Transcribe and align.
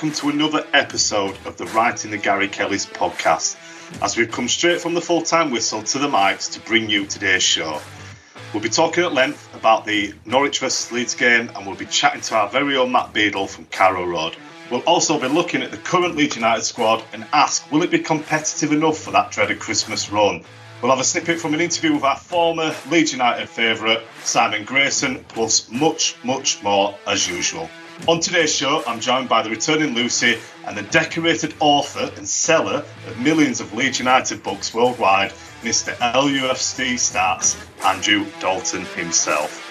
Welcome 0.00 0.18
to 0.20 0.30
another 0.30 0.66
episode 0.72 1.36
of 1.44 1.58
the 1.58 1.66
Right 1.66 2.06
in 2.06 2.10
the 2.10 2.16
Gary 2.16 2.48
Kelly's 2.48 2.86
podcast. 2.86 3.58
As 4.02 4.16
we've 4.16 4.30
come 4.30 4.48
straight 4.48 4.80
from 4.80 4.94
the 4.94 5.00
full 5.02 5.20
time 5.20 5.50
whistle 5.50 5.82
to 5.82 5.98
the 5.98 6.08
mics 6.08 6.50
to 6.52 6.60
bring 6.60 6.88
you 6.88 7.04
today's 7.04 7.42
show. 7.42 7.82
We'll 8.54 8.62
be 8.62 8.70
talking 8.70 9.04
at 9.04 9.12
length 9.12 9.54
about 9.54 9.84
the 9.84 10.14
Norwich 10.24 10.60
vs 10.60 10.90
Leeds 10.90 11.14
game, 11.14 11.50
and 11.54 11.66
we'll 11.66 11.76
be 11.76 11.84
chatting 11.84 12.22
to 12.22 12.34
our 12.34 12.48
very 12.48 12.78
own 12.78 12.90
Matt 12.90 13.12
Beadle 13.12 13.46
from 13.46 13.66
Carrow 13.66 14.06
Road. 14.06 14.38
We'll 14.70 14.80
also 14.84 15.20
be 15.20 15.28
looking 15.28 15.62
at 15.62 15.70
the 15.70 15.76
current 15.76 16.16
Leeds 16.16 16.36
United 16.36 16.62
squad 16.62 17.04
and 17.12 17.26
ask, 17.34 17.70
will 17.70 17.82
it 17.82 17.90
be 17.90 17.98
competitive 17.98 18.72
enough 18.72 18.96
for 18.96 19.10
that 19.10 19.32
dreaded 19.32 19.58
Christmas 19.58 20.10
run? 20.10 20.42
We'll 20.80 20.92
have 20.92 21.00
a 21.00 21.04
snippet 21.04 21.38
from 21.38 21.52
an 21.52 21.60
interview 21.60 21.92
with 21.92 22.04
our 22.04 22.16
former 22.16 22.74
Leeds 22.88 23.12
United 23.12 23.50
favourite, 23.50 24.00
Simon 24.24 24.64
Grayson, 24.64 25.22
plus 25.28 25.70
much, 25.70 26.16
much 26.24 26.62
more 26.62 26.96
as 27.06 27.28
usual. 27.28 27.68
On 28.08 28.18
today's 28.18 28.52
show, 28.54 28.82
I'm 28.86 28.98
joined 28.98 29.28
by 29.28 29.42
the 29.42 29.50
returning 29.50 29.94
Lucy 29.94 30.38
and 30.66 30.76
the 30.76 30.82
decorated 30.84 31.54
author 31.60 32.10
and 32.16 32.26
seller 32.26 32.82
of 33.06 33.20
millions 33.20 33.60
of 33.60 33.74
Leeds 33.74 33.98
United 33.98 34.42
books 34.42 34.72
worldwide, 34.72 35.32
Mr. 35.62 35.94
LUFC 35.96 36.94
Stats, 36.94 37.56
Andrew 37.84 38.24
Dalton 38.40 38.86
himself. 38.96 39.68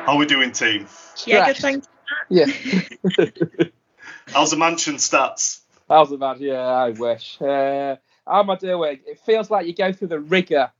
How 0.00 0.14
are 0.14 0.16
we 0.16 0.26
doing, 0.26 0.50
team? 0.50 0.88
Yeah, 1.24 1.46
good 1.46 1.56
thanks. 1.56 1.86
Yeah. 2.28 2.46
How's 4.26 4.50
the 4.50 4.56
mansion 4.56 4.96
stats? 4.96 5.60
How's 5.88 6.10
the 6.10 6.18
man? 6.18 6.38
Yeah, 6.40 6.58
I 6.58 6.90
wish. 6.90 7.40
Uh, 7.40 7.96
how 8.26 8.40
am 8.40 8.50
I 8.50 8.56
doing? 8.56 8.98
It 9.06 9.20
feels 9.20 9.50
like 9.50 9.66
you 9.66 9.74
go 9.74 9.92
through 9.92 10.08
the 10.08 10.20
rigour 10.20 10.72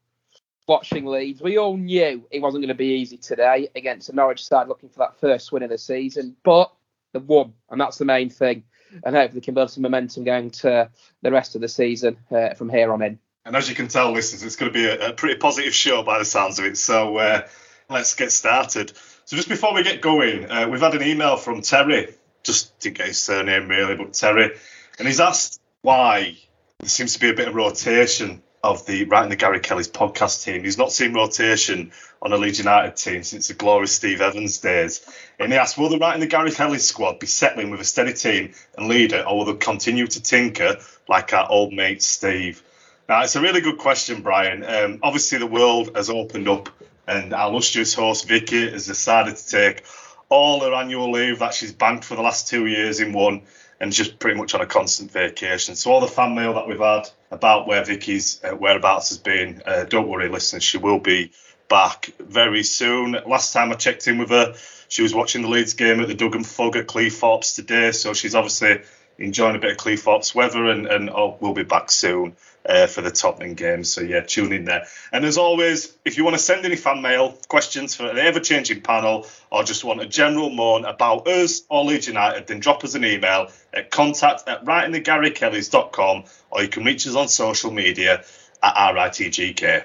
watching 0.73 1.05
Leeds. 1.05 1.43
We 1.43 1.59
all 1.59 1.77
knew 1.77 2.25
it 2.31 2.41
wasn't 2.41 2.63
going 2.63 2.69
to 2.69 2.75
be 2.75 2.95
easy 2.95 3.19
today 3.19 3.69
against 3.77 4.07
the 4.07 4.15
Norwich 4.15 4.43
side 4.43 4.69
looking 4.69 4.89
for 4.89 5.01
that 5.01 5.21
first 5.21 5.53
win 5.53 5.63
of 5.63 5.69
the 5.69 5.77
season, 5.77 6.35
but 6.43 6.73
they 7.13 7.19
won, 7.19 7.53
and 7.69 7.79
that's 7.79 7.99
the 7.99 8.07
main 8.07 8.31
thing. 8.31 8.65
And 9.05 9.15
hopefully 9.15 9.41
they 9.41 9.45
can 9.45 9.53
build 9.53 9.71
some 9.71 9.83
momentum 9.83 10.25
going 10.25 10.51
to 10.63 10.89
the 11.21 11.31
rest 11.31 11.57
of 11.57 11.61
the 11.61 11.69
season 11.69 12.17
uh, 12.31 12.55
from 12.55 12.71
here 12.71 12.91
on 12.91 13.03
in. 13.03 13.19
And 13.45 13.55
as 13.55 13.69
you 13.69 13.75
can 13.75 13.89
tell, 13.89 14.13
listeners, 14.13 14.43
it's 14.43 14.57
going 14.57 14.73
to 14.73 14.75
be 14.75 14.87
a, 14.87 15.11
a 15.11 15.13
pretty 15.13 15.39
positive 15.39 15.75
show 15.75 16.03
by 16.03 16.19
the 16.19 16.25
sounds 16.25 16.59
of 16.59 16.65
it. 16.65 16.79
So 16.79 17.19
uh, 17.19 17.47
let's 17.91 18.15
get 18.15 18.33
started. 18.33 18.93
So 19.27 19.37
just 19.37 19.51
before 19.51 19.75
we 19.75 19.83
get 19.83 20.01
going, 20.01 20.51
uh, 20.51 20.69
we've 20.71 20.81
had 20.81 20.95
an 20.95 21.03
email 21.03 21.37
from 21.37 21.61
Terry, 21.61 22.15
just 22.45 22.81
to 22.81 22.91
get 22.91 23.09
his 23.09 23.21
surname 23.21 23.69
really, 23.69 23.95
but 23.97 24.15
Terry, 24.15 24.53
and 24.99 25.07
he's 25.07 25.21
asked 25.21 25.61
why 25.83 26.39
there 26.79 26.89
seems 26.89 27.13
to 27.13 27.21
be 27.21 27.29
a 27.29 27.35
bit 27.35 27.49
of 27.49 27.55
rotation 27.55 28.43
of 28.63 28.87
the 28.87 29.05
Right 29.05 29.25
in 29.25 29.31
the 29.31 29.37
Gary 29.37 29.59
Kelly's 29.59 29.89
podcast 29.89 30.45
team. 30.45 30.63
He's 30.63 30.79
not 30.79 30.93
seen 30.93 31.15
rotation 31.15 31.91
on 32.21 32.33
a 32.33 32.37
Leeds 32.37 32.59
United 32.59 32.97
team 32.97 33.25
since 33.25 33.49
the 33.49 33.55
glorious 33.55 33.93
Steve 33.93 34.21
Evans 34.21 34.59
days. 34.59 35.05
And 35.41 35.51
he 35.51 35.59
asked, 35.59 35.77
will 35.77 35.89
the 35.89 35.99
Right 35.99 36.15
in 36.15 36.21
the 36.21 36.29
Gary 36.29 36.53
Kelly 36.53 36.79
squad 36.79 37.19
be 37.19 37.27
settling 37.27 37.71
with 37.71 37.81
a 37.81 37.85
steady 37.85 38.13
team 38.13 38.53
and 38.79 38.89
leader, 38.89 39.25
or 39.27 39.39
will 39.39 39.45
they 39.47 39.55
continue 39.55 40.07
to 40.07 40.23
tinker 40.23 40.77
like 41.09 41.33
our 41.33 41.51
old 41.51 41.73
mate 41.73 42.03
Steve? 42.03 42.63
Now, 43.09 43.23
it's 43.23 43.35
a 43.35 43.41
really 43.41 43.61
good 43.61 43.79
question, 43.79 44.23
Brian. 44.23 44.65
Um, 44.65 45.01
obviously, 45.03 45.39
the 45.39 45.47
world 45.47 45.97
has 45.97 46.09
opened 46.09 46.49
up, 46.49 46.69
and 47.09 47.35
our 47.35 47.51
illustrious 47.51 47.95
host, 47.95 48.29
Vicky, 48.29 48.71
has 48.71 48.87
decided 48.87 49.37
to 49.37 49.49
take 49.49 49.85
all 50.29 50.61
her 50.61 50.73
annual 50.73 51.11
leave 51.11 51.41
that 51.41 51.53
she's 51.53 51.73
banked 51.73 52.05
for 52.05 52.15
the 52.15 52.23
last 52.23 52.49
two 52.49 52.67
years 52.67 53.01
in 53.01 53.13
one 53.13 53.43
and 53.83 53.93
just 53.93 54.21
pretty 54.21 54.39
much 54.39 54.55
on 54.55 54.61
a 54.61 54.67
constant 54.67 55.11
vacation. 55.11 55.75
So 55.75 55.91
all 55.91 56.01
the 56.01 56.07
fan 56.07 56.37
mail 56.37 56.55
that 56.55 56.69
we've 56.69 56.79
had 56.79 57.11
about 57.33 57.67
where 57.67 57.85
Vicky's 57.85 58.41
uh, 58.45 58.51
whereabouts 58.51 59.09
has 59.09 59.19
been, 59.19 59.61
uh, 59.67 59.85
don't 59.85 60.09
worry, 60.09 60.29
listeners, 60.29 60.63
she 60.63 60.79
will 60.79 61.01
be 61.01 61.33
back 61.69 62.13
very 62.21 62.63
soon. 62.63 63.17
Last 63.27 63.53
time 63.53 63.73
I 63.73 63.75
checked 63.75 64.07
in 64.07 64.19
with 64.19 64.31
her, 64.31 64.55
she 64.87 65.03
was 65.03 65.13
watching 65.13 65.43
the 65.43 65.49
Leeds 65.49 65.75
game 65.75 65.99
at 65.99 66.07
the 66.07 66.15
Duggan 66.15 66.45
Fog 66.45 66.77
at 66.77 66.87
Cleethorpes 66.87 67.57
today, 67.57 67.91
so 67.91 68.15
she's 68.15 68.37
obviously 68.37 68.83
enjoying 69.19 69.57
a 69.57 69.59
bit 69.59 69.73
of 69.73 69.77
Cleethorpes 69.79 70.33
weather, 70.33 70.69
and, 70.69 70.87
and 70.87 71.11
oh, 71.11 71.37
we'll 71.41 71.53
be 71.53 71.65
back 71.65 71.91
soon. 71.91 72.37
Uh, 72.65 72.87
for 72.87 73.01
the 73.01 73.11
Tottenham 73.11 73.55
game. 73.55 73.83
So 73.83 74.03
yeah, 74.03 74.21
tune 74.21 74.53
in 74.53 74.67
there. 74.67 74.87
And 75.11 75.25
as 75.25 75.37
always, 75.37 75.93
if 76.05 76.17
you 76.17 76.23
want 76.23 76.37
to 76.37 76.43
send 76.43 76.65
any 76.65 76.77
fan 76.77 77.03
mail, 77.03 77.37
questions 77.49 77.97
for 77.97 78.05
the 78.05 78.23
ever-changing 78.23 78.83
panel, 78.83 79.27
or 79.51 79.65
just 79.65 79.83
want 79.83 80.01
a 80.01 80.07
general 80.07 80.49
moan 80.49 80.85
about 80.85 81.27
us 81.27 81.63
or 81.69 81.85
Leeds 81.85 82.07
United, 82.07 82.47
then 82.47 82.61
drop 82.61 82.85
us 82.85 82.95
an 82.95 83.05
email 83.05 83.49
at 83.75 83.91
contact 83.91 84.49
at 84.49 84.65
rightinthegarykellys.com, 84.65 86.23
or 86.53 86.63
you 86.63 86.69
can 86.69 86.85
reach 86.85 87.05
us 87.09 87.17
on 87.17 87.27
social 87.27 87.73
media 87.73 88.23
at 88.63 88.95
RITGK. 88.95 89.83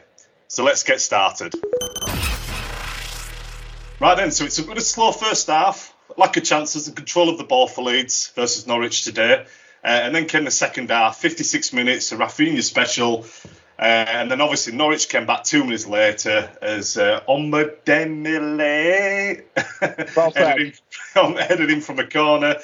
So 0.47 0.63
let's 0.63 0.83
get 0.83 1.01
started. 1.01 1.55
Right 3.99 4.15
then, 4.15 4.29
so 4.29 4.45
it's 4.45 4.59
a 4.59 4.61
bit 4.61 4.73
of 4.73 4.77
a 4.77 4.81
slow 4.81 5.11
first 5.11 5.47
half, 5.47 5.95
lack 6.15 6.37
of 6.37 6.43
chances 6.43 6.87
and 6.87 6.95
control 6.95 7.29
of 7.29 7.39
the 7.39 7.43
ball 7.43 7.67
for 7.67 7.83
Leeds 7.83 8.31
versus 8.35 8.67
Norwich 8.67 9.03
today. 9.03 9.47
Uh, 9.87 10.01
and 10.03 10.13
then 10.13 10.25
came 10.25 10.43
the 10.43 10.51
second 10.51 10.89
half, 10.89 11.15
56 11.15 11.71
minutes, 11.71 12.11
a 12.11 12.17
Raphinha 12.17 12.61
special. 12.61 13.25
Uh, 13.79 13.83
and 13.83 14.29
then 14.29 14.41
obviously 14.41 14.75
Norwich 14.75 15.07
came 15.07 15.25
back 15.25 15.45
two 15.45 15.63
minutes 15.63 15.87
later 15.87 16.51
as 16.61 16.97
uh, 16.97 17.21
Omodemile 17.29 18.57
Well 20.17 20.33
Um, 20.35 20.43
headed, 20.43 20.79
in, 21.15 21.35
headed 21.37 21.71
in 21.71 21.79
from 21.79 21.99
a 21.99 22.05
corner. 22.05 22.55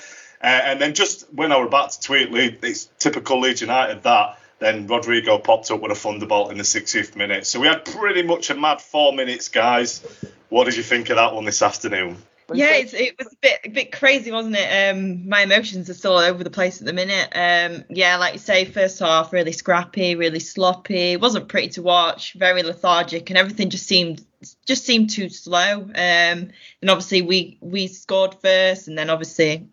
Uh, 0.44 0.46
and 0.46 0.82
then 0.82 0.94
just 0.94 1.34
when 1.34 1.54
I 1.54 1.58
was 1.60 1.68
about 1.68 1.92
to 1.92 2.02
tweet, 2.02 2.60
it's 2.62 2.90
typical 3.00 3.40
Leeds 3.40 3.62
United 3.62 4.04
that. 4.04 4.38
Then 4.60 4.88
Rodrigo 4.88 5.38
popped 5.38 5.72
up 5.72 5.80
with 5.80 5.94
a 5.94 5.96
thunderbolt 5.96 6.52
in 6.52 6.58
the 6.58 6.64
60th 6.64 7.16
minute. 7.16 7.48
So 7.48 7.62
we 7.62 7.68
had 7.68 7.86
pretty 7.86 8.24
much 8.24 8.50
a 8.50 8.56
mad 8.56 8.82
four 8.82 9.14
minutes, 9.14 9.48
guys. 9.48 10.06
What 10.50 10.66
did 10.66 10.76
you 10.76 10.84
think 10.84 11.10
of 11.10 11.16
that 11.16 11.34
one 11.34 11.46
this 11.46 11.62
afternoon? 11.62 12.18
Yeah, 12.54 12.76
it's, 12.76 12.94
it 12.94 13.18
was 13.18 13.28
a 13.28 13.38
bit 13.42 13.60
a 13.66 13.70
bit 13.70 13.92
crazy, 13.92 14.32
wasn't 14.32 14.56
it? 14.58 14.92
Um, 14.92 15.28
my 15.28 15.42
emotions 15.42 15.90
are 15.90 15.94
still 15.94 16.14
all 16.14 16.20
over 16.20 16.44
the 16.44 16.50
place 16.50 16.82
at 16.82 16.86
the 16.86 16.94
minute. 16.94 17.30
Um, 17.34 17.86
yeah, 17.90 18.18
like 18.18 18.34
you 18.34 18.40
say, 18.40 18.66
first 18.66 19.00
half 19.00 19.34
really 19.34 19.52
scrappy, 19.52 20.16
really 20.16 20.40
sloppy. 20.40 21.14
It 21.14 21.22
wasn't 21.22 21.48
pretty 21.48 21.70
to 21.70 21.82
watch, 21.82 22.34
very 22.34 22.64
lethargic, 22.64 23.30
and 23.30 23.38
everything 23.38 23.70
just 23.70 23.88
seemed 23.88 24.26
just 24.66 24.86
seemed 24.86 25.10
too 25.10 25.30
slow. 25.30 25.82
Um, 25.82 25.92
and 25.96 26.90
obviously 26.90 27.22
we 27.22 27.58
we 27.62 27.88
scored 27.88 28.36
first, 28.42 28.88
and 28.88 28.98
then 28.98 29.10
obviously 29.10 29.68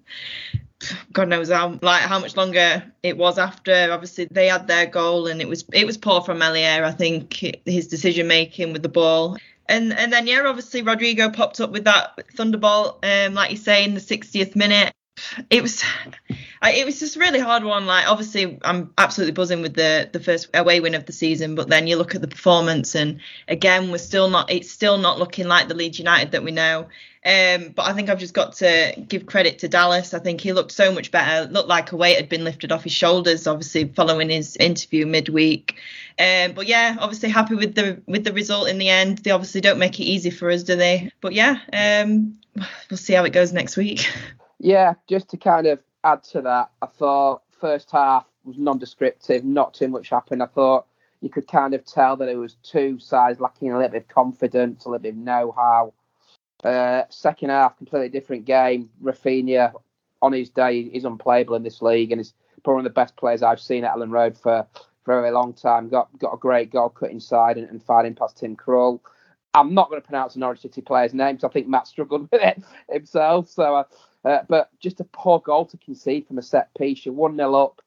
God 1.13 1.29
knows 1.29 1.51
how 1.51 1.79
like 1.83 2.03
how 2.03 2.19
much 2.19 2.37
longer 2.37 2.83
it 3.03 3.17
was 3.17 3.39
after. 3.39 3.89
Obviously, 3.93 4.27
they 4.31 4.47
had 4.47 4.67
their 4.67 4.87
goal, 4.87 5.27
and 5.27 5.41
it 5.41 5.49
was 5.49 5.65
it 5.73 5.87
was 5.87 5.99
poor 5.99 6.23
from 6.23 6.39
Meslier. 6.39 6.85
I 6.85 6.93
think 6.93 7.35
his 7.67 7.87
decision 7.87 8.27
making 8.27 8.73
with 8.73 8.83
the 8.83 8.89
ball, 8.89 9.37
and 9.71 9.93
and 9.93 10.13
then 10.13 10.27
yeah, 10.27 10.43
obviously 10.47 10.83
Rodrigo 10.83 11.31
popped 11.31 11.61
up 11.61 11.71
with 11.71 11.85
that 11.85 12.19
thunderbolt, 12.35 13.05
um, 13.05 13.35
like 13.35 13.51
you 13.51 13.57
say 13.57 13.85
in 13.85 13.95
the 13.95 14.01
60th 14.01 14.57
minute. 14.57 14.93
It 15.51 15.61
was, 15.61 15.85
it 16.63 16.87
was 16.87 16.99
just 16.99 17.17
a 17.17 17.21
really 17.21 17.41
hard 17.41 17.63
one. 17.63 17.87
Like 17.87 18.09
obviously, 18.09 18.59
I'm 18.63 18.93
absolutely 18.99 19.33
buzzing 19.33 19.63
with 19.63 19.75
the 19.75 20.09
the 20.13 20.21
first 20.21 20.49
away 20.55 20.81
win 20.81 20.95
of 20.95 21.07
the 21.07 21.13
season, 21.13 21.55
but 21.55 21.69
then 21.69 21.87
you 21.87 21.97
look 21.97 22.15
at 22.15 22.21
the 22.21 22.29
performance, 22.29 22.95
and 22.95 23.21
again, 23.49 23.91
we're 23.91 23.99
still 23.99 24.29
not. 24.29 24.51
It's 24.51 24.71
still 24.71 24.99
not 24.99 25.19
looking 25.19 25.47
like 25.47 25.69
the 25.69 25.75
Leeds 25.75 25.99
United 25.99 26.33
that 26.33 26.43
we 26.43 26.51
know. 26.51 26.89
Um, 27.23 27.73
but 27.77 27.83
I 27.87 27.93
think 27.93 28.09
I've 28.09 28.19
just 28.19 28.33
got 28.33 28.55
to 28.57 28.95
give 29.07 29.27
credit 29.27 29.59
to 29.59 29.69
Dallas. 29.69 30.15
I 30.15 30.21
think 30.21 30.41
he 30.41 30.55
looked 30.55 30.73
so 30.73 30.91
much 30.91 31.11
better. 31.11 31.51
Looked 31.51 31.69
like 31.69 31.93
a 31.93 31.97
weight 31.97 32.17
had 32.17 32.31
been 32.31 32.45
lifted 32.45 32.73
off 32.73 32.83
his 32.83 32.93
shoulders, 32.93 33.47
obviously 33.47 33.89
following 33.89 34.31
his 34.31 34.57
interview 34.57 35.05
midweek. 35.05 35.77
Um, 36.19 36.53
but 36.53 36.67
yeah, 36.67 36.97
obviously 37.01 37.29
happy 37.29 37.55
with 37.55 37.75
the 37.75 38.03
with 38.07 38.25
the 38.25 38.33
result 38.33 38.69
in 38.69 38.79
the 38.79 38.89
end. 38.89 39.19
They 39.19 39.31
obviously 39.31 39.61
don't 39.61 39.79
make 39.79 39.99
it 40.01 40.05
easy 40.05 40.31
for 40.31 40.51
us, 40.51 40.63
do 40.63 40.77
they? 40.77 41.11
But 41.21 41.35
yeah, 41.35 41.59
um, 41.73 42.39
we'll 42.91 42.99
see 42.99 43.15
how 43.15 43.25
it 43.25 43.33
goes 43.33 43.53
next 43.53 43.77
week. 43.77 44.09
Yeah, 44.63 44.93
just 45.09 45.31
to 45.31 45.39
kind 45.39 45.67
of 45.67 45.79
add 46.05 46.23
to 46.25 46.43
that, 46.43 46.71
I 46.83 46.87
thought 46.87 47.41
first 47.59 47.91
half 47.91 48.27
was 48.45 48.59
non-descriptive, 48.59 49.43
not 49.43 49.73
too 49.73 49.89
much 49.89 50.11
happened. 50.11 50.43
I 50.43 50.47
thought 50.47 50.87
you 51.23 51.31
could 51.31 51.49
kind 51.49 51.73
of 51.75 51.85
tell 51.85 52.17
that 52.17 52.29
it 52.29 52.37
was 52.37 52.57
two 52.63 52.99
sides 52.99 53.41
lacking 53.41 53.73
a 53.73 53.77
little 53.79 53.93
bit 53.93 54.03
of 54.03 54.09
confidence, 54.09 54.85
a 54.85 54.89
little 54.89 55.03
bit 55.03 55.15
of 55.15 55.17
know-how. 55.17 55.95
Uh, 56.63 57.05
second 57.09 57.49
half, 57.49 57.77
completely 57.79 58.11
different 58.11 58.45
game. 58.45 58.91
Raphinha, 59.03 59.73
on 60.21 60.33
his 60.33 60.51
day, 60.51 60.81
is 60.81 61.05
unplayable 61.05 61.55
in 61.55 61.63
this 61.63 61.81
league 61.81 62.13
and 62.13 62.21
is 62.21 62.35
probably 62.63 62.77
one 62.77 62.87
of 62.87 62.93
the 62.93 63.01
best 63.01 63.17
players 63.17 63.43
I've 63.43 63.61
seen 63.61 63.85
at 63.85 63.95
Elland 63.95 64.13
Road 64.13 64.37
for, 64.37 64.67
very 65.07 65.31
long 65.31 65.53
time. 65.53 65.89
Got 65.89 66.17
got 66.19 66.35
a 66.35 66.39
great 66.39 66.71
goal 66.71 66.89
cut 66.89 67.11
inside 67.11 67.57
and, 67.57 67.69
and 67.69 67.83
firing 67.83 68.15
past 68.15 68.39
Tim 68.39 68.57
Krul. 68.57 69.01
I'm 69.55 69.75
not 69.75 69.89
going 69.89 70.01
to 70.01 70.07
pronounce 70.07 70.35
the 70.35 70.41
Norwich 70.41 70.61
City 70.61 70.81
player's 70.81 71.15
name 71.15 71.37
because 71.37 71.49
I 71.49 71.53
think 71.53 71.67
Matt 71.67 71.89
struggled 71.89 72.23
with 72.33 72.41
it 72.41 72.63
himself. 72.91 73.49
So, 73.49 73.77
uh, 73.77 73.85
uh, 74.25 74.39
but 74.49 74.71
just 74.79 75.01
a 75.01 75.05
poor 75.05 75.41
goal 75.41 75.65
to 75.67 75.77
concede 75.79 76.27
from 76.27 76.39
a 76.39 76.43
set 76.43 76.73
piece. 76.75 77.05
You're 77.05 77.15
1 77.15 77.37
0 77.37 77.55
up. 77.55 77.83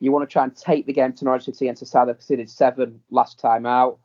You 0.00 0.12
want 0.12 0.28
to 0.28 0.32
try 0.32 0.44
and 0.44 0.56
take 0.56 0.86
the 0.86 0.92
game 0.92 1.12
to 1.14 1.24
Norwich 1.24 1.44
City 1.44 1.68
and 1.68 1.76
to 1.78 1.86
South. 1.86 2.08
They 2.08 2.14
conceded 2.14 2.50
seven 2.50 3.00
last 3.10 3.38
time 3.38 3.64
out. 3.64 3.98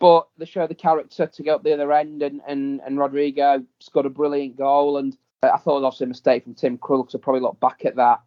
But 0.00 0.26
they 0.36 0.46
show 0.46 0.66
the 0.66 0.74
character 0.74 1.26
to 1.26 1.42
go 1.44 1.54
up 1.54 1.62
the 1.62 1.74
other 1.74 1.92
end, 1.92 2.22
and, 2.22 2.40
and, 2.48 2.80
and 2.84 2.98
Rodrigo 2.98 3.62
scored 3.78 4.06
a 4.06 4.10
brilliant 4.10 4.56
goal. 4.56 4.96
And 4.96 5.16
I 5.44 5.58
thought 5.58 5.76
it 5.76 5.82
was 5.82 5.84
also 5.84 6.04
a 6.06 6.08
mistake 6.08 6.42
from 6.42 6.54
Tim 6.54 6.76
Krul 6.76 7.08
to 7.10 7.18
probably 7.18 7.40
look 7.40 7.60
back 7.60 7.84
at 7.84 7.94
that 7.96 8.20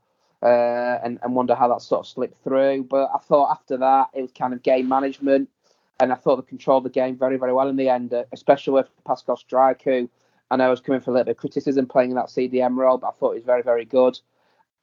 uh, 0.45 0.99
and, 1.03 1.17
and 1.23 1.35
wonder 1.35 1.55
how 1.55 1.67
that 1.67 1.81
sort 1.81 2.01
of 2.01 2.07
slipped 2.07 2.43
through. 2.43 2.83
But 2.83 3.09
I 3.13 3.17
thought 3.17 3.51
after 3.51 3.77
that, 3.77 4.09
it 4.13 4.21
was 4.21 4.31
kind 4.31 4.53
of 4.53 4.61
game 4.61 4.87
management. 4.87 5.49
And 5.99 6.11
I 6.11 6.15
thought 6.15 6.35
they 6.35 6.47
controlled 6.47 6.85
the 6.85 6.89
game 6.89 7.17
very, 7.17 7.37
very 7.37 7.53
well 7.53 7.67
in 7.67 7.77
the 7.77 7.89
end, 7.89 8.13
uh, 8.13 8.25
especially 8.31 8.73
with 8.73 8.89
Pascal 9.05 9.37
Struijk, 9.37 9.81
who 9.81 10.09
I 10.51 10.57
know 10.57 10.69
was 10.69 10.81
coming 10.81 11.01
for 11.01 11.11
a 11.11 11.13
little 11.13 11.25
bit 11.25 11.31
of 11.31 11.37
criticism 11.37 11.87
playing 11.87 12.11
in 12.11 12.15
that 12.17 12.27
CDM 12.27 12.75
role, 12.75 12.97
but 12.97 13.07
I 13.07 13.11
thought 13.11 13.31
he 13.31 13.39
was 13.39 13.45
very, 13.45 13.63
very 13.63 13.85
good. 13.85 14.19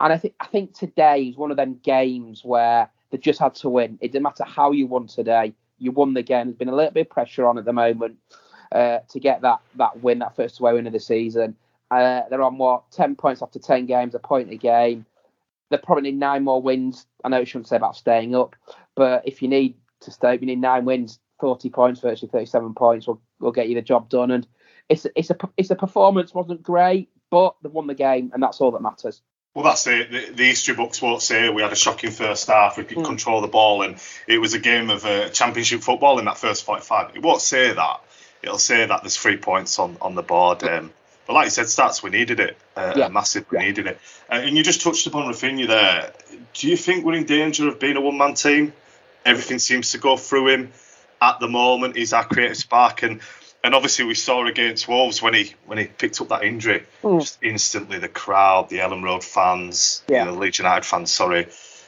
And 0.00 0.12
I 0.12 0.19
think 0.19 0.35
I 0.41 0.47
think 0.47 0.76
today 0.76 1.23
is 1.23 1.37
one 1.37 1.53
of 1.53 1.56
them 1.56 1.79
games 1.85 2.44
where 2.44 2.91
they 3.11 3.19
just 3.19 3.38
had 3.38 3.55
to 3.56 3.69
win. 3.69 3.99
It 4.00 4.11
didn't 4.11 4.25
matter 4.25 4.44
how 4.44 4.73
you 4.73 4.87
won 4.88 5.06
today, 5.06 5.55
you 5.79 5.93
won 5.93 6.15
the 6.15 6.23
game. 6.23 6.47
There's 6.47 6.56
been 6.56 6.69
a 6.69 6.75
little 6.75 6.91
bit 6.91 7.06
of 7.06 7.11
pressure 7.11 7.47
on 7.47 7.58
at 7.58 7.65
the 7.65 7.73
moment 7.73 8.17
uh, 8.73 8.99
to 9.11 9.20
get 9.20 9.43
that 9.43 9.61
that 9.76 10.03
win, 10.03 10.19
that 10.19 10.35
first 10.35 10.58
away 10.58 10.73
win 10.73 10.88
of 10.88 10.93
the 10.93 10.99
season. 10.99 11.55
Uh, 11.91 12.23
they're 12.31 12.43
on 12.43 12.58
what 12.58 12.91
ten 12.91 13.15
points 13.15 13.43
after 13.43 13.61
ten 13.61 13.87
games, 13.87 14.15
a 14.15 14.19
point 14.19 14.50
a 14.50 14.56
game. 14.56 15.06
They 15.72 15.78
probably 15.78 16.10
need 16.10 16.19
nine 16.19 16.44
more 16.44 16.60
wins. 16.60 17.06
I 17.24 17.30
know 17.30 17.38
you 17.38 17.46
shouldn't 17.46 17.66
say 17.69 17.76
about 17.76 17.96
staying 17.96 18.34
up, 18.34 18.56
but 18.94 19.22
if 19.26 19.40
you 19.40 19.48
need 19.48 19.76
to 20.02 20.10
stay, 20.10 20.34
you 20.34 20.46
need 20.46 20.60
nine 20.60 20.84
wins, 20.84 21.19
forty 21.40 21.70
points, 21.70 22.00
virtually 22.00 22.30
thirty-seven 22.30 22.74
points 22.74 23.06
will 23.06 23.22
will 23.40 23.52
get 23.52 23.70
you 23.70 23.74
the 23.74 23.80
job 23.80 24.10
done. 24.10 24.30
And 24.30 24.46
it's 24.90 25.06
it's 25.16 25.30
a 25.30 25.36
it's 25.56 25.70
a 25.70 25.74
performance 25.74 26.34
wasn't 26.34 26.62
great, 26.62 27.08
but 27.30 27.56
they've 27.62 27.72
won 27.72 27.86
the 27.86 27.94
game, 27.94 28.32
and 28.34 28.42
that's 28.42 28.60
all 28.60 28.72
that 28.72 28.82
matters. 28.82 29.22
Well, 29.54 29.64
that's 29.64 29.86
it. 29.86 30.10
The, 30.10 30.32
the, 30.34 30.44
history 30.44 30.74
books 30.74 31.00
won't 31.00 31.22
say 31.22 31.48
we 31.48 31.62
had 31.62 31.72
a 31.72 31.76
shocking 31.76 32.10
first 32.10 32.46
half. 32.48 32.76
We 32.76 32.84
could 32.84 32.98
mm. 32.98 33.04
control 33.04 33.40
the 33.40 33.48
ball, 33.48 33.82
and 33.82 33.96
it 34.26 34.38
was 34.38 34.52
a 34.52 34.58
game 34.58 34.90
of 34.90 35.06
uh, 35.06 35.30
championship 35.30 35.80
football 35.80 36.19
in 36.19 36.26
that 36.26 36.38
first 36.38 36.64
45. 36.64 37.16
It 37.16 37.22
won't 37.22 37.40
say 37.40 37.72
that. 37.72 38.00
It'll 38.42 38.58
say 38.58 38.86
that 38.86 39.02
there's 39.02 39.16
three 39.16 39.36
points 39.36 39.78
on, 39.78 39.96
on 40.00 40.14
the 40.14 40.22
board. 40.22 40.64
Um, 40.64 40.92
but 41.26 41.34
like 41.34 41.46
you 41.46 41.50
said, 41.50 41.66
stats, 41.66 42.02
we 42.02 42.10
needed 42.10 42.40
it. 42.40 42.56
Uh, 42.76 42.94
yeah. 42.96 43.08
Massive, 43.08 43.46
we 43.50 43.58
yeah. 43.58 43.64
needed 43.64 43.86
it. 43.86 43.98
Uh, 44.30 44.34
and 44.34 44.56
you 44.56 44.62
just 44.62 44.82
touched 44.82 45.06
upon 45.06 45.32
Raphinha 45.32 45.66
there. 45.66 46.12
Do 46.54 46.69
you 46.69 46.76
think 46.76 47.04
we're 47.04 47.14
in 47.14 47.24
danger 47.24 47.69
of 47.69 47.78
being 47.78 47.96
a 47.96 48.00
one 48.00 48.19
man 48.19 48.34
team? 48.34 48.72
Everything 49.24 49.58
seems 49.58 49.92
to 49.92 49.98
go 49.98 50.16
through 50.16 50.48
him 50.48 50.72
at 51.20 51.38
the 51.38 51.48
moment. 51.48 51.96
He's 51.96 52.12
our 52.12 52.24
creative 52.24 52.56
spark. 52.56 53.02
And 53.02 53.20
and 53.64 53.74
obviously 53.74 54.04
we 54.04 54.14
saw 54.14 54.44
against 54.46 54.88
Wolves 54.88 55.22
when 55.22 55.34
he 55.34 55.54
when 55.66 55.78
he 55.78 55.84
picked 55.84 56.20
up 56.20 56.28
that 56.28 56.42
injury, 56.42 56.84
mm. 57.02 57.20
just 57.20 57.38
instantly 57.42 57.98
the 57.98 58.08
crowd, 58.08 58.69
the 58.69 58.78
Elland 58.78 59.04
Road 59.04 59.22
fans, 59.22 60.02
yeah. 60.08 60.24
you 60.24 60.30
know, 60.32 60.38
Leeds 60.38 60.58
United 60.58 60.84
fans, 60.84 61.12
sorry, 61.12 61.46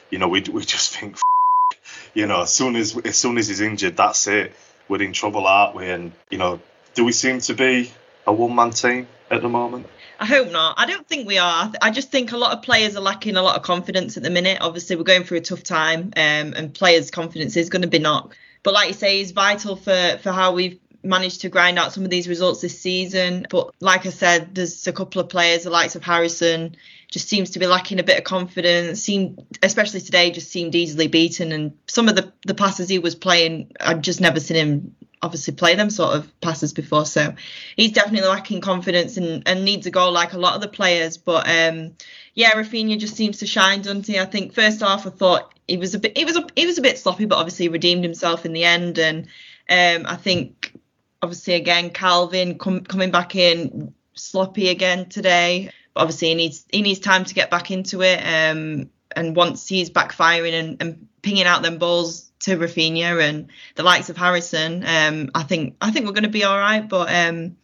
you 0.09 0.17
know, 0.17 0.29
we 0.29 0.41
we 0.41 0.63
just 0.63 0.95
think, 0.95 1.17
you 2.13 2.27
know, 2.27 2.43
as 2.43 2.53
soon 2.53 2.77
as 2.77 2.97
as 2.97 3.17
soon 3.17 3.37
as 3.37 3.49
he's 3.49 3.59
injured, 3.59 3.97
that's 3.97 4.27
it, 4.27 4.55
we're 4.87 5.01
in 5.01 5.11
trouble, 5.11 5.45
aren't 5.45 5.75
we? 5.75 5.89
And 5.89 6.13
you 6.29 6.37
know, 6.37 6.61
do 6.93 7.03
we 7.03 7.11
seem 7.11 7.39
to 7.41 7.53
be 7.53 7.91
a 8.25 8.31
one 8.31 8.55
man 8.55 8.71
team 8.71 9.07
at 9.31 9.41
the 9.41 9.49
moment? 9.49 9.87
I 10.19 10.25
hope 10.25 10.51
not. 10.51 10.79
I 10.79 10.85
don't 10.85 11.07
think 11.07 11.27
we 11.27 11.37
are. 11.37 11.71
I 11.81 11.91
just 11.91 12.09
think 12.09 12.31
a 12.31 12.37
lot 12.37 12.53
of 12.53 12.61
players 12.61 12.95
are 12.95 13.01
lacking 13.01 13.35
a 13.35 13.41
lot 13.41 13.57
of 13.57 13.63
confidence 13.63 14.17
at 14.17 14.23
the 14.23 14.29
minute. 14.29 14.59
Obviously, 14.61 14.95
we're 14.95 15.03
going 15.03 15.23
through 15.23 15.39
a 15.39 15.41
tough 15.41 15.63
time, 15.63 16.13
um, 16.15 16.53
and 16.53 16.73
players' 16.73 17.11
confidence 17.11 17.57
is 17.57 17.69
going 17.69 17.81
to 17.81 17.87
be 17.87 17.99
knocked. 17.99 18.37
But 18.63 18.73
like 18.73 18.87
you 18.87 18.93
say, 18.93 19.21
it's 19.21 19.31
vital 19.31 19.75
for 19.75 20.17
for 20.21 20.31
how 20.31 20.53
we've 20.53 20.79
managed 21.03 21.41
to 21.41 21.49
grind 21.49 21.77
out 21.77 21.93
some 21.93 22.03
of 22.03 22.09
these 22.09 22.27
results 22.27 22.61
this 22.61 22.79
season. 22.79 23.45
But 23.49 23.73
like 23.79 24.05
I 24.05 24.09
said, 24.09 24.55
there's 24.55 24.87
a 24.87 24.93
couple 24.93 25.21
of 25.21 25.29
players, 25.29 25.63
the 25.63 25.69
likes 25.69 25.95
of 25.95 26.03
Harrison, 26.03 26.75
just 27.11 27.29
seems 27.29 27.51
to 27.51 27.59
be 27.59 27.67
lacking 27.67 27.99
a 27.99 28.03
bit 28.03 28.17
of 28.17 28.23
confidence. 28.23 29.01
Seemed, 29.01 29.45
especially 29.61 30.01
today, 30.01 30.31
just 30.31 30.49
seemed 30.51 30.75
easily 30.75 31.07
beaten. 31.07 31.51
And 31.51 31.77
some 31.87 32.09
of 32.09 32.15
the 32.15 32.33
the 32.45 32.55
passes 32.55 32.89
he 32.89 32.99
was 32.99 33.15
playing, 33.15 33.71
I've 33.79 34.01
just 34.01 34.21
never 34.21 34.39
seen 34.39 34.57
him 34.57 34.95
obviously 35.25 35.55
play 35.55 35.73
them 35.73 35.89
sort 35.89 36.15
of 36.15 36.39
passes 36.39 36.71
before. 36.71 37.05
So 37.05 37.33
he's 37.75 37.91
definitely 37.91 38.29
lacking 38.29 38.61
confidence 38.61 39.17
and, 39.17 39.43
and 39.47 39.65
needs 39.65 39.87
a 39.87 39.91
goal 39.91 40.11
like 40.11 40.33
a 40.33 40.37
lot 40.37 40.55
of 40.55 40.61
the 40.61 40.67
players. 40.67 41.17
But 41.17 41.49
um, 41.49 41.95
yeah, 42.35 42.51
Raphinha 42.51 42.99
just 42.99 43.15
seems 43.15 43.39
to 43.39 43.47
shine, 43.47 43.81
doesn't 43.81 44.05
he? 44.05 44.19
I 44.19 44.25
think 44.25 44.53
first 44.53 44.81
half 44.81 45.07
I 45.07 45.09
thought 45.09 45.51
he 45.67 45.77
was 45.77 45.95
a 45.95 45.99
bit 45.99 46.15
he 46.15 46.25
was 46.25 46.37
a, 46.37 46.45
he 46.55 46.67
was 46.67 46.77
a 46.77 46.83
bit 46.83 46.99
sloppy, 46.99 47.25
but 47.25 47.37
obviously 47.37 47.67
redeemed 47.69 48.03
himself 48.03 48.45
in 48.45 48.53
the 48.53 48.63
end. 48.63 48.99
And 48.99 49.27
um, 49.67 50.05
I 50.09 50.15
think 50.15 50.79
obviously 51.23 51.55
again 51.55 51.89
Calvin 51.89 52.59
com- 52.59 52.83
coming 52.83 53.09
back 53.09 53.35
in 53.35 53.93
sloppy 54.13 54.69
again 54.69 55.09
today. 55.09 55.71
But 55.95 56.01
obviously 56.01 56.27
he 56.29 56.35
needs 56.35 56.65
he 56.71 56.83
needs 56.83 56.99
time 56.99 57.25
to 57.25 57.33
get 57.33 57.49
back 57.49 57.71
into 57.71 58.03
it. 58.03 58.19
Um, 58.19 58.91
and 59.15 59.35
once 59.35 59.67
he's 59.67 59.89
back 59.89 60.11
firing 60.11 60.53
and, 60.53 60.81
and 60.81 61.07
pinging 61.23 61.45
out 61.45 61.63
them 61.63 61.79
balls 61.79 62.31
to 62.45 62.57
Raphinha 62.57 63.21
and 63.21 63.51
the 63.75 63.83
likes 63.83 64.09
of 64.09 64.17
Harrison, 64.17 64.83
um, 64.85 65.31
I 65.35 65.43
think 65.43 65.75
I 65.81 65.91
think 65.91 66.05
we're 66.05 66.13
going 66.13 66.23
to 66.23 66.29
be 66.29 66.43
all 66.43 66.57
right. 66.57 66.87
But 66.87 67.13
um, 67.13 67.57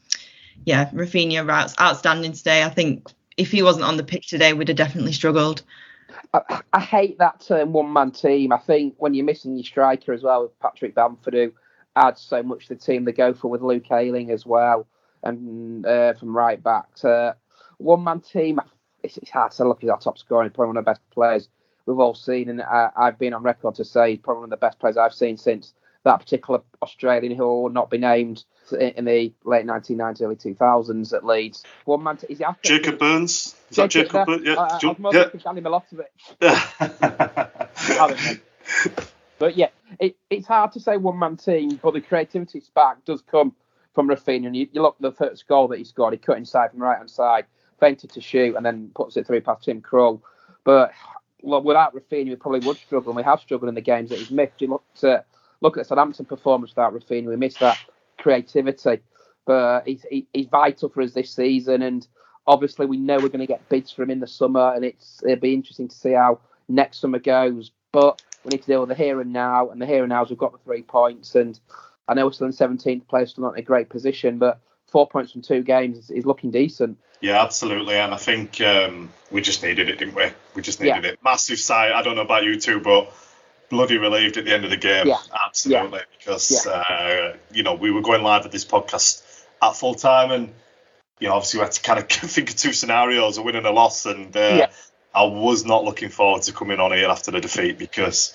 yeah, 0.65 0.89
Raphinha 0.91 1.49
out, 1.49 1.79
outstanding 1.79 2.33
today. 2.33 2.63
I 2.63 2.69
think 2.69 3.09
if 3.37 3.51
he 3.51 3.63
wasn't 3.63 3.85
on 3.85 3.97
the 3.97 4.03
pitch 4.03 4.27
today, 4.27 4.53
we'd 4.53 4.67
have 4.67 4.77
definitely 4.77 5.13
struggled. 5.13 5.63
I, 6.33 6.61
I 6.73 6.79
hate 6.79 7.17
that 7.19 7.41
term 7.41 7.73
one 7.73 7.91
man 7.91 8.11
team. 8.11 8.51
I 8.51 8.57
think 8.57 8.95
when 8.97 9.13
you're 9.13 9.25
missing 9.25 9.55
your 9.55 9.63
striker 9.63 10.13
as 10.13 10.23
well 10.23 10.43
with 10.43 10.59
Patrick 10.59 10.95
Bamford, 10.95 11.33
who 11.33 11.53
adds 11.95 12.21
so 12.21 12.41
much 12.43 12.67
to 12.67 12.75
the 12.75 12.79
team. 12.79 13.05
They 13.05 13.11
go 13.11 13.33
for 13.33 13.49
with 13.49 13.61
Luke 13.61 13.91
Ayling 13.91 14.31
as 14.31 14.45
well, 14.45 14.87
and 15.23 15.85
uh, 15.85 16.13
from 16.13 16.35
right 16.35 16.61
back 16.61 16.87
one 17.77 18.03
man 18.03 18.21
team. 18.21 18.59
It's, 19.03 19.17
it's, 19.17 19.31
hard 19.31 19.51
to 19.53 19.67
look. 19.67 19.81
He's 19.81 19.89
our 19.89 19.99
top 19.99 20.19
scorer. 20.19 20.47
Probably 20.51 20.67
one 20.67 20.77
of 20.77 20.85
the 20.85 20.91
best 20.91 21.01
players 21.09 21.49
we've 21.91 21.99
all 21.99 22.15
seen, 22.15 22.49
and 22.49 22.61
I, 22.61 22.89
have 22.95 23.19
been 23.19 23.33
on 23.33 23.43
record 23.43 23.75
to 23.75 23.85
say 23.85 24.11
he's 24.11 24.19
probably 24.19 24.41
one 24.41 24.45
of 24.45 24.49
the 24.51 24.57
best 24.57 24.79
players 24.79 24.97
I've 24.97 25.13
seen 25.13 25.37
since 25.37 25.73
that 26.03 26.17
particular 26.17 26.61
Australian 26.81 27.35
who 27.35 27.43
will 27.43 27.69
not 27.69 27.89
be 27.89 27.97
named 27.97 28.43
in 28.71 29.05
the 29.05 29.33
late 29.43 29.65
1990s, 29.65 30.21
early 30.21 30.35
2000s 30.35 31.13
at 31.13 31.25
Leeds. 31.25 31.63
One 31.85 32.03
man, 32.03 32.17
is 32.29 32.39
he 32.39 32.43
after? 32.43 32.77
Jacob 32.77 32.99
Burns. 32.99 33.55
Is 33.69 33.77
that 33.77 33.89
Jacob 33.89 34.25
Burns? 34.25 34.43
Yeah. 34.45 34.55
I, 34.55 34.79
I, 34.81 34.95
more 34.97 35.13
yeah. 35.13 35.29
Danny 35.43 35.61
Milosevic. 35.61 36.05
but 39.39 39.57
yeah, 39.57 39.69
it, 39.99 40.15
it's 40.29 40.47
hard 40.47 40.71
to 40.73 40.79
say 40.79 40.97
one 40.97 41.19
man 41.19 41.37
team, 41.37 41.79
but 41.81 41.93
the 41.93 42.01
creativity 42.01 42.61
spark 42.61 43.03
does 43.05 43.21
come 43.21 43.53
from 43.93 44.07
Raphinha. 44.07 44.47
And 44.47 44.55
you, 44.55 44.67
you 44.71 44.81
look 44.81 44.95
at 44.95 45.01
the 45.01 45.11
first 45.11 45.47
goal 45.47 45.67
that 45.69 45.77
he 45.77 45.83
scored, 45.83 46.13
he 46.13 46.17
cut 46.17 46.37
inside 46.37 46.71
from 46.71 46.79
the 46.79 46.85
right 46.85 46.97
hand 46.97 47.09
side, 47.09 47.45
feinted 47.79 48.11
to 48.11 48.21
shoot, 48.21 48.55
and 48.55 48.65
then 48.65 48.91
puts 48.95 49.17
it 49.17 49.27
through 49.27 49.41
past 49.41 49.65
Tim 49.65 49.81
Krul. 49.81 50.21
But 50.63 50.91
well, 51.41 51.61
without 51.61 51.95
Raphinha, 51.95 52.29
we 52.29 52.35
probably 52.35 52.65
would 52.65 52.77
struggle, 52.77 53.11
and 53.11 53.17
we 53.17 53.23
have 53.23 53.39
struggled 53.39 53.69
in 53.69 53.75
the 53.75 53.81
games 53.81 54.09
that 54.09 54.19
he's 54.19 54.31
missed. 54.31 54.61
You 54.61 54.69
look 54.69 54.83
at 55.03 55.25
look 55.61 55.77
at 55.77 55.87
Southampton 55.87 56.25
performance 56.25 56.71
without 56.71 56.93
Raphinha, 56.93 57.27
we 57.27 57.35
missed 57.35 57.59
that 57.59 57.77
creativity. 58.17 59.01
But 59.45 59.87
he's 59.87 60.05
he, 60.09 60.27
he's 60.33 60.47
vital 60.47 60.89
for 60.89 61.01
us 61.01 61.13
this 61.13 61.31
season, 61.31 61.81
and 61.81 62.07
obviously 62.47 62.85
we 62.85 62.97
know 62.97 63.15
we're 63.15 63.29
going 63.29 63.39
to 63.39 63.47
get 63.47 63.67
bids 63.69 63.91
for 63.91 64.03
him 64.03 64.11
in 64.11 64.19
the 64.19 64.27
summer, 64.27 64.73
and 64.73 64.85
it's 64.85 65.21
it'll 65.23 65.37
be 65.37 65.53
interesting 65.53 65.87
to 65.87 65.95
see 65.95 66.11
how 66.11 66.39
next 66.67 66.99
summer 66.99 67.19
goes. 67.19 67.71
But 67.91 68.21
we 68.45 68.49
need 68.49 68.61
to 68.61 68.67
deal 68.67 68.79
with 68.81 68.89
the 68.89 68.95
here 68.95 69.19
and 69.19 69.33
now, 69.33 69.69
and 69.69 69.81
the 69.81 69.85
here 69.85 70.03
and 70.03 70.09
now 70.09 70.23
is 70.23 70.29
we've 70.29 70.37
got 70.37 70.51
the 70.51 70.59
three 70.59 70.83
points, 70.83 71.35
and 71.35 71.59
I 72.07 72.13
know 72.13 72.25
we're 72.25 72.31
still 72.33 72.47
in 72.47 72.53
17th 72.53 73.07
place, 73.07 73.31
still 73.31 73.43
not 73.43 73.53
in 73.53 73.59
a 73.59 73.63
great 73.63 73.89
position, 73.89 74.37
but 74.37 74.59
four 74.91 75.07
points 75.07 75.31
from 75.31 75.41
two 75.41 75.63
games 75.63 75.97
is, 75.97 76.11
is 76.11 76.25
looking 76.25 76.51
decent. 76.51 76.97
Yeah, 77.21 77.41
absolutely. 77.41 77.95
And 77.95 78.13
I 78.13 78.17
think 78.17 78.59
um, 78.61 79.09
we 79.29 79.41
just 79.41 79.63
needed 79.63 79.89
it, 79.89 79.99
didn't 79.99 80.15
we? 80.15 80.25
We 80.55 80.61
just 80.61 80.79
needed 80.79 81.03
Yeah. 81.03 81.11
it. 81.11 81.19
Massive 81.23 81.59
sigh. 81.59 81.91
I 81.93 82.01
don't 82.01 82.15
know 82.15 82.23
about 82.23 82.43
you 82.43 82.59
two, 82.59 82.79
but 82.79 83.13
bloody 83.69 83.97
relieved 83.97 84.37
at 84.37 84.45
the 84.45 84.53
end 84.53 84.65
of 84.65 84.71
the 84.71 84.77
game. 84.77 85.07
Yeah. 85.07 85.17
Absolutely. 85.45 86.01
Because, 86.17 86.65
Yeah. 86.65 86.71
uh, 86.71 87.37
you 87.51 87.63
know, 87.63 87.75
we 87.75 87.91
were 87.91 88.01
going 88.01 88.23
live 88.23 88.43
with 88.43 88.51
this 88.51 88.65
podcast 88.65 89.23
at 89.61 89.75
full 89.75 89.95
time 89.95 90.31
and, 90.31 90.53
you 91.19 91.27
know, 91.27 91.35
obviously 91.35 91.59
we 91.59 91.63
had 91.63 91.71
to 91.73 91.81
kind 91.81 91.99
of 91.99 92.07
think 92.09 92.49
of 92.49 92.55
two 92.55 92.73
scenarios, 92.73 93.37
a 93.37 93.41
win 93.41 93.55
and 93.55 93.65
a 93.67 93.71
loss. 93.71 94.05
And 94.05 94.35
uh. 94.35 94.67
I 95.13 95.25
was 95.25 95.65
not 95.65 95.83
looking 95.83 96.09
forward 96.09 96.43
to 96.43 96.53
coming 96.53 96.79
on 96.79 96.91
here 96.93 97.09
after 97.09 97.31
the 97.31 97.41
defeat 97.41 97.77
because 97.77 98.33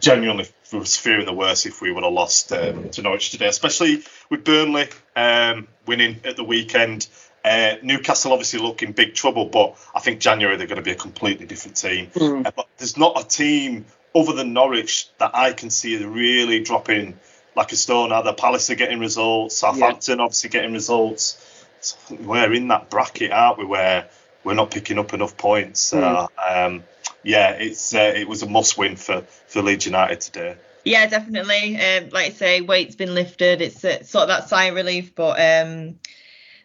genuinely 0.00 0.48
was 0.72 0.96
fearing 0.96 1.26
the 1.26 1.32
worst 1.32 1.66
if 1.66 1.80
we 1.80 1.92
would 1.92 2.04
have 2.04 2.12
lost 2.12 2.52
um, 2.52 2.88
to 2.90 3.02
Norwich 3.02 3.30
today, 3.30 3.46
especially 3.46 4.02
with 4.30 4.44
Burnley 4.44 4.88
um, 5.14 5.68
winning 5.86 6.20
at 6.24 6.36
the 6.36 6.44
weekend. 6.44 7.08
Uh, 7.44 7.76
Newcastle 7.82 8.32
obviously 8.32 8.58
look 8.58 8.82
in 8.82 8.92
big 8.92 9.14
trouble, 9.14 9.46
but 9.46 9.76
I 9.94 10.00
think 10.00 10.20
January 10.20 10.56
they're 10.56 10.66
going 10.66 10.76
to 10.76 10.82
be 10.82 10.90
a 10.90 10.96
completely 10.96 11.46
different 11.46 11.76
team. 11.76 12.10
Uh, 12.44 12.50
but 12.50 12.66
there's 12.78 12.96
not 12.96 13.24
a 13.24 13.28
team 13.28 13.84
other 14.14 14.32
than 14.32 14.52
Norwich 14.52 15.08
that 15.18 15.30
I 15.34 15.52
can 15.52 15.70
see 15.70 16.02
really 16.04 16.60
dropping 16.60 17.18
like 17.54 17.70
a 17.72 17.76
stone. 17.76 18.10
Either 18.12 18.32
Palace 18.32 18.68
are 18.70 18.74
getting 18.74 18.98
results, 18.98 19.56
Southampton 19.56 20.20
obviously 20.20 20.50
getting 20.50 20.72
results. 20.72 21.42
So 21.80 21.96
we're 22.16 22.52
in 22.52 22.68
that 22.68 22.90
bracket, 22.90 23.30
aren't 23.30 23.58
we? 23.58 23.64
Where 23.64 24.08
we're 24.42 24.54
not 24.54 24.70
picking 24.70 24.98
up 24.98 25.12
enough 25.12 25.36
points. 25.36 25.80
So, 25.80 26.28
um, 26.44 26.84
yeah, 27.22 27.50
it's 27.50 27.94
uh, 27.94 28.12
it 28.14 28.28
was 28.28 28.42
a 28.42 28.48
must 28.48 28.78
win 28.78 28.96
for 28.96 29.22
for 29.46 29.62
Leeds 29.62 29.86
United 29.86 30.20
today. 30.20 30.56
Yeah, 30.84 31.06
definitely. 31.06 31.76
Um, 31.76 32.10
like 32.10 32.26
I 32.26 32.30
say, 32.30 32.60
weight's 32.60 32.94
been 32.94 33.14
lifted. 33.14 33.60
It's 33.60 33.84
uh, 33.84 34.04
sort 34.04 34.22
of 34.22 34.28
that 34.28 34.48
sigh 34.48 34.66
of 34.66 34.76
relief, 34.76 35.14
but 35.16 35.40
um, 35.40 35.98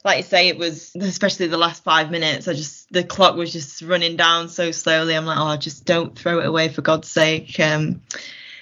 like 0.03 0.20
I 0.20 0.22
say, 0.22 0.48
it 0.48 0.58
was 0.58 0.96
especially 0.96 1.48
the 1.48 1.58
last 1.58 1.84
five 1.84 2.12
minutes. 2.12 2.48
I 2.48 2.53
just 2.53 2.91
the 2.91 3.03
clock 3.03 3.36
was 3.36 3.51
just 3.51 3.81
running 3.81 4.17
down 4.17 4.50
so 4.50 4.72
slowly. 4.72 5.15
I'm 5.15 5.25
like, 5.25 5.39
oh, 5.39 5.58
just 5.58 5.86
don't 5.86 6.17
throw 6.17 6.39
it 6.39 6.46
away 6.46 6.70
for 6.70 6.81
God's 6.81 7.10
sake. 7.10 7.60
Um, 7.60 8.01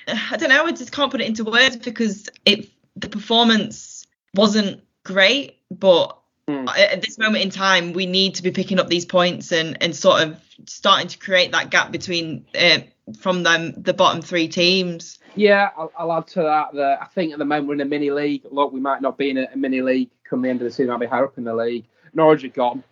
I 0.07 0.37
don't 0.37 0.49
know. 0.49 0.65
I 0.65 0.71
just 0.71 0.91
can't 0.91 1.11
put 1.11 1.21
it 1.21 1.27
into 1.27 1.43
words 1.43 1.75
because 1.77 2.29
it 2.45 2.69
the 2.95 3.09
performance 3.09 4.05
wasn't 4.33 4.81
great, 5.03 5.57
but 5.69 6.17
at 6.47 7.01
this 7.01 7.17
moment 7.17 7.43
in 7.43 7.49
time, 7.49 7.93
we 7.93 8.05
need 8.05 8.35
to 8.35 8.43
be 8.43 8.51
picking 8.51 8.79
up 8.79 8.87
these 8.87 9.05
points 9.05 9.51
and 9.51 9.77
and 9.81 9.95
sort 9.95 10.23
of 10.23 10.39
starting 10.65 11.07
to 11.07 11.17
create 11.17 11.51
that 11.51 11.69
gap 11.69 11.91
between 11.91 12.45
uh, 12.57 12.79
from 13.19 13.43
them 13.43 13.73
the 13.77 13.93
bottom 13.93 14.21
three 14.21 14.47
teams. 14.47 15.19
Yeah, 15.35 15.69
I'll, 15.77 15.91
I'll 15.97 16.13
add 16.13 16.27
to 16.27 16.41
that 16.41 16.73
that 16.73 17.01
I 17.01 17.05
think 17.05 17.33
at 17.33 17.39
the 17.39 17.45
moment 17.45 17.67
we're 17.67 17.73
in 17.75 17.81
a 17.81 17.85
mini 17.85 18.11
league. 18.11 18.43
Look, 18.49 18.71
we 18.73 18.79
might 18.79 19.01
not 19.01 19.17
be 19.17 19.29
in 19.29 19.37
a, 19.37 19.47
a 19.53 19.57
mini 19.57 19.81
league 19.81 20.09
come 20.29 20.41
the 20.41 20.49
end 20.49 20.61
of 20.61 20.65
the 20.65 20.71
season. 20.71 20.91
I'll 20.91 20.99
be 20.99 21.05
higher 21.05 21.25
up 21.25 21.37
in 21.37 21.43
the 21.43 21.55
league. 21.55 21.85
Norwich 22.13 22.43
are 22.43 22.49
gone. 22.49 22.83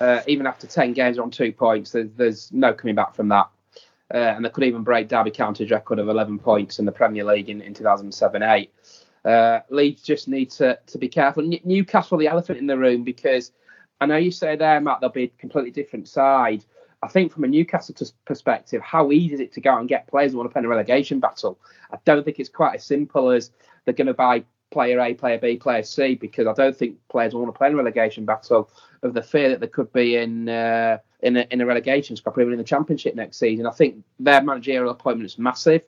Uh, 0.00 0.20
even 0.26 0.46
after 0.46 0.66
10 0.66 0.92
games 0.92 1.18
on 1.18 1.30
two 1.30 1.52
points, 1.52 1.92
there's, 1.92 2.10
there's 2.16 2.52
no 2.52 2.72
coming 2.72 2.94
back 2.94 3.14
from 3.14 3.28
that. 3.28 3.48
Uh, 4.12 4.18
and 4.18 4.44
they 4.44 4.50
could 4.50 4.64
even 4.64 4.82
break 4.82 5.08
Derby 5.08 5.30
County's 5.30 5.70
record 5.70 5.98
of 5.98 6.08
11 6.08 6.38
points 6.38 6.78
in 6.78 6.84
the 6.84 6.92
Premier 6.92 7.24
League 7.24 7.48
in, 7.48 7.60
in 7.60 7.74
2007-8. 7.74 8.68
Uh, 9.24 9.60
Leeds 9.70 10.02
just 10.02 10.28
need 10.28 10.50
to, 10.50 10.78
to 10.86 10.98
be 10.98 11.08
careful. 11.08 11.42
N- 11.42 11.60
Newcastle, 11.64 12.18
the 12.18 12.28
elephant 12.28 12.58
in 12.58 12.66
the 12.66 12.78
room, 12.78 13.02
because 13.02 13.50
I 14.00 14.06
know 14.06 14.16
you 14.16 14.30
say 14.30 14.54
there, 14.54 14.80
Matt, 14.80 15.00
they'll 15.00 15.10
be 15.10 15.24
a 15.24 15.28
completely 15.28 15.72
different 15.72 16.06
side. 16.06 16.64
I 17.02 17.08
think 17.08 17.32
from 17.32 17.44
a 17.44 17.48
Newcastle 17.48 17.94
perspective, 18.24 18.80
how 18.82 19.12
easy 19.12 19.34
is 19.34 19.40
it 19.40 19.52
to 19.52 19.60
go 19.60 19.76
and 19.78 19.88
get 19.88 20.06
players 20.08 20.32
who 20.32 20.38
want 20.38 20.48
to 20.50 20.52
play 20.52 20.60
in 20.60 20.64
a 20.66 20.68
relegation 20.68 21.20
battle? 21.20 21.58
I 21.92 21.98
don't 22.04 22.24
think 22.24 22.38
it's 22.40 22.48
quite 22.48 22.76
as 22.76 22.84
simple 22.84 23.30
as 23.30 23.50
they're 23.84 23.94
going 23.94 24.06
to 24.06 24.14
buy 24.14 24.44
player 24.70 24.98
A, 25.00 25.14
player 25.14 25.38
B, 25.38 25.56
player 25.56 25.82
C, 25.82 26.14
because 26.14 26.46
I 26.46 26.52
don't 26.54 26.76
think 26.76 26.96
players 27.08 27.34
want 27.34 27.48
to 27.48 27.56
play 27.56 27.68
in 27.68 27.74
a 27.74 27.76
relegation 27.76 28.24
battle 28.24 28.70
of 29.02 29.14
the 29.14 29.22
fear 29.22 29.50
that 29.50 29.60
they 29.60 29.68
could 29.68 29.92
be 29.92 30.16
in 30.16 30.48
uh, 30.48 30.98
in, 31.20 31.36
a, 31.36 31.46
in 31.50 31.60
a 31.60 31.66
relegation 31.66 32.16
scrap 32.16 32.38
even 32.38 32.52
in 32.52 32.58
the 32.58 32.64
Championship 32.64 33.14
next 33.14 33.38
season. 33.38 33.66
I 33.66 33.70
think 33.70 34.02
their 34.18 34.42
managerial 34.42 34.90
appointment 34.90 35.30
is 35.30 35.38
massive. 35.38 35.82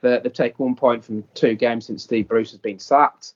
They- 0.00 0.18
They've 0.22 0.32
taken 0.32 0.64
one 0.64 0.76
point 0.76 1.04
from 1.04 1.24
two 1.34 1.54
games 1.54 1.86
since 1.86 2.04
Steve 2.04 2.28
Bruce 2.28 2.50
has 2.52 2.60
been 2.60 2.78
sacked. 2.78 3.34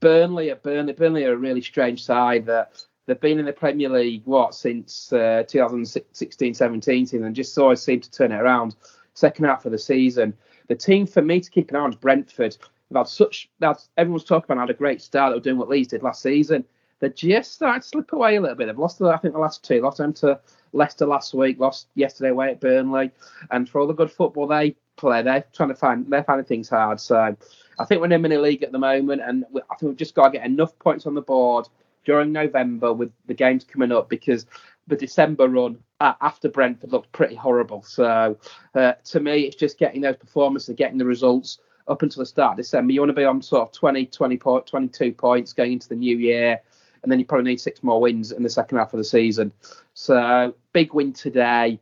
Burnley, 0.00 0.50
at 0.50 0.62
Burnley, 0.62 0.92
Burnley 0.92 1.24
are 1.24 1.32
a 1.32 1.36
really 1.36 1.62
strange 1.62 2.04
side 2.04 2.44
that 2.46 2.84
they've 3.08 3.20
been 3.20 3.38
in 3.38 3.46
the 3.46 3.52
Premier 3.52 3.88
League 3.88 4.22
what 4.26 4.54
since 4.54 5.12
uh, 5.14 5.42
2016-17 5.48 6.84
season 6.84 7.24
and 7.24 7.34
just 7.34 7.56
always 7.58 7.80
seem 7.80 8.00
to 8.00 8.10
turn 8.10 8.30
it 8.30 8.36
around. 8.36 8.76
Second 9.14 9.46
half 9.46 9.64
of 9.64 9.72
the 9.72 9.78
season, 9.78 10.34
the 10.68 10.76
team 10.76 11.06
for 11.06 11.22
me 11.22 11.40
to 11.40 11.50
keep 11.50 11.70
an 11.70 11.76
eye 11.76 11.80
on 11.80 11.90
is 11.90 11.96
Brentford. 11.96 12.56
They've 12.90 12.96
had 12.96 13.08
such 13.08 13.48
that's 13.58 13.88
everyone's 13.96 14.24
talking 14.24 14.52
about 14.52 14.68
had 14.68 14.76
a 14.76 14.78
great 14.78 15.00
start. 15.00 15.32
They 15.32 15.38
were 15.38 15.42
doing 15.42 15.56
what 15.56 15.70
Leeds 15.70 15.88
did 15.88 16.02
last 16.02 16.22
season. 16.22 16.64
They're 17.00 17.08
just 17.08 17.54
starting 17.54 17.80
to 17.80 17.88
slip 17.88 18.12
away 18.12 18.36
a 18.36 18.40
little 18.40 18.56
bit. 18.56 18.66
They've 18.66 18.78
lost, 18.78 19.00
I 19.00 19.16
think, 19.16 19.34
the 19.34 19.40
last 19.40 19.64
two. 19.64 19.80
Lost 19.80 19.98
them 19.98 20.12
to 20.14 20.38
Leicester 20.72 21.06
last 21.06 21.32
week. 21.32 21.58
Lost 21.58 21.86
yesterday 21.94 22.30
away 22.30 22.50
at 22.50 22.60
Burnley. 22.60 23.10
And 23.50 23.68
for 23.68 23.80
all 23.80 23.86
the 23.86 23.94
good 23.94 24.10
football 24.10 24.46
they 24.46 24.74
play, 24.96 25.22
they're 25.22 25.44
trying 25.52 25.70
to 25.70 25.74
find 25.74 26.10
they're 26.10 26.24
finding 26.24 26.44
things 26.44 26.68
hard. 26.68 27.00
So 27.00 27.36
I 27.78 27.84
think 27.84 28.00
we're 28.00 28.06
in 28.06 28.12
a 28.12 28.18
mini 28.18 28.36
league 28.36 28.62
at 28.62 28.72
the 28.72 28.78
moment, 28.78 29.22
and 29.22 29.44
I 29.54 29.76
think 29.76 29.90
we've 29.90 29.96
just 29.96 30.14
got 30.14 30.26
to 30.26 30.38
get 30.38 30.46
enough 30.46 30.78
points 30.78 31.06
on 31.06 31.14
the 31.14 31.22
board 31.22 31.68
during 32.04 32.32
November 32.32 32.92
with 32.92 33.12
the 33.26 33.34
games 33.34 33.64
coming 33.64 33.92
up 33.92 34.08
because 34.08 34.46
the 34.86 34.96
December 34.96 35.48
run 35.48 35.78
uh, 36.00 36.14
after 36.20 36.48
Brentford 36.48 36.92
looked 36.92 37.12
pretty 37.12 37.34
horrible. 37.34 37.82
So 37.82 38.36
uh, 38.74 38.92
to 39.04 39.20
me, 39.20 39.42
it's 39.42 39.56
just 39.56 39.78
getting 39.78 40.00
those 40.00 40.16
performances, 40.16 40.74
getting 40.76 40.98
the 40.98 41.04
results 41.04 41.58
up 41.86 42.02
until 42.02 42.20
the 42.20 42.26
start 42.26 42.52
of 42.52 42.56
December. 42.58 42.92
You 42.92 43.00
want 43.00 43.10
to 43.10 43.14
be 43.14 43.24
on 43.24 43.42
sort 43.42 43.62
of 43.62 43.72
20, 43.72 44.06
20 44.06 44.36
point, 44.36 44.66
22 44.66 45.12
points 45.12 45.52
going 45.52 45.72
into 45.72 45.88
the 45.88 45.96
new 45.96 46.16
year, 46.16 46.60
and 47.02 47.10
then 47.10 47.18
you 47.18 47.24
probably 47.24 47.50
need 47.50 47.60
six 47.60 47.82
more 47.82 48.00
wins 48.00 48.32
in 48.32 48.42
the 48.42 48.50
second 48.50 48.78
half 48.78 48.92
of 48.92 48.98
the 48.98 49.04
season. 49.04 49.52
So 49.94 50.54
big 50.72 50.94
win 50.94 51.12
today. 51.12 51.80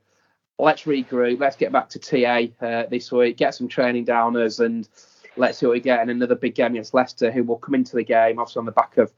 Let's 0.58 0.84
regroup. 0.84 1.38
Let's 1.38 1.56
get 1.56 1.72
back 1.72 1.88
to 1.90 1.98
TA 1.98 2.66
uh, 2.66 2.86
this 2.86 3.12
week. 3.12 3.36
Get 3.36 3.54
some 3.54 3.68
training 3.68 4.06
downers, 4.06 4.64
and 4.64 4.88
let's 5.36 5.58
see 5.58 5.66
what 5.66 5.72
we 5.72 5.80
get. 5.80 6.00
And 6.00 6.10
another 6.10 6.34
big 6.34 6.54
game 6.54 6.72
against 6.72 6.94
Leicester, 6.94 7.30
who 7.30 7.44
will 7.44 7.58
come 7.58 7.74
into 7.74 7.94
the 7.94 8.04
game 8.04 8.38
obviously 8.38 8.60
on 8.60 8.66
the 8.66 8.72
back 8.72 8.96
of 8.96 9.12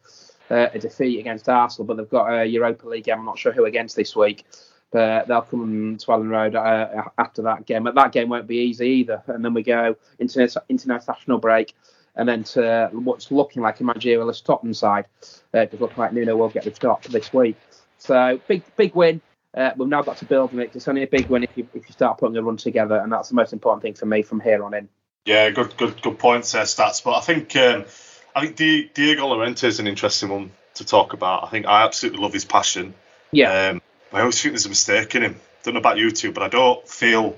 uh, 0.51 0.69
a 0.73 0.79
defeat 0.79 1.19
against 1.19 1.49
Arsenal, 1.49 1.87
but 1.87 1.97
they've 1.97 2.09
got 2.09 2.33
a 2.33 2.47
Europa 2.47 2.89
League 2.89 3.05
game. 3.05 3.19
I'm 3.19 3.25
not 3.25 3.39
sure 3.39 3.53
who 3.53 3.65
against 3.65 3.97
this 3.97 4.17
week, 4.17 4.45
but 4.91 5.29
they'll 5.29 5.43
come 5.43 5.97
to 5.99 6.07
Elland 6.07 6.31
Road 6.31 6.55
uh, 6.55 7.05
after 7.19 7.43
that 7.43 7.67
game. 7.67 7.85
But 7.85 7.95
that 7.95 8.13
game 8.13 8.29
won't 8.29 8.47
be 8.47 8.57
easy 8.57 8.87
either. 8.87 9.23
And 9.27 9.45
then 9.45 9.55
we 9.55 9.63
go 9.63 9.97
into 10.19 10.63
international 10.69 11.39
break, 11.39 11.75
and 12.17 12.29
then 12.29 12.45
to 12.45 12.91
what's 12.93 13.31
looking 13.31 13.63
like 13.63 13.81
a 13.81 13.85
managerialist 13.85 14.45
Tottenham 14.45 14.75
side. 14.75 15.07
Uh, 15.55 15.61
it's 15.61 15.81
looking 15.81 15.99
like 15.99 16.13
Nuno 16.13 16.37
will 16.37 16.49
get 16.49 16.65
the 16.65 16.75
start 16.75 17.03
this 17.05 17.33
week. 17.33 17.57
So 17.99 18.41
big, 18.47 18.63
big 18.77 18.95
win. 18.95 19.21
Uh, 19.57 19.73
we've 19.77 19.89
now 19.89 20.03
got 20.03 20.19
to 20.19 20.25
build 20.25 20.53
on 20.53 20.61
it. 20.61 20.71
It's 20.75 20.89
only 20.89 21.03
a 21.03 21.07
big 21.07 21.27
win 21.29 21.43
if 21.43 21.51
you 21.57 21.67
if 21.75 21.89
you 21.89 21.93
start 21.93 22.19
putting 22.19 22.37
a 22.37 22.43
run 22.43 22.57
together, 22.57 22.97
and 22.99 23.11
that's 23.11 23.31
the 23.31 23.35
most 23.35 23.53
important 23.53 23.83
thing 23.83 23.95
for 23.95 24.07
me 24.07 24.23
from 24.23 24.41
here 24.41 24.63
on 24.63 24.75
in. 24.75 24.89
Yeah, 25.25 25.51
good, 25.51 25.77
good, 25.77 26.01
good 26.01 26.19
points 26.19 26.53
there, 26.53 26.63
stats. 26.63 27.03
But 27.03 27.17
I 27.17 27.21
think 27.21 27.55
um, 27.57 27.85
I 28.39 28.47
think 28.47 28.95
Diego 28.95 29.27
Llorente 29.27 29.67
is 29.67 29.81
an 29.81 29.87
interesting 29.87 30.29
one 30.29 30.51
to 30.75 30.85
talk 30.85 31.13
about. 31.13 31.45
I 31.45 31.49
think 31.49 31.67
I 31.67 31.85
absolutely 31.85 32.23
love 32.23 32.33
his 32.33 32.45
passion. 32.45 32.95
Yeah. 33.33 33.71
Um, 33.71 33.83
I 34.13 34.21
always 34.21 34.41
think 34.41 34.53
there's 34.53 34.67
a 34.67 34.69
mistake 34.71 35.15
in 35.15 35.23
him. 35.23 35.41
Don't 35.63 35.75
know 35.75 35.81
about 35.81 35.99
you 35.99 36.11
two, 36.11 36.33
but 36.33 36.43
I 36.43 36.49
don't 36.49 36.87
feel 36.89 37.37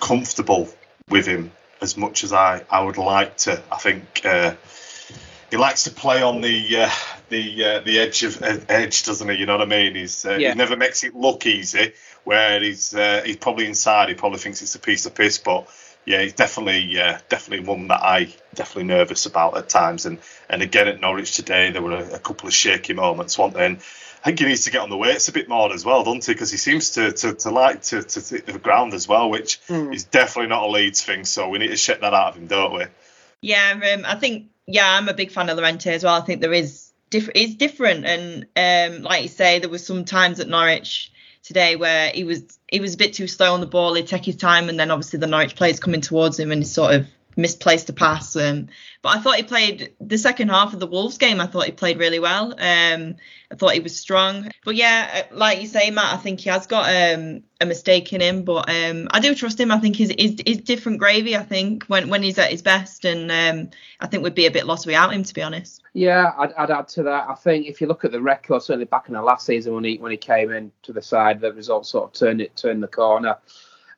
comfortable 0.00 0.68
with 1.08 1.26
him 1.26 1.50
as 1.80 1.96
much 1.96 2.24
as 2.24 2.32
I, 2.32 2.62
I 2.70 2.82
would 2.82 2.98
like 2.98 3.36
to. 3.38 3.62
I 3.72 3.76
think 3.76 4.20
uh, 4.24 4.54
he 5.50 5.56
likes 5.56 5.84
to 5.84 5.90
play 5.90 6.22
on 6.22 6.40
the 6.40 6.76
uh, 6.78 6.90
the 7.30 7.64
uh, 7.64 7.80
the 7.80 7.98
edge 7.98 8.22
of 8.22 8.42
uh, 8.42 8.58
edge, 8.68 9.04
doesn't 9.04 9.28
he? 9.28 9.36
You 9.36 9.46
know 9.46 9.56
what 9.56 9.62
I 9.66 9.70
mean? 9.70 9.94
He's 9.94 10.24
uh, 10.24 10.36
Yeah. 10.38 10.50
he 10.50 10.54
never 10.56 10.76
makes 10.76 11.04
it 11.04 11.14
look 11.14 11.46
easy, 11.46 11.94
where 12.24 12.60
he's 12.60 12.94
uh, 12.94 13.22
he's 13.24 13.36
probably 13.36 13.66
inside. 13.66 14.08
He 14.08 14.14
probably 14.14 14.38
thinks 14.38 14.62
it's 14.62 14.74
a 14.74 14.78
piece 14.78 15.06
of 15.06 15.14
piss, 15.14 15.38
but 15.38 15.66
yeah, 16.06 16.22
he's 16.22 16.34
definitely 16.34 16.80
yeah, 16.80 17.18
definitely 17.28 17.66
one 17.66 17.88
that 17.88 18.02
I 18.02 18.34
definitely 18.54 18.84
nervous 18.84 19.26
about 19.26 19.56
at 19.56 19.68
times. 19.68 20.06
And 20.06 20.18
and 20.48 20.62
again 20.62 20.88
at 20.88 21.00
Norwich 21.00 21.36
today, 21.36 21.70
there 21.70 21.82
were 21.82 21.96
a, 21.96 22.14
a 22.14 22.18
couple 22.18 22.46
of 22.46 22.54
shaky 22.54 22.92
moments, 22.92 23.38
weren't 23.38 23.54
there? 23.54 23.64
And 23.64 23.78
I 24.24 24.28
think 24.28 24.38
he 24.38 24.46
needs 24.46 24.64
to 24.64 24.70
get 24.70 24.80
on 24.80 24.90
the 24.90 24.96
weights 24.96 25.28
a 25.28 25.32
bit 25.32 25.48
more 25.48 25.72
as 25.72 25.84
well, 25.84 26.02
doesn't 26.02 26.24
he? 26.24 26.32
Because 26.32 26.50
he 26.50 26.56
seems 26.56 26.90
to, 26.92 27.12
to, 27.12 27.34
to 27.34 27.50
like 27.50 27.82
to, 27.82 28.02
to 28.02 28.20
hit 28.20 28.46
the 28.46 28.58
ground 28.58 28.94
as 28.94 29.06
well, 29.06 29.28
which 29.28 29.60
mm. 29.66 29.94
is 29.94 30.04
definitely 30.04 30.48
not 30.48 30.62
a 30.62 30.70
Leeds 30.70 31.02
thing. 31.02 31.26
So 31.26 31.50
we 31.50 31.58
need 31.58 31.68
to 31.68 31.76
shut 31.76 32.00
that 32.00 32.14
out 32.14 32.28
of 32.28 32.36
him, 32.36 32.46
don't 32.46 32.72
we? 32.72 32.84
Yeah, 33.42 33.78
um, 33.94 34.04
I 34.06 34.14
think 34.14 34.48
yeah, 34.66 34.96
I'm 34.96 35.08
a 35.08 35.14
big 35.14 35.30
fan 35.30 35.50
of 35.50 35.58
Llorente 35.58 35.92
as 35.92 36.04
well. 36.04 36.14
I 36.14 36.24
think 36.24 36.40
there 36.40 36.52
is 36.52 36.90
different. 37.10 37.36
It's 37.36 37.54
different, 37.54 38.06
and 38.06 38.46
um, 38.56 39.02
like 39.02 39.22
you 39.22 39.28
say, 39.28 39.58
there 39.58 39.68
was 39.68 39.86
some 39.86 40.04
times 40.06 40.40
at 40.40 40.48
Norwich 40.48 41.12
today 41.44 41.76
where 41.76 42.10
he 42.10 42.24
was 42.24 42.58
he 42.68 42.80
was 42.80 42.94
a 42.94 42.98
bit 42.98 43.12
too 43.12 43.28
slow 43.28 43.54
on 43.54 43.60
the 43.60 43.66
ball. 43.66 43.94
He'd 43.94 44.08
take 44.08 44.24
his 44.24 44.36
time, 44.36 44.68
and 44.68 44.80
then 44.80 44.90
obviously 44.90 45.20
the 45.20 45.26
Norwich 45.26 45.54
players 45.54 45.78
coming 45.78 46.00
towards 46.00 46.38
him, 46.38 46.50
and 46.50 46.62
he 46.62 46.66
sort 46.66 46.94
of 46.94 47.06
misplaced 47.36 47.88
a 47.90 47.92
pass. 47.92 48.36
Um, 48.36 48.68
but 49.02 49.16
I 49.16 49.20
thought 49.20 49.36
he 49.36 49.42
played 49.42 49.94
the 50.00 50.18
second 50.18 50.48
half 50.48 50.72
of 50.72 50.80
the 50.80 50.86
Wolves 50.86 51.18
game. 51.18 51.40
I 51.40 51.46
thought 51.46 51.66
he 51.66 51.72
played 51.72 51.98
really 51.98 52.18
well. 52.18 52.52
Um, 52.52 53.16
I 53.50 53.56
thought 53.56 53.74
he 53.74 53.80
was 53.80 53.98
strong. 53.98 54.50
But 54.64 54.76
yeah, 54.76 55.24
uh, 55.30 55.34
like 55.34 55.60
you 55.60 55.66
say, 55.66 55.90
Matt, 55.90 56.14
I 56.14 56.16
think 56.16 56.40
he 56.40 56.50
has 56.50 56.66
got 56.66 56.88
um, 56.88 57.42
a 57.60 57.66
mistake 57.66 58.12
in 58.12 58.20
him. 58.20 58.42
But 58.44 58.70
um, 58.70 59.08
I 59.10 59.20
do 59.20 59.34
trust 59.34 59.60
him. 59.60 59.70
I 59.70 59.78
think 59.78 59.96
he's, 59.96 60.10
he's, 60.10 60.40
he's, 60.44 60.60
different 60.60 60.98
gravy. 60.98 61.36
I 61.36 61.42
think 61.42 61.84
when 61.84 62.08
when 62.08 62.22
he's 62.22 62.38
at 62.38 62.50
his 62.50 62.62
best, 62.62 63.04
and 63.04 63.30
um, 63.30 63.70
I 64.00 64.06
think 64.06 64.24
we'd 64.24 64.34
be 64.34 64.46
a 64.46 64.50
bit 64.50 64.66
lost 64.66 64.86
without 64.86 65.12
him, 65.12 65.22
to 65.22 65.34
be 65.34 65.42
honest. 65.42 65.82
Yeah, 65.92 66.32
I'd, 66.36 66.52
I'd, 66.54 66.70
add 66.70 66.88
to 66.88 67.04
that. 67.04 67.28
I 67.28 67.34
think 67.34 67.66
if 67.66 67.80
you 67.80 67.86
look 67.86 68.04
at 68.04 68.12
the 68.12 68.20
record, 68.20 68.62
certainly 68.62 68.86
back 68.86 69.08
in 69.08 69.14
the 69.14 69.22
last 69.22 69.46
season 69.46 69.74
when 69.74 69.84
he 69.84 69.98
when 69.98 70.10
he 70.10 70.18
came 70.18 70.50
in 70.50 70.72
to 70.82 70.92
the 70.92 71.02
side, 71.02 71.40
the 71.40 71.52
results 71.52 71.90
sort 71.90 72.04
of 72.04 72.12
turned 72.12 72.40
it 72.40 72.56
turned 72.56 72.82
the 72.82 72.88
corner. 72.88 73.36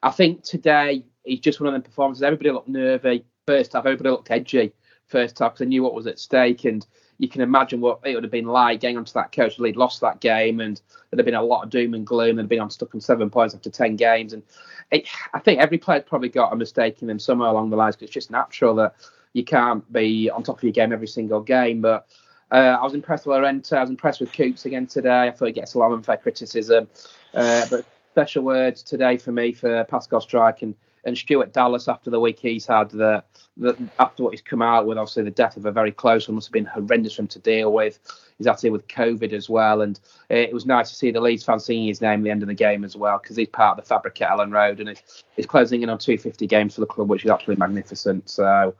I 0.03 0.11
think 0.11 0.43
today 0.43 1.05
he's 1.27 1.41
just 1.41 1.61
one 1.61 1.67
of 1.69 1.73
them 1.73 1.83
performances. 1.83 2.23
Everybody 2.23 2.51
looked 2.51 2.69
nervy 2.69 3.25
first 3.47 3.73
half. 3.73 3.85
Everybody 3.85 4.11
looked 4.11 4.31
edgy 4.31 4.73
first 5.07 5.39
half 5.39 5.53
because 5.53 5.61
they 5.61 5.67
knew 5.67 5.83
what 5.83 5.95
was 5.95 6.07
at 6.07 6.19
stake, 6.19 6.65
and 6.65 6.87
you 7.19 7.29
can 7.29 7.41
imagine 7.41 7.81
what 7.81 8.01
it 8.05 8.15
would 8.15 8.25
have 8.25 8.31
been 8.31 8.47
like 8.47 8.81
getting 8.81 8.97
onto 8.97 9.13
that 9.13 9.33
coach 9.33 9.59
lead, 9.59 9.77
lost 9.77 10.01
that 10.01 10.21
game, 10.21 10.61
and 10.61 10.81
there'd 11.11 11.19
have 11.19 11.27
been 11.27 11.35
a 11.35 11.43
lot 11.43 11.65
of 11.65 11.71
doom 11.71 11.95
and 11.95 12.07
gloom. 12.07 12.37
They'd 12.37 12.49
been 12.49 12.61
on 12.61 12.71
stuck 12.71 12.95
on 12.95 13.01
seven 13.01 13.31
points 13.31 13.55
after 13.55 13.71
ten 13.71 13.97
games, 13.97 14.33
and 14.33 14.43
it, 14.91 15.09
I 15.35 15.39
think 15.39 15.61
every 15.61 15.79
player 15.79 16.01
probably 16.01 16.29
got 16.29 16.53
a 16.53 16.57
mistake 16.57 17.03
in 17.03 17.09
them 17.09 17.19
somewhere 17.19 17.49
along 17.49 17.71
the 17.71 17.77
lines 17.77 17.97
because 17.97 18.09
it's 18.09 18.15
just 18.15 18.31
natural 18.31 18.75
that 18.77 18.95
you 19.33 19.45
can't 19.45 19.91
be 19.93 20.31
on 20.31 20.43
top 20.43 20.59
of 20.59 20.63
your 20.63 20.73
game 20.73 20.93
every 20.93 21.09
single 21.09 21.41
game. 21.41 21.81
But 21.81 22.07
uh, 22.51 22.79
I 22.81 22.83
was 22.83 22.95
impressed 22.95 23.27
with 23.27 23.35
Llorente. 23.35 23.77
I 23.77 23.81
was 23.81 23.91
impressed 23.91 24.21
with 24.21 24.33
Coops 24.33 24.65
again 24.67 24.87
today. 24.87 25.29
I 25.29 25.31
thought 25.31 25.47
he 25.47 25.53
gets 25.53 25.75
a 25.75 25.79
lot 25.79 25.87
of 25.87 25.99
unfair 25.99 26.17
criticism, 26.17 26.89
uh, 27.35 27.67
but 27.71 27.85
special 28.13 28.45
words 28.45 28.83
today 28.83 29.17
for 29.19 29.33
me 29.33 29.53
for 29.53 29.85
Pascal 29.85 30.21
Struijk 30.21 30.63
and 30.63 30.75
and 31.07 31.17
Stuart 31.17 31.53
Dallas 31.53 31.87
after 31.87 32.11
the 32.11 32.19
week 32.19 32.41
he's 32.41 32.67
had, 32.67 32.91
the, 32.91 33.23
the, 33.57 33.77
after 34.01 34.25
what 34.25 34.33
he's 34.33 34.43
come 34.43 34.61
out 34.61 34.87
with, 34.87 34.99
obviously 34.99 35.23
the 35.23 35.31
death 35.31 35.57
of 35.57 35.65
a 35.65 35.71
very 35.71 35.93
close 35.93 36.27
one 36.27 36.35
must 36.35 36.49
have 36.49 36.53
been 36.53 36.67
horrendous 36.67 37.15
for 37.15 37.23
him 37.23 37.29
to 37.29 37.39
deal 37.39 37.73
with. 37.73 38.01
He's 38.37 38.61
deal 38.61 38.73
with 38.73 38.89
COVID 38.89 39.33
as 39.33 39.49
well, 39.49 39.83
and 39.83 39.99
it 40.29 40.53
was 40.53 40.67
nice 40.67 40.91
to 40.91 40.97
see 40.97 41.13
the 41.13 41.21
Leeds 41.21 41.45
fans 41.45 41.65
singing 41.65 41.87
his 41.87 42.01
name 42.01 42.21
at 42.21 42.25
the 42.25 42.31
end 42.31 42.43
of 42.43 42.49
the 42.49 42.55
game 42.55 42.85
as 42.85 42.97
well 42.97 43.19
because 43.19 43.37
he's 43.37 43.49
part 43.49 43.79
of 43.79 43.85
the 43.85 43.89
fabric 43.89 44.21
at 44.21 44.31
Elland 44.31 44.53
Road 44.53 44.81
and 44.81 45.01
he's 45.37 45.47
closing 45.47 45.83
in 45.83 45.89
on 45.89 45.99
250 45.99 46.47
games 46.49 46.75
for 46.75 46.81
the 46.81 46.87
club, 46.87 47.09
which 47.09 47.25
is 47.25 47.31
absolutely 47.31 47.61
magnificent. 47.61 48.29
So, 48.29 48.75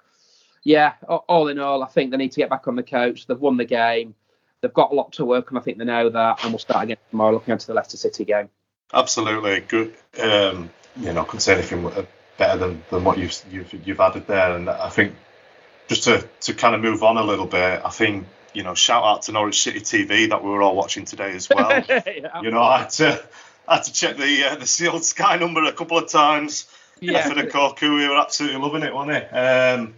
yeah, 0.65 0.95
all 1.07 1.47
in 1.47 1.61
all, 1.61 1.85
I 1.85 1.87
think 1.87 2.11
they 2.11 2.17
need 2.17 2.33
to 2.33 2.41
get 2.41 2.51
back 2.51 2.67
on 2.67 2.75
the 2.75 2.83
coach. 2.83 3.29
They've 3.29 3.39
won 3.39 3.57
the 3.57 3.65
game. 3.65 4.17
They've 4.63 4.75
got 4.75 4.91
a 4.91 4.95
lot 4.95 5.13
to 5.13 5.25
work 5.25 5.53
on. 5.53 5.59
I 5.59 5.61
think 5.61 5.79
they 5.79 5.85
know 5.85 6.11
that, 6.11 6.43
and 6.43 6.53
we'll 6.53 6.59
start 6.59 6.83
again 6.83 6.97
tomorrow 7.11 7.33
looking 7.33 7.53
into 7.53 7.69
the 7.69 7.75
Leicester 7.75 7.97
City 7.97 8.25
game. 8.25 8.49
Absolutely 8.93 9.61
good. 9.61 9.95
Um, 10.21 10.71
you 10.99 11.13
know, 11.13 11.25
couldn't 11.25 11.41
say 11.41 11.55
anything 11.55 11.91
better 12.39 12.59
than, 12.59 12.83
than 12.91 13.05
what 13.05 13.19
you've, 13.19 13.39
you've 13.51 13.87
you've 13.87 14.01
added 14.01 14.27
there. 14.27 14.57
And 14.57 14.69
I 14.69 14.89
think 14.89 15.15
just 15.89 16.05
to 16.05 16.27
to 16.43 16.55
kind 16.55 16.75
of 16.75 16.81
move 16.81 17.03
on 17.03 17.17
a 17.17 17.23
little 17.23 17.47
bit, 17.47 17.83
I 17.85 17.91
think 17.91 18.27
you 18.53 18.63
know 18.63 18.75
shout 18.75 19.05
out 19.05 19.23
to 19.23 19.33
Norwich 19.33 19.63
City 19.63 19.81
TV 19.81 20.31
that 20.31 20.43
we 20.43 20.51
were 20.51 20.63
all 20.63 20.77
watching 20.77 21.05
today 21.05 21.33
as 21.33 21.49
well. 21.49 21.85
yeah, 21.89 22.03
you 22.43 22.51
know, 22.51 22.63
I 22.63 22.81
had 22.81 22.91
to 22.91 23.23
I 23.69 23.77
had 23.77 23.85
to 23.85 23.93
check 23.93 24.17
the 24.17 24.45
uh, 24.45 24.57
the 24.57 24.67
sealed 24.67 25.05
Sky 25.05 25.37
number 25.37 25.65
a 25.65 25.73
couple 25.73 25.99
of 25.99 26.09
times. 26.09 26.67
Yeah. 26.99 27.29
For 27.29 27.35
the 27.35 27.47
Koku, 27.47 27.95
we 27.95 28.09
were 28.09 28.17
absolutely 28.17 28.59
loving 28.59 28.83
it, 28.83 28.95
wasn't 28.95 29.19
it? 29.19 29.29
Um, 29.31 29.95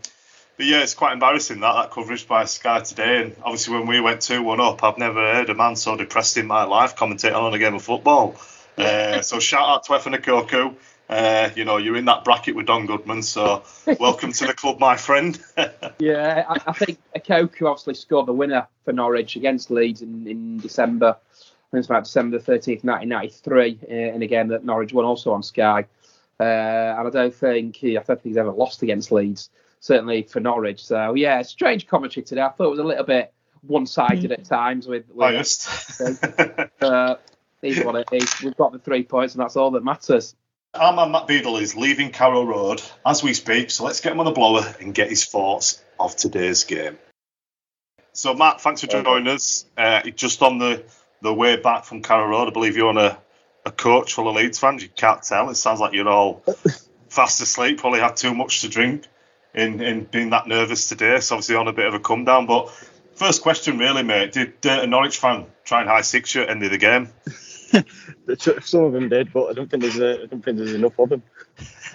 but 0.57 0.67
yeah, 0.67 0.83
it's 0.83 0.95
quite 0.95 1.13
embarrassing 1.13 1.61
that 1.61 1.75
that 1.75 1.91
coverage 1.93 2.27
by 2.27 2.45
Sky 2.45 2.81
today. 2.81 3.23
And 3.23 3.37
obviously, 3.45 3.75
when 3.75 3.87
we 3.87 4.01
went 4.01 4.21
two 4.21 4.43
one 4.43 4.61
up, 4.61 4.83
I've 4.83 4.99
never 4.99 5.21
heard 5.21 5.49
a 5.51 5.55
man 5.55 5.77
so 5.77 5.97
depressed 5.97 6.37
in 6.37 6.47
my 6.47 6.65
life 6.65 6.97
commentating 6.97 7.37
on 7.37 7.55
a 7.55 7.59
game 7.59 7.75
of 7.75 7.83
football. 7.83 8.35
Uh, 8.79 9.23
so 9.23 9.41
shout 9.41 9.69
out 9.69 9.85
to 9.85 9.93
Efan 9.93 10.15
Ekoku. 10.17 10.75
Uh, 11.09 11.51
you 11.57 11.65
know, 11.65 11.79
you're 11.79 11.97
in 11.97 12.05
that 12.05 12.23
bracket 12.23 12.55
with 12.55 12.67
Don 12.67 12.87
Goodman, 12.87 13.23
so 13.23 13.63
welcome 13.99 14.31
to 14.31 14.47
the 14.47 14.53
club, 14.53 14.79
my 14.79 14.97
friend. 14.97 15.41
yeah, 15.99 16.45
I, 16.49 16.61
I 16.67 16.73
think 16.73 16.99
Ekoku 17.17 17.63
obviously 17.63 17.95
scored 17.95 18.27
the 18.27 18.35
winner 18.35 18.67
for 18.85 18.93
Norwich 18.93 19.37
against 19.37 19.71
Leeds 19.71 20.03
in, 20.03 20.27
in 20.27 20.59
December. 20.59 21.17
I 21.17 21.71
think 21.71 21.81
it's 21.81 21.87
about 21.87 22.05
December 22.05 22.39
13th, 22.39 22.85
1993, 22.85 23.81
uh, 23.83 23.95
in 24.15 24.23
a 24.23 24.27
game 24.27 24.49
that 24.49 24.65
Norwich 24.65 24.93
won 24.93 25.07
also 25.07 25.33
on 25.33 25.43
Sky. 25.43 25.87
Uh, 26.39 26.43
and 26.43 27.09
I 27.09 27.11
don't 27.11 27.35
think 27.35 27.77
he, 27.77 27.97
I 27.97 28.03
don't 28.03 28.23
think 28.23 28.31
he's 28.31 28.37
ever 28.37 28.53
lost 28.53 28.83
against 28.83 29.11
Leeds, 29.11 29.51
certainly 29.81 30.23
for 30.23 30.41
Norwich. 30.41 30.85
So 30.85 31.15
yeah, 31.15 31.41
strange 31.43 31.87
commentary 31.87 32.25
today. 32.25 32.43
I 32.43 32.51
thought 32.51 32.67
it 32.67 32.71
was 32.71 32.79
a 32.79 32.85
little 32.85 33.05
bit 33.05 33.33
one-sided 33.63 34.31
at 34.31 34.45
times 34.45 34.87
with. 34.87 35.09
with 35.09 35.19
Biased. 35.19 36.01
uh, 36.83 37.17
is 37.63 37.85
what 37.85 37.97
it 37.97 38.09
is. 38.13 38.43
We've 38.43 38.57
got 38.57 38.73
the 38.73 38.79
three 38.79 39.03
points, 39.03 39.35
and 39.35 39.43
that's 39.43 39.57
all 39.57 39.71
that 39.73 39.85
matters. 39.85 40.35
Our 40.75 40.93
man 40.93 41.11
Matt 41.11 41.27
Beadle 41.27 41.57
is 41.57 41.75
leaving 41.75 42.11
Carrow 42.11 42.45
Road 42.45 42.83
as 43.05 43.23
we 43.23 43.35
speak, 43.35 43.71
so 43.71 43.85
let's 43.85 44.01
get 44.01 44.13
him 44.13 44.21
on 44.21 44.27
the 44.27 44.33
blower 44.33 44.75
and 44.81 44.95
get 44.95 45.09
his 45.09 45.25
thoughts 45.25 45.83
of 45.99 46.15
today's 46.15 46.65
game. 46.65 46.99
So, 48.13 48.35
Matt, 48.35 48.61
thanks 48.61 48.83
for 48.83 48.87
joining 48.87 49.29
us. 49.29 49.65
Uh, 49.77 50.03
just 50.11 50.43
on 50.43 50.59
the, 50.59 50.85
the 51.23 51.33
way 51.33 51.57
back 51.57 51.85
from 51.85 52.03
Carrow 52.03 52.29
Road, 52.29 52.49
I 52.49 52.51
believe 52.51 52.77
you're 52.77 52.89
on 52.89 52.99
a, 52.99 53.19
a 53.65 53.71
coach 53.71 54.13
full 54.13 54.29
of 54.29 54.37
Leeds 54.37 54.59
fans. 54.59 54.83
You 54.83 54.89
can't 54.89 55.23
tell. 55.23 55.49
It 55.51 55.55
sounds 55.55 55.81
like 55.81 55.95
you're 55.95 56.09
all 56.09 56.43
fast 57.09 57.41
asleep, 57.41 57.79
probably 57.79 58.01
had 58.01 58.17
too 58.17 58.35
much 58.35 58.61
to 58.61 58.69
drink 58.69 59.05
in, 59.55 59.81
in 59.81 60.05
being 60.05 60.31
that 60.31 60.47
nervous 60.47 60.89
today. 60.89 61.21
So, 61.21 61.37
obviously, 61.37 61.57
on 61.57 61.69
a 61.69 61.73
bit 61.73 61.87
of 61.87 61.95
a 61.95 62.01
come 62.01 62.25
down. 62.25 62.47
But, 62.47 62.71
first 63.15 63.43
question, 63.43 63.79
really, 63.79 64.03
mate. 64.03 64.33
Did 64.33 64.67
uh, 64.67 64.81
a 64.83 64.87
Norwich 64.87 65.19
fan 65.19 65.47
try 65.65 65.81
and 65.81 65.89
high 65.89 66.03
six 66.03 66.35
you 66.35 66.43
at 66.43 66.47
the 66.47 66.51
end 66.51 66.63
of 66.65 66.71
the 66.71 66.79
game? 66.79 67.09
Some 68.63 68.85
of 68.85 68.93
them 68.93 69.09
did, 69.09 69.33
but 69.33 69.47
I 69.47 69.53
don't 69.53 69.71
think 69.71 69.83
there's 69.83 69.99
a, 69.99 70.23
I 70.23 70.27
don't 70.27 70.45
think 70.45 70.59
there's 70.59 70.75
enough 70.75 70.99
of 70.99 71.09
them. 71.11 71.23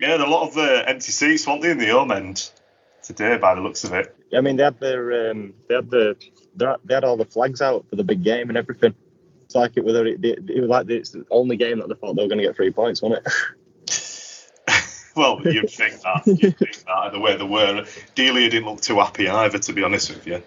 yeah, 0.00 0.16
a 0.16 0.26
lot 0.26 0.48
of 0.48 0.56
uh, 0.56 0.84
empty 0.86 1.12
seats, 1.12 1.46
weren't 1.46 1.62
they, 1.62 1.70
in 1.70 1.78
the 1.78 1.88
home 1.88 2.10
end 2.10 2.50
today, 3.02 3.38
by 3.38 3.54
the 3.54 3.60
looks 3.60 3.84
of 3.84 3.92
it? 3.94 4.14
I 4.36 4.40
mean, 4.40 4.56
they 4.56 4.64
had 4.64 4.80
their 4.80 5.30
um, 5.30 5.54
they 5.68 5.74
had 5.76 5.90
the 5.90 6.16
they 6.56 6.94
had 6.94 7.04
all 7.04 7.16
the 7.16 7.24
flags 7.24 7.62
out 7.62 7.86
for 7.88 7.96
the 7.96 8.04
big 8.04 8.22
game 8.22 8.48
and 8.48 8.58
everything. 8.58 8.94
It's 9.44 9.54
like 9.54 9.72
it 9.76 9.84
was 9.84 9.94
it, 9.94 10.24
it 10.24 10.60
was 10.60 10.68
like 10.68 10.90
it's 10.90 11.10
the 11.10 11.24
only 11.30 11.56
game 11.56 11.78
that 11.78 11.88
they 11.88 11.94
thought 11.94 12.16
they 12.16 12.22
were 12.22 12.28
going 12.28 12.38
to 12.38 12.44
get 12.44 12.56
three 12.56 12.72
points, 12.72 13.00
wasn't 13.00 13.24
it? 13.24 14.82
well, 15.16 15.40
you'd 15.44 15.70
think 15.70 16.00
that. 16.00 16.22
You'd 16.26 16.58
think 16.58 16.84
that 16.84 17.12
the 17.12 17.20
way 17.20 17.36
they 17.36 17.44
were. 17.44 17.86
Delia 18.14 18.50
didn't 18.50 18.68
look 18.68 18.80
too 18.80 18.96
happy 18.96 19.28
either, 19.28 19.58
to 19.58 19.72
be 19.72 19.84
honest 19.84 20.10
with 20.10 20.26
you. 20.26 20.42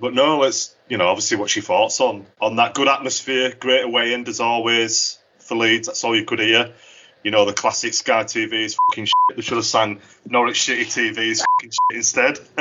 But 0.00 0.14
no, 0.14 0.38
let's 0.38 0.73
you 0.88 0.98
know 0.98 1.06
obviously 1.08 1.36
what's 1.36 1.56
your 1.56 1.62
thoughts 1.62 2.00
on 2.00 2.26
on 2.40 2.56
that 2.56 2.74
good 2.74 2.88
atmosphere, 2.88 3.54
great 3.58 3.84
away 3.84 4.14
end 4.14 4.28
as 4.28 4.40
always 4.40 5.18
for 5.38 5.56
Leeds. 5.56 5.86
That's 5.86 6.04
all 6.04 6.16
you 6.16 6.24
could 6.24 6.40
hear. 6.40 6.74
You 7.22 7.30
know 7.30 7.44
the 7.44 7.52
classic 7.54 7.94
Sky 7.94 8.24
TV 8.24 8.64
is 8.64 8.76
fucking 8.88 9.06
shit. 9.06 9.36
They 9.36 9.42
should 9.42 9.56
have 9.56 9.64
sang 9.64 10.00
Norwich 10.26 10.62
City 10.62 10.84
TV 10.84 11.18
is 11.30 11.42
fucking 11.42 11.70
shit 11.70 11.96
instead. 11.96 12.38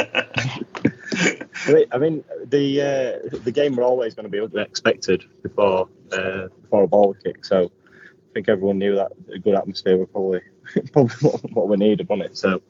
I 1.92 1.98
mean 1.98 2.24
the 2.46 2.82
uh, 2.82 3.38
the 3.44 3.52
game 3.52 3.76
were 3.76 3.84
always 3.84 4.16
going 4.16 4.32
to 4.32 4.48
be 4.48 4.60
expected 4.60 5.26
before 5.42 5.90
uh, 6.12 6.48
before 6.62 6.84
a 6.84 6.88
ball 6.88 7.16
kick, 7.22 7.44
so 7.44 7.66
I 7.66 8.34
think 8.34 8.48
everyone 8.48 8.80
knew 8.80 8.96
that 8.96 9.12
a 9.34 9.40
good 9.40 9.56
atmosphere 9.56 9.98
was 9.98 10.08
probably 10.12 10.42
probably 10.94 11.16
what, 11.30 11.52
what 11.52 11.68
we 11.68 11.78
needed 11.78 12.08
on 12.10 12.22
it. 12.22 12.38
So. 12.38 12.62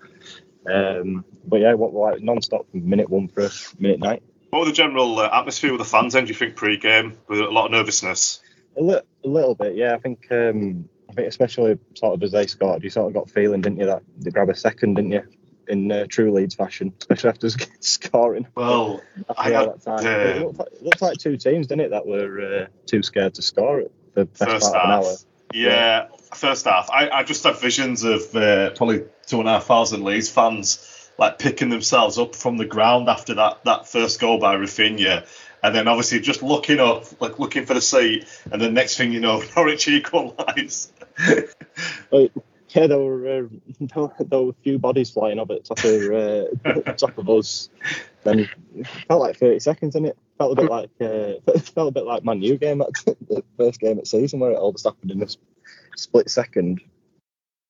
Um, 0.65 1.25
but 1.45 1.59
yeah, 1.59 1.73
what 1.73 1.93
like 1.93 2.23
non-stop 2.23 2.67
minute 2.71 3.09
one 3.09 3.27
for 3.27 3.49
minute 3.79 3.99
nine. 3.99 4.21
What 4.53 4.59
was 4.59 4.69
the 4.69 4.75
general 4.75 5.17
uh, 5.17 5.31
atmosphere 5.33 5.71
with 5.71 5.79
the 5.79 5.85
fans 5.85 6.13
then, 6.13 6.25
do 6.25 6.27
you 6.27 6.35
think, 6.35 6.55
pre 6.55 6.77
game? 6.77 7.17
With 7.27 7.39
a 7.39 7.49
lot 7.49 7.65
of 7.65 7.71
nervousness? 7.71 8.39
A, 8.77 8.83
li- 8.83 9.01
a 9.25 9.27
little 9.27 9.55
bit, 9.55 9.75
yeah. 9.75 9.95
I 9.95 9.97
think 9.97 10.27
um, 10.29 10.87
I 11.09 11.13
think 11.13 11.27
especially 11.27 11.79
sort 11.95 12.13
of 12.13 12.21
as 12.21 12.33
they 12.33 12.45
scored, 12.45 12.83
you 12.83 12.91
sort 12.91 13.07
of 13.07 13.15
got 13.15 13.31
feeling, 13.31 13.61
didn't 13.61 13.79
you, 13.79 13.87
that 13.87 14.03
they 14.19 14.29
grab 14.29 14.49
a 14.49 14.55
second, 14.55 14.93
didn't 14.93 15.11
you? 15.11 15.23
In 15.67 15.91
uh, 15.91 16.05
true 16.07 16.31
Leeds 16.31 16.53
fashion, 16.53 16.93
especially 16.99 17.31
after 17.31 17.49
scoring. 17.79 18.45
Well, 18.53 19.01
I 19.35 19.49
had, 19.49 19.69
that 19.69 19.81
time. 19.81 20.05
Uh, 20.05 20.09
it, 20.09 20.41
looked 20.43 20.59
like, 20.59 20.67
it, 20.67 20.83
looked 20.83 21.01
like, 21.01 21.17
two 21.17 21.35
teams, 21.35 21.65
didn't 21.65 21.85
it, 21.85 21.89
that 21.89 22.05
were 22.05 22.41
uh, 22.41 22.67
too 22.85 23.01
scared 23.01 23.33
to 23.33 23.41
score 23.41 23.79
it 23.79 23.91
the 24.13 24.25
best 24.25 24.51
first 24.51 24.65
half. 24.71 24.75
of 24.75 24.83
an 24.83 24.91
hour. 24.91 25.15
Yeah, 25.51 25.69
yeah. 25.69 26.07
first 26.35 26.65
half. 26.65 26.91
I, 26.91 27.09
I 27.09 27.23
just 27.23 27.43
had 27.43 27.57
visions 27.57 28.03
of 28.03 28.35
uh, 28.35 28.69
probably 28.75 29.05
two 29.25 29.39
and 29.39 29.49
a 29.49 29.53
half 29.53 29.63
thousand 29.63 30.03
Leeds 30.03 30.29
fans 30.29 30.92
like 31.17 31.39
picking 31.39 31.69
themselves 31.69 32.17
up 32.17 32.35
from 32.35 32.57
the 32.57 32.65
ground 32.65 33.09
after 33.09 33.35
that, 33.35 33.63
that 33.65 33.87
first 33.87 34.19
goal 34.19 34.39
by 34.39 34.55
Raphinha 34.55 35.25
and 35.63 35.73
then 35.73 35.87
obviously 35.87 36.19
just 36.19 36.43
looking 36.43 36.79
up, 36.79 37.05
like 37.21 37.39
looking 37.39 37.65
for 37.65 37.73
the 37.73 37.81
seat, 37.81 38.27
and 38.51 38.61
the 38.61 38.69
next 38.69 38.97
thing 38.97 39.13
you 39.13 39.21
know, 39.21 39.41
Norwich 39.55 39.87
equalise. 39.87 40.91
yeah, 42.69 42.87
there 42.87 42.99
were, 42.99 43.45
uh, 43.45 44.07
there 44.19 44.41
were 44.41 44.49
a 44.49 44.55
few 44.61 44.77
bodies 44.77 45.09
flying 45.09 45.39
up 45.39 45.49
at 45.51 45.63
top 45.63 45.83
of 45.83 46.11
uh, 46.11 46.91
top 46.97 47.17
of 47.17 47.29
us. 47.29 47.69
Then 48.23 48.49
felt 49.07 49.21
like 49.21 49.37
30 49.37 49.59
seconds 49.59 49.95
in 49.95 50.05
it. 50.05 50.17
Felt 50.37 50.57
a 50.57 50.61
bit 50.61 50.69
like 50.69 50.89
uh, 50.99 51.59
felt 51.59 51.89
a 51.89 51.91
bit 51.91 52.05
like 52.05 52.23
my 52.23 52.33
new 52.33 52.57
game 52.57 52.81
at 52.81 52.93
the 53.05 53.43
first 53.57 53.79
game 53.79 53.99
at 53.99 54.07
season 54.07 54.39
where 54.39 54.51
it 54.51 54.57
all 54.57 54.73
just 54.73 54.85
happened 54.85 55.11
in 55.11 55.23
a 55.23 55.27
split 55.95 56.29
second. 56.29 56.81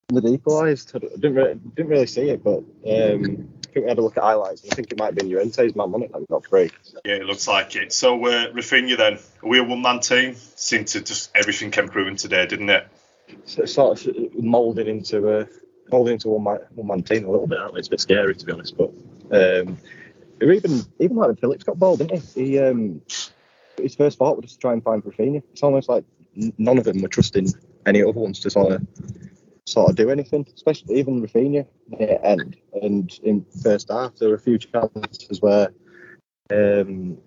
They'd 0.09 0.25
equalised. 0.25 0.91
I 0.95 0.99
didn't 0.99 1.35
really, 1.35 1.53
didn't 1.75 1.89
really 1.89 2.07
see 2.07 2.29
it, 2.29 2.43
but 2.43 2.59
um, 2.59 2.63
I 2.85 3.71
think 3.73 3.85
we 3.85 3.87
had 3.87 3.97
a 3.97 4.01
look 4.01 4.17
at 4.17 4.23
highlights. 4.23 4.63
I 4.69 4.75
think 4.75 4.91
it 4.91 4.99
might 4.99 5.07
have 5.07 5.15
been 5.15 5.29
Llorente's 5.29 5.75
man 5.75 5.93
on 5.93 6.03
it 6.03 6.11
that 6.11 6.27
got 6.29 6.45
free. 6.45 6.69
Yeah, 7.05 7.15
it 7.15 7.25
looks 7.25 7.47
like 7.47 7.75
it. 7.75 7.93
So 7.93 8.23
uh, 8.25 8.51
Raphinha 8.51 8.97
then, 8.97 9.13
are 9.13 9.49
we 9.49 9.59
a 9.59 9.63
one 9.63 9.81
man 9.81 10.01
team? 10.01 10.35
Seemed 10.55 10.87
to 10.89 11.01
just 11.01 11.31
everything 11.35 11.71
came 11.71 11.87
proven 11.87 12.15
today, 12.15 12.45
didn't 12.45 12.69
it? 12.69 12.87
So, 13.45 13.65
sort 13.65 14.05
of 14.05 14.35
moulding 14.35 14.87
into 14.87 15.39
a 15.39 15.47
moulding 15.91 16.13
into 16.13 16.29
one 16.29 16.43
man 16.43 16.59
one 16.75 16.87
man 16.87 17.03
team 17.03 17.25
a 17.25 17.31
little 17.31 17.47
bit. 17.47 17.59
Aren't 17.59 17.73
we? 17.73 17.79
It's 17.79 17.87
a 17.87 17.91
bit 17.91 18.01
scary 18.01 18.35
to 18.35 18.45
be 18.45 18.51
honest, 18.51 18.77
but 18.77 18.89
um, 19.31 19.77
even 20.41 20.81
even 20.99 21.15
like 21.15 21.39
Phillips 21.39 21.63
got 21.63 21.79
ball, 21.79 21.97
didn't 21.97 22.21
he? 22.21 22.45
He 22.45 22.59
um, 22.59 23.01
his 23.77 23.95
first 23.95 24.17
thought 24.17 24.41
was 24.41 24.53
to 24.53 24.59
try 24.59 24.73
and 24.73 24.83
find 24.83 25.03
Raphinha. 25.03 25.41
It's 25.51 25.63
almost 25.63 25.89
like 25.89 26.03
none 26.57 26.77
of 26.77 26.83
them 26.83 27.01
were 27.01 27.07
trusting 27.07 27.47
any 27.85 28.03
other 28.03 28.19
ones 28.19 28.39
to 28.41 28.49
sort 28.49 28.73
of 28.73 28.87
sort 29.65 29.89
of 29.89 29.95
do 29.95 30.09
anything, 30.09 30.45
especially 30.55 30.99
even 30.99 31.25
Raphinha 31.25 31.65
near 31.87 32.19
end. 32.23 32.57
And 32.81 33.11
in 33.23 33.45
first 33.63 33.89
half, 33.89 34.15
there 34.15 34.29
were 34.29 34.35
a 34.35 34.39
few 34.39 34.57
chances 34.57 35.41
where 35.41 35.73
um, 36.51 37.17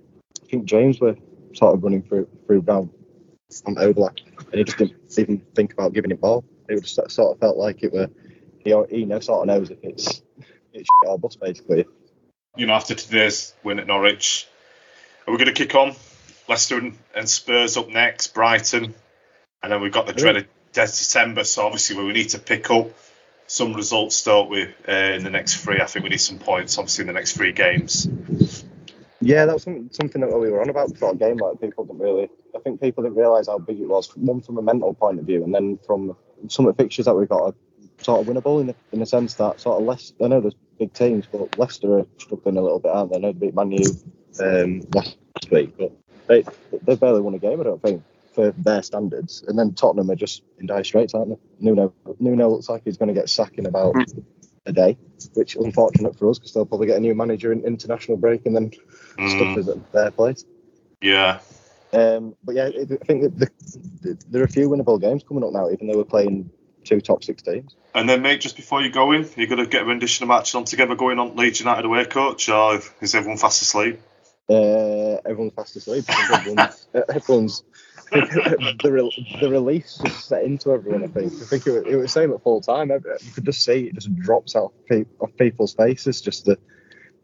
I 0.43 0.47
think 0.47 0.65
James 0.65 1.01
were 1.01 1.17
sort 1.55 1.75
of 1.75 1.83
running 1.83 2.03
through 2.03 2.29
through 2.47 2.63
down 2.63 2.91
on 3.65 3.79
overlap, 3.79 4.17
and 4.39 4.55
he 4.55 4.65
just 4.65 4.79
didn't 4.79 4.97
even 5.19 5.43
think 5.55 5.73
about 5.73 5.93
giving 5.93 6.11
it 6.11 6.21
ball. 6.21 6.45
It 6.69 6.83
just 6.83 7.11
sort 7.11 7.35
of 7.35 7.41
felt 7.41 7.57
like 7.57 7.83
it 7.83 7.93
were 7.93 8.11
he, 8.59 8.75
he 8.91 9.05
know, 9.05 9.21
sort 9.21 9.43
of 9.43 9.47
knows 9.47 9.71
if 9.71 9.79
it's 9.83 10.23
it's 10.73 10.89
shit 10.89 11.09
or 11.09 11.19
bust 11.19 11.41
basically. 11.41 11.87
You 12.57 12.67
know, 12.67 12.75
after 12.75 12.95
today's 12.95 13.55
win 13.63 13.79
at 13.79 13.87
Norwich, 13.87 14.49
are 15.27 15.31
we 15.33 15.39
going 15.39 15.53
to 15.53 15.53
kick 15.53 15.75
on? 15.75 15.95
Leicester 16.49 16.93
and 17.15 17.29
Spurs 17.29 17.77
up 17.77 17.89
next, 17.89 18.29
Brighton, 18.29 18.95
and 19.63 19.73
then 19.73 19.81
we've 19.81 19.93
got 19.93 20.07
the 20.07 20.13
dreaded 20.13 20.49
December. 20.85 21.45
So 21.45 21.65
obviously 21.65 21.97
we 21.97 22.13
need 22.13 22.31
to 22.31 22.39
pick 22.39 22.71
up 22.71 22.91
some 23.47 23.75
results, 23.75 24.25
don't 24.25 24.51
we, 24.51 24.63
uh, 24.89 24.93
in 24.93 25.25
the 25.25 25.31
next 25.31 25.57
three? 25.57 25.81
I 25.81 25.87
think 25.87 26.03
we 26.03 26.11
need 26.11 26.21
some 26.21 26.39
points, 26.39 26.79
obviously, 26.79 27.03
in 27.03 27.07
the 27.07 27.13
next 27.13 27.37
three 27.37 27.53
games. 27.53 28.09
Yeah, 29.21 29.47
that 29.47 29.55
was 29.55 29.63
something, 29.63 29.89
something 29.93 30.21
that 30.21 30.39
we 30.39 30.51
were 30.51 30.61
on 30.61 30.69
about 30.69 30.93
before 30.93 31.13
a 31.13 31.17
game. 31.17 31.39
Like 31.39 31.61
people 31.61 31.85
didn't 31.85 32.01
really, 32.01 32.29
I 32.55 32.59
think 32.59 32.81
people 32.81 33.03
didn't 33.03 33.17
realise 33.17 33.47
how 33.47 33.59
big 33.59 33.81
it 33.81 33.89
was. 33.89 34.15
One 34.17 34.41
from 34.41 34.59
a 34.59 34.63
mental 34.63 34.95
point 34.95 35.19
of 35.19 35.25
view, 35.25 35.43
and 35.45 35.55
then 35.55 35.79
from 35.87 36.17
some 36.49 36.67
of 36.67 36.77
the 36.77 36.83
fixtures 36.83 37.07
that 37.07 37.15
we've 37.15 37.29
got 37.29 37.43
are 37.43 37.55
sort 38.03 38.21
of 38.21 38.27
winnable 38.27 38.61
in 38.61 38.69
the, 38.69 38.75
in 38.93 39.01
the 39.01 39.07
sense 39.07 39.35
that 39.35 39.61
sort 39.61 39.81
of 39.81 39.87
less. 39.87 40.13
I 40.23 40.29
know 40.29 40.41
there's 40.41 40.55
big 40.79 40.93
teams, 40.93 41.27
but 41.27 41.59
Leicester 41.59 42.01
are 42.01 42.07
struggling 42.19 42.59
a 42.59 42.63
little 42.63 42.79
bit, 42.79 42.93
aren't 42.93 43.11
they? 43.11 43.17
I 43.17 43.21
know 43.21 43.33
they 43.33 43.47
beat 43.47 43.55
Man 43.55 43.73
U 43.73 43.85
um, 44.41 44.83
last 44.95 45.17
week, 45.51 45.77
but 45.79 45.93
they 46.27 46.45
they 46.83 46.97
barely 46.97 47.21
won 47.21 47.35
a 47.35 47.39
game. 47.39 47.61
I 47.61 47.65
don't 47.65 47.83
think 47.83 48.03
for 48.37 48.53
their 48.53 48.83
standards. 48.83 49.43
And 49.49 49.59
then 49.59 49.73
Tottenham 49.73 50.11
are 50.11 50.15
just 50.15 50.43
in 50.61 50.67
dire 50.67 50.85
straits, 50.85 51.15
aren't 51.15 51.31
they? 51.31 51.37
Nuno 51.59 51.93
Nuno 52.21 52.51
looks 52.51 52.69
like 52.69 52.83
he's 52.85 52.99
going 52.99 53.09
to 53.09 53.15
get 53.15 53.29
sacked 53.31 53.59
in 53.59 53.67
about 53.67 53.97
a 54.67 54.73
day, 54.73 54.99
which 55.33 55.57
is 55.57 55.65
unfortunate 55.65 56.19
for 56.19 56.29
us 56.29 56.39
because 56.39 56.53
they'll 56.53 56.67
probably 56.67 56.87
get 56.87 56.99
a 56.99 57.01
new 57.01 57.15
manager 57.15 57.51
in 57.51 57.65
international 57.65 58.19
break 58.19 58.45
and 58.45 58.55
then 58.55 58.71
mm. 59.19 59.31
stuff 59.31 59.59
is 59.59 59.69
at 59.69 59.93
their 59.93 60.11
place. 60.11 60.45
Yeah. 61.01 61.39
Um, 61.93 62.37
but 62.45 62.57
yeah, 62.57 62.67
I 62.67 63.05
think 63.07 63.39
the, 63.39 63.51
the, 64.03 64.19
there 64.29 64.43
are 64.43 64.45
a 64.45 64.49
few 64.49 64.69
winnable 64.69 65.01
games 65.01 65.25
coming 65.27 65.43
up 65.43 65.53
now, 65.53 65.71
even 65.71 65.87
though 65.87 65.97
we're 65.97 66.05
playing 66.05 66.51
two 66.85 67.01
top 67.01 67.25
six 67.25 67.43
teams. 67.43 67.75
And 67.95 68.07
then, 68.07 68.21
mate, 68.21 68.43
just 68.43 68.57
before 68.57 68.83
you 68.83 68.91
go 68.91 69.13
in, 69.13 69.27
you're 69.37 69.47
going 69.47 69.65
to 69.65 69.67
get 69.67 69.83
a 69.83 69.85
rendition 69.87 70.25
of 70.25 70.29
matches 70.29 70.55
on 70.55 70.65
together 70.65 70.95
going 70.95 71.19
on 71.19 71.37
Leeds 71.37 71.61
United 71.61 71.87
away, 71.87 72.05
coach, 72.05 72.51
or 72.51 72.81
is 73.01 73.15
everyone 73.15 73.39
fast 73.39 73.63
asleep? 73.63 73.99
Uh, 74.49 75.17
everyone's 75.25 75.55
fast 75.55 75.77
asleep. 75.77 76.05
everyone's, 76.33 76.87
everyone's 76.95 77.63
the, 78.13 79.37
the 79.41 79.51
release 79.51 79.99
just 80.05 80.29
set 80.29 80.45
into 80.45 80.73
everyone. 80.73 81.05
I 81.05 81.09
think. 81.09 81.33
I 81.33 81.45
think 81.45 81.67
it 81.67 81.73
was, 81.73 81.83
it 81.87 81.97
was 81.97 82.13
same 82.13 82.33
at 82.33 82.43
full 82.43 82.61
time. 82.61 82.91
You 82.91 83.01
could 83.35 83.45
just 83.45 83.65
see 83.65 83.89
it 83.89 83.95
just 83.95 84.15
drops 84.17 84.55
out 84.55 84.73
of 85.21 85.37
people's 85.37 85.75
faces. 85.75 86.21
Just 86.21 86.45
the 86.45 86.59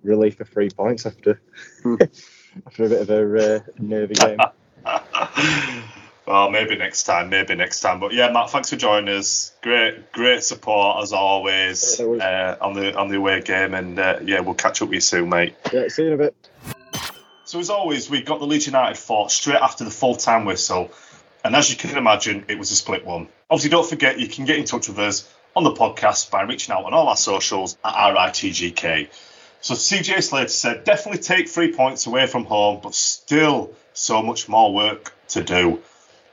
relief 0.03 0.41
of 0.41 0.49
three 0.49 0.71
points 0.71 1.07
after 1.07 1.41
hmm. 1.83 1.97
after 2.67 2.85
a 2.85 2.89
bit 2.89 3.03
of 3.03 3.11
a 3.11 3.57
uh, 3.57 3.61
nervy 3.79 4.15
game. 4.15 4.39
well, 6.27 6.51
maybe 6.51 6.77
next 6.77 7.05
time. 7.05 7.31
Maybe 7.31 7.55
next 7.55 7.81
time. 7.81 8.01
But 8.01 8.13
yeah, 8.13 8.33
Matt, 8.33 8.51
thanks 8.51 8.71
for 8.71 8.77
joining 8.77 9.15
us. 9.17 9.53
Great, 9.63 10.13
great 10.13 10.43
support 10.43 11.03
as 11.03 11.13
always 11.13 12.01
uh, 12.01 12.57
on 12.61 12.75
the 12.75 12.97
on 12.97 13.09
the 13.09 13.17
away 13.17 13.41
game, 13.41 13.75
and 13.75 13.99
uh, 13.99 14.19
yeah, 14.25 14.41
we'll 14.41 14.55
catch 14.55 14.83
up 14.83 14.89
with 14.89 14.95
you 14.95 15.01
soon, 15.01 15.29
mate. 15.29 15.55
Yeah, 15.73 15.89
see 15.89 16.03
you 16.03 16.09
in 16.09 16.15
a 16.15 16.19
bit. 16.19 16.35
So 17.53 17.59
as 17.59 17.69
always, 17.69 18.09
we 18.09 18.23
got 18.23 18.41
the 18.41 18.47
Leeds 18.47 18.65
United 18.65 18.97
fought 18.97 19.31
straight 19.31 19.61
after 19.61 19.85
the 19.85 19.91
full-time 19.91 20.47
whistle, 20.47 20.91
and 21.45 21.55
as 21.55 21.69
you 21.69 21.77
can 21.77 21.99
imagine, 21.99 22.47
it 22.49 22.59
was 22.59 22.71
a 22.71 22.75
split 22.75 23.05
one. 23.05 23.29
Obviously, 23.51 23.69
don't 23.69 23.87
forget 23.87 24.19
you 24.19 24.27
can 24.27 24.47
get 24.47 24.57
in 24.57 24.65
touch 24.65 24.89
with 24.89 24.99
us 24.99 25.31
on 25.55 25.63
the 25.63 25.73
podcast 25.73 26.31
by 26.31 26.45
reaching 26.45 26.75
out 26.75 26.87
on 26.87 26.95
all 26.95 27.09
our 27.09 27.15
socials 27.15 27.77
at 27.85 27.93
RITGK. 27.93 29.11
So 29.61 29.75
CJ 29.75 30.23
Slater 30.23 30.49
said, 30.49 30.85
definitely 30.85 31.21
take 31.21 31.47
three 31.47 31.75
points 31.75 32.07
away 32.07 32.27
from 32.27 32.47
home, 32.47 32.81
but 32.83 32.95
still 32.95 33.75
so 33.93 34.23
much 34.23 34.49
more 34.49 34.73
work 34.73 35.13
to 35.29 35.45
do. 35.45 35.83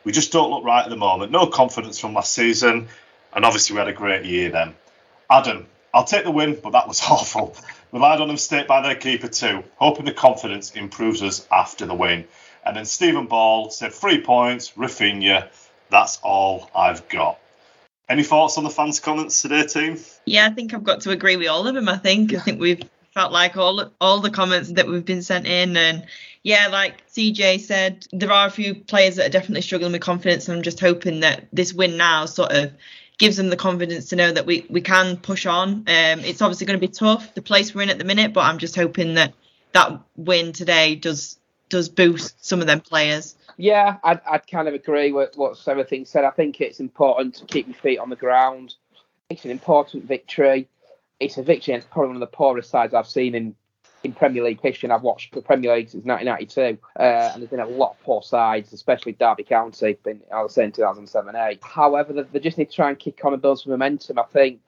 We 0.05 0.13
just 0.13 0.31
don't 0.31 0.49
look 0.51 0.63
right 0.63 0.85
at 0.85 0.89
the 0.89 0.95
moment. 0.95 1.33
No 1.33 1.47
confidence 1.47 1.99
from 1.99 2.13
last 2.13 2.33
season, 2.33 2.87
and 3.33 3.43
obviously 3.43 3.73
we 3.73 3.79
had 3.79 3.89
a 3.89 3.93
great 3.93 4.23
year 4.23 4.51
then. 4.51 4.73
Adam, 5.29 5.67
I'll 5.93 6.05
take 6.05 6.23
the 6.23 6.31
win, 6.31 6.57
but 6.63 6.69
that 6.69 6.87
was 6.87 7.01
awful. 7.09 7.57
Relied 7.91 8.21
on 8.21 8.29
a 8.29 8.33
mistake 8.33 8.67
by 8.67 8.81
their 8.81 8.95
keeper 8.95 9.27
too, 9.27 9.63
hoping 9.77 10.05
the 10.05 10.13
confidence 10.13 10.71
improves 10.71 11.23
us 11.23 11.47
after 11.51 11.87
the 11.87 11.95
win. 11.95 12.25
And 12.63 12.77
then 12.77 12.85
Stephen 12.85 13.25
Ball 13.25 13.71
said 13.71 13.93
three 13.93 14.21
points, 14.21 14.73
Raphinha. 14.77 15.49
That's 15.89 16.19
all 16.21 16.69
I've 16.75 17.09
got. 17.09 17.39
Any 18.07 18.23
thoughts 18.23 18.57
on 18.57 18.63
the 18.63 18.69
fans' 18.69 18.99
comments 18.99 19.41
today, 19.41 19.65
team? 19.65 19.97
Yeah, 20.25 20.45
I 20.45 20.49
think 20.51 20.73
I've 20.73 20.83
got 20.83 21.01
to 21.01 21.11
agree 21.11 21.35
with 21.35 21.47
all 21.47 21.67
of 21.67 21.73
them. 21.73 21.89
I 21.89 21.97
think 21.97 22.33
I 22.33 22.39
think 22.39 22.59
we've 22.59 22.83
felt 23.13 23.31
like 23.31 23.57
all 23.57 23.91
all 23.99 24.19
the 24.19 24.29
comments 24.29 24.71
that 24.73 24.87
we've 24.87 25.05
been 25.05 25.23
sent 25.23 25.47
in, 25.47 25.75
and 25.75 26.05
yeah, 26.43 26.67
like 26.67 27.07
CJ 27.07 27.59
said, 27.61 28.07
there 28.11 28.31
are 28.31 28.47
a 28.47 28.51
few 28.51 28.75
players 28.75 29.15
that 29.15 29.27
are 29.27 29.31
definitely 29.31 29.61
struggling 29.61 29.91
with 29.91 30.01
confidence, 30.01 30.47
and 30.47 30.57
I'm 30.57 30.63
just 30.63 30.79
hoping 30.79 31.21
that 31.21 31.47
this 31.51 31.73
win 31.73 31.97
now 31.97 32.25
sort 32.25 32.51
of 32.51 32.71
gives 33.19 33.37
them 33.37 33.49
the 33.49 33.57
confidence 33.57 34.09
to 34.09 34.15
know 34.15 34.31
that 34.31 34.45
we, 34.45 34.65
we 34.69 34.81
can 34.81 35.17
push 35.17 35.45
on. 35.45 35.69
Um, 35.69 36.21
it's 36.21 36.41
obviously 36.41 36.65
going 36.65 36.79
to 36.79 36.87
be 36.87 36.91
tough, 36.91 37.35
the 37.35 37.41
place 37.41 37.75
we're 37.75 37.83
in 37.83 37.89
at 37.89 37.99
the 37.99 38.05
minute, 38.05 38.33
but 38.33 38.41
I'm 38.41 38.57
just 38.57 38.75
hoping 38.75 39.13
that 39.15 39.33
that 39.73 40.01
win 40.15 40.51
today 40.53 40.95
does 40.95 41.37
does 41.67 41.89
boost 41.89 42.43
some 42.43 42.61
of 42.61 42.67
them 42.67 42.81
players. 42.81 43.35
Yeah, 43.57 43.97
I'd, 44.03 44.21
I'd 44.27 44.47
kind 44.47 44.67
of 44.67 44.73
agree 44.73 45.11
with 45.11 45.35
what 45.35 45.59
everything 45.67 46.05
said. 46.05 46.23
I 46.23 46.31
think 46.31 46.61
it's 46.61 46.79
important 46.79 47.35
to 47.35 47.45
keep 47.45 47.67
your 47.67 47.75
feet 47.75 47.99
on 47.99 48.09
the 48.09 48.15
ground. 48.15 48.73
It's 49.29 49.45
an 49.45 49.51
important 49.51 50.05
victory. 50.05 50.67
It's 51.19 51.37
a 51.37 51.43
victory 51.43 51.75
against 51.75 51.91
probably 51.91 52.07
one 52.07 52.15
of 52.15 52.21
the 52.21 52.35
poorest 52.37 52.71
sides 52.71 52.95
I've 52.95 53.07
seen 53.07 53.35
in 53.35 53.55
in 54.03 54.13
Premier 54.13 54.43
League 54.43 54.61
history, 54.61 54.87
and 54.87 54.93
I've 54.93 55.01
watched 55.01 55.33
the 55.33 55.41
Premier 55.41 55.75
League 55.75 55.89
since 55.89 56.05
1992, 56.05 56.81
uh, 56.99 57.31
and 57.33 57.41
there's 57.41 57.49
been 57.49 57.59
a 57.59 57.65
lot 57.65 57.91
of 57.91 58.03
poor 58.03 58.21
sides, 58.21 58.71
especially 58.71 59.13
Derby 59.13 59.43
County, 59.43 59.97
been, 60.03 60.21
I 60.33 60.41
was 60.41 60.53
saying 60.53 60.71
2007 60.73 61.35
8. 61.35 61.59
However, 61.63 62.13
they, 62.13 62.23
they, 62.23 62.39
just 62.39 62.57
need 62.57 62.69
to 62.69 62.75
try 62.75 62.89
and 62.89 62.97
kick 62.97 63.23
on 63.25 63.33
and 63.33 63.41
build 63.41 63.59
some 63.59 63.71
momentum. 63.71 64.19
I 64.19 64.23
think 64.23 64.61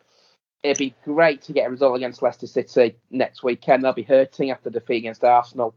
it'd 0.63 0.77
be 0.77 0.93
great 1.05 1.41
to 1.43 1.53
get 1.53 1.67
a 1.67 1.69
result 1.69 1.95
against 1.95 2.21
Leicester 2.21 2.47
City 2.47 2.95
next 3.09 3.43
weekend. 3.43 3.83
They'll 3.83 3.93
be 3.93 4.03
hurting 4.03 4.51
after 4.51 4.69
the 4.69 4.79
defeat 4.79 4.97
against 4.97 5.23
Arsenal 5.23 5.73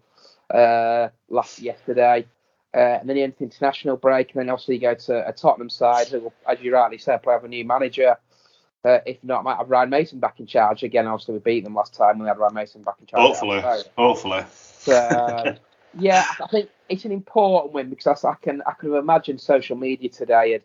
uh, 0.52 1.08
last 1.28 1.60
yesterday. 1.60 2.26
Uh, 2.74 2.98
and 3.00 3.08
then 3.08 3.16
the 3.16 3.44
international 3.44 3.96
break, 3.96 4.32
and 4.32 4.40
then 4.40 4.50
obviously 4.50 4.74
you 4.74 4.80
go 4.80 4.94
to 4.94 5.28
a 5.28 5.32
Tottenham 5.32 5.70
side 5.70 6.08
who, 6.08 6.32
as 6.48 6.60
you 6.60 6.74
rightly 6.74 6.98
said, 6.98 7.22
probably 7.22 7.36
have 7.36 7.44
a 7.44 7.48
new 7.48 7.64
manager. 7.64 8.16
Uh, 8.84 8.98
if 9.06 9.22
not, 9.24 9.44
might 9.44 9.56
have 9.56 9.70
Ryan 9.70 9.90
Mason 9.90 10.20
back 10.20 10.40
in 10.40 10.46
charge 10.46 10.82
again. 10.82 11.06
Obviously, 11.06 11.34
we 11.34 11.40
beat 11.40 11.64
them 11.64 11.74
last 11.74 11.94
time. 11.94 12.18
We 12.18 12.26
had 12.26 12.38
Ryan 12.38 12.54
Mason 12.54 12.82
back 12.82 12.96
in 13.00 13.06
charge. 13.06 13.22
Hopefully, 13.22 13.62
hopefully. 13.96 14.44
So, 14.52 15.56
yeah, 15.98 16.26
I 16.40 16.46
think 16.48 16.68
it's 16.88 17.04
an 17.04 17.12
important 17.12 17.72
win 17.72 17.88
because 17.88 18.24
I, 18.24 18.34
can 18.34 18.62
I 18.66 18.72
can 18.72 18.94
imagine 18.94 19.38
social 19.38 19.76
media 19.76 20.10
today 20.10 20.52
had 20.52 20.62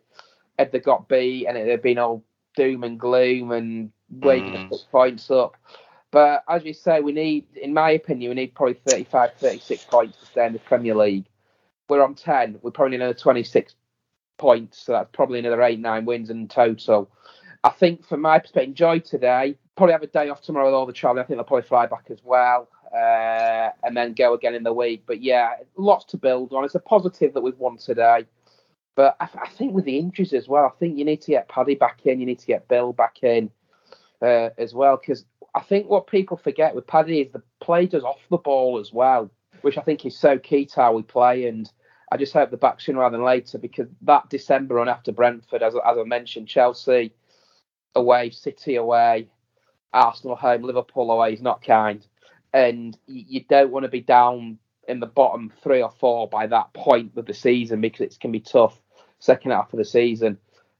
had 0.58 0.72
they 0.74 0.80
got 0.80 1.08
beat 1.08 1.46
and 1.48 1.58
it 1.58 1.70
had 1.70 1.82
been 1.82 1.98
all 1.98 2.24
doom 2.56 2.84
and 2.84 3.00
gloom 3.00 3.52
and 3.52 3.92
waiting 4.10 4.52
mm. 4.52 4.64
to 4.64 4.70
put 4.70 4.92
points 4.92 5.32
up. 5.32 5.56
But 6.12 6.44
as 6.50 6.66
you 6.66 6.74
say, 6.74 7.02
we 7.02 7.12
need, 7.12 7.46
in 7.56 7.74
my 7.74 7.92
opinion, 7.92 8.30
we 8.30 8.36
need 8.36 8.56
probably 8.56 8.80
35, 8.86 9.36
36 9.36 9.86
points 9.86 10.18
to 10.18 10.26
stay 10.26 10.46
in 10.48 10.54
the 10.54 10.60
Premier 10.60 10.96
League. 10.96 11.26
We're 11.88 12.04
on 12.04 12.16
10. 12.16 12.60
We're 12.62 12.72
probably 12.72 12.96
another 12.96 13.14
26 13.14 13.76
points, 14.38 14.80
so 14.80 14.94
that's 14.94 15.10
probably 15.14 15.40
another 15.40 15.62
eight, 15.62 15.80
nine 15.80 16.06
wins 16.06 16.30
in 16.30 16.48
total. 16.48 17.12
I 17.64 17.70
think 17.70 18.06
from 18.06 18.22
my 18.22 18.40
perspective, 18.40 18.70
enjoy 18.70 19.00
today. 19.00 19.58
Probably 19.76 19.94
have 19.94 20.04
a 20.04 20.08
day 20.08 20.30
off 20.30 20.42
tomorrow 20.42 20.66
with 20.66 20.74
all 20.74 20.86
the 20.86 20.94
travelling. 20.94 21.24
I 21.24 21.28
think 21.28 21.38
they'll 21.38 21.44
probably 21.44 21.68
fly 21.68 21.86
back 21.88 22.06
as 22.10 22.22
well. 22.24 22.70
uh, 22.94 23.70
and 23.84 23.96
then 23.96 24.14
go 24.14 24.34
again 24.34 24.56
in 24.56 24.64
the 24.64 24.74
week. 24.74 25.04
But 25.06 25.22
yeah, 25.22 25.52
lots 25.78 26.06
to 26.06 26.18
build 26.18 26.54
on. 26.54 26.66
It's 26.66 26.76
a 26.76 26.80
positive 26.80 27.34
that 27.34 27.42
we've 27.42 27.58
won 27.58 27.78
today. 27.78 28.26
But 28.96 29.16
I, 29.20 29.30
I 29.42 29.50
think 29.50 29.74
with 29.74 29.86
the 29.86 29.98
injuries 29.98 30.34
as 30.34 30.48
well, 30.48 30.66
I 30.66 30.78
think 30.80 30.98
you 30.98 31.06
need 31.06 31.22
to 31.22 31.32
get 31.32 31.48
Paddy 31.48 31.76
back 31.76 32.02
in, 32.06 32.20
you 32.20 32.26
need 32.26 32.40
to 32.40 32.48
get 32.48 32.68
Bill 32.68 32.94
back 32.94 33.24
in 33.24 33.50
uh, 34.22 34.50
as 34.58 34.74
well, 34.74 34.98
because 34.98 35.26
I 35.56 35.62
think 35.62 35.88
what 35.88 36.08
people 36.08 36.38
forget 36.38 36.76
with 36.76 36.88
Paddy 36.88 37.22
is 37.22 37.32
the 37.32 37.42
play 37.60 37.86
does 37.86 38.04
off 38.04 38.20
the 38.30 38.38
ball 38.38 38.80
as 38.80 38.92
well, 38.92 39.30
which 39.62 39.78
I 39.78 39.82
think 39.82 40.06
is 40.06 40.18
so 40.18 40.38
key 40.38 40.66
to 40.66 40.76
how 40.76 40.94
we 40.94 41.04
play. 41.04 41.48
And 41.48 41.72
I 42.12 42.18
just 42.18 42.34
hope 42.34 42.52
the 42.52 42.58
back 42.58 42.82
sooner 42.82 43.00
rather 43.00 43.18
than 43.18 43.26
later 43.26 43.58
because 43.58 43.88
that 44.02 44.30
December 44.30 44.76
run 44.76 44.90
after 44.90 45.12
Brentford, 45.12 45.64
as, 45.64 45.76
as 45.76 45.98
I 45.98 46.04
mentioned, 46.04 46.48
Chelsea 46.48 47.14
away, 47.96 48.30
City 48.30 48.76
away, 48.76 49.28
Arsenal 49.94 50.36
home, 50.36 50.64
Liverpool 50.64 51.12
away 51.12 51.34
is 51.34 51.42
not 51.42 51.64
kind. 51.64 52.06
And 52.54 52.98
you, 53.08 53.44
don't 53.48 53.72
want 53.72 53.84
to 53.84 53.90
be 53.90 54.02
down 54.02 54.58
in 54.88 55.00
the 55.00 55.06
bottom 55.06 55.52
three 55.62 55.84
or 55.84 55.92
four 55.92 56.28
by 56.28 56.48
that 56.48 56.74
point 56.74 57.12
of 57.16 57.26
the 57.26 57.34
season 57.34 57.82
because 57.82 58.02
it 58.02 58.20
can 58.20 58.32
be 58.32 58.40
tough 58.40 58.80
second 59.20 59.52
half 59.52 59.72
of 59.72 59.78
the 59.78 59.86
season. 59.86 60.38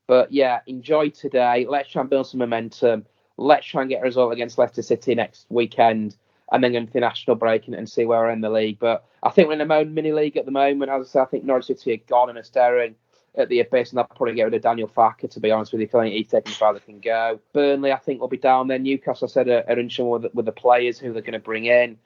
But 0.08 0.32
yeah, 0.32 0.62
enjoy 0.66 1.10
today. 1.10 1.68
Let's 1.70 1.92
try 1.92 2.02
and 2.02 2.10
build 2.10 2.28
some 2.28 2.40
momentum. 2.40 3.06
Let's 3.38 3.68
try 3.68 3.82
and 3.82 3.90
get 3.90 4.02
a 4.02 4.04
result 4.04 4.34
against 4.34 4.58
Leicester 4.58 4.82
City 4.82 5.14
next 5.14 5.46
weekend 5.50 6.16
and 6.52 6.64
then 6.64 6.74
into 6.74 6.92
the 6.92 7.00
national 7.00 7.36
break 7.36 7.68
and, 7.68 7.76
and 7.76 7.88
see 7.88 8.06
where 8.06 8.22
we're 8.22 8.32
in 8.32 8.42
the 8.42 8.50
league. 8.50 8.80
But 8.80 9.06
I 9.22 9.30
think 9.30 9.48
we're 9.48 9.54
in 9.54 9.62
a 9.62 9.86
mini 9.86 10.12
league 10.12 10.38
at 10.38 10.46
the 10.46 10.52
moment. 10.52 10.90
As 10.90 11.08
I 11.08 11.10
said, 11.10 11.22
I 11.22 11.26
think 11.26 11.44
Norwich 11.44 11.66
City 11.66 11.94
are 11.94 11.98
gone 12.08 12.30
and 12.30 12.40
are 12.40 12.44
staring 12.44 12.96
at 13.36 13.50
the 13.50 13.60
abyss, 13.60 13.92
and 13.92 13.98
they'll 13.98 14.06
probably 14.06 14.34
get 14.36 14.44
rid 14.44 14.54
of 14.54 14.62
Daniel 14.62 14.88
Farke, 14.88 15.30
to 15.30 15.40
be 15.40 15.52
honest 15.52 15.72
with 15.72 15.82
you. 15.82 15.88
I 15.88 16.04
think 16.04 16.16
he's 16.16 16.28
taking 16.28 16.54
farther 16.54 16.80
can 16.80 17.00
go. 17.00 17.40
Burnley, 17.54 17.92
I 17.92 17.98
think, 17.98 18.22
will 18.22 18.28
be 18.28 18.38
down 18.38 18.68
there. 18.68 18.80
Newcastle, 18.80 19.28
I 19.28 19.32
said, 19.32 19.48
are, 19.48 19.64
unsure 19.68 20.20
with, 20.20 20.34
with 20.34 20.46
the 20.46 20.52
players 20.52 21.00
who 21.00 21.14
they're 21.14 21.22
going 21.22 21.34
to 21.34 21.40
bring 21.40 21.66
in. 21.66 21.98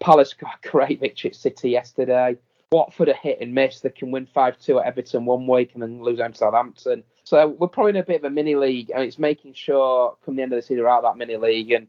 Palace 0.00 0.32
got 0.32 0.58
a 0.64 0.68
great 0.70 1.00
victory 1.00 1.30
at 1.30 1.36
City 1.36 1.70
yesterday. 1.70 2.36
Watford 2.72 3.08
are 3.08 3.14
hit 3.14 3.38
and 3.40 3.52
miss. 3.52 3.80
They 3.80 3.90
can 3.90 4.12
win 4.12 4.26
5 4.26 4.58
2 4.58 4.78
at 4.78 4.86
Everton 4.86 5.24
one 5.24 5.46
week 5.46 5.72
and 5.74 5.82
then 5.82 6.02
lose 6.02 6.20
home 6.20 6.32
to 6.32 6.38
Southampton. 6.38 7.02
So 7.24 7.48
we're 7.48 7.68
probably 7.68 7.90
in 7.90 7.96
a 7.96 8.04
bit 8.04 8.20
of 8.20 8.24
a 8.24 8.30
mini 8.30 8.54
league, 8.54 8.90
and 8.90 9.02
it's 9.02 9.18
making 9.18 9.54
sure 9.54 10.16
come 10.24 10.36
the 10.36 10.42
end 10.42 10.52
of 10.52 10.56
the 10.56 10.62
season 10.62 10.82
we're 10.82 10.88
out 10.88 11.02
that 11.02 11.16
mini 11.16 11.36
league. 11.36 11.72
And 11.72 11.88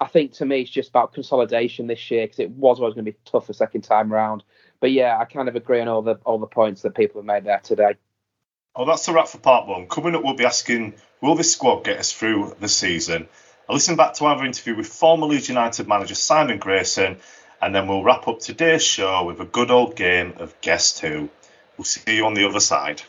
I 0.00 0.06
think 0.06 0.32
to 0.32 0.46
me, 0.46 0.60
it's 0.60 0.70
just 0.70 0.90
about 0.90 1.12
consolidation 1.12 1.86
this 1.86 2.10
year 2.10 2.26
because 2.26 2.40
it 2.40 2.50
was 2.50 2.78
always 2.78 2.94
going 2.94 3.04
to 3.04 3.12
be 3.12 3.18
tough 3.24 3.46
the 3.46 3.54
second 3.54 3.82
time 3.82 4.12
round. 4.12 4.44
But 4.80 4.92
yeah, 4.92 5.18
I 5.18 5.24
kind 5.24 5.48
of 5.48 5.56
agree 5.56 5.80
on 5.80 5.88
all 5.88 6.02
the 6.02 6.16
all 6.24 6.38
the 6.38 6.46
points 6.46 6.82
that 6.82 6.94
people 6.94 7.20
have 7.20 7.26
made 7.26 7.44
there 7.44 7.60
today. 7.62 7.96
Oh, 8.78 8.84
that's 8.84 9.08
a 9.08 9.12
wrap 9.12 9.26
for 9.26 9.38
part 9.38 9.66
one. 9.66 9.88
Coming 9.88 10.14
up, 10.14 10.22
we'll 10.22 10.34
be 10.34 10.44
asking, 10.44 10.94
will 11.20 11.34
this 11.34 11.52
squad 11.52 11.82
get 11.82 11.98
us 11.98 12.12
through 12.12 12.54
the 12.60 12.68
season? 12.68 13.26
I'll 13.68 13.74
listen 13.74 13.96
back 13.96 14.14
to 14.14 14.26
our 14.26 14.46
interview 14.46 14.76
with 14.76 14.86
former 14.86 15.26
Leeds 15.26 15.48
United 15.48 15.88
manager 15.88 16.14
Simon 16.14 16.58
Grayson, 16.58 17.16
and 17.60 17.74
then 17.74 17.88
we'll 17.88 18.04
wrap 18.04 18.28
up 18.28 18.38
today's 18.38 18.84
show 18.84 19.24
with 19.24 19.40
a 19.40 19.44
good 19.44 19.72
old 19.72 19.96
game 19.96 20.34
of 20.36 20.54
Guess 20.60 21.00
Who. 21.00 21.28
We'll 21.76 21.86
see 21.86 22.18
you 22.18 22.24
on 22.24 22.34
the 22.34 22.48
other 22.48 22.60
side. 22.60 23.02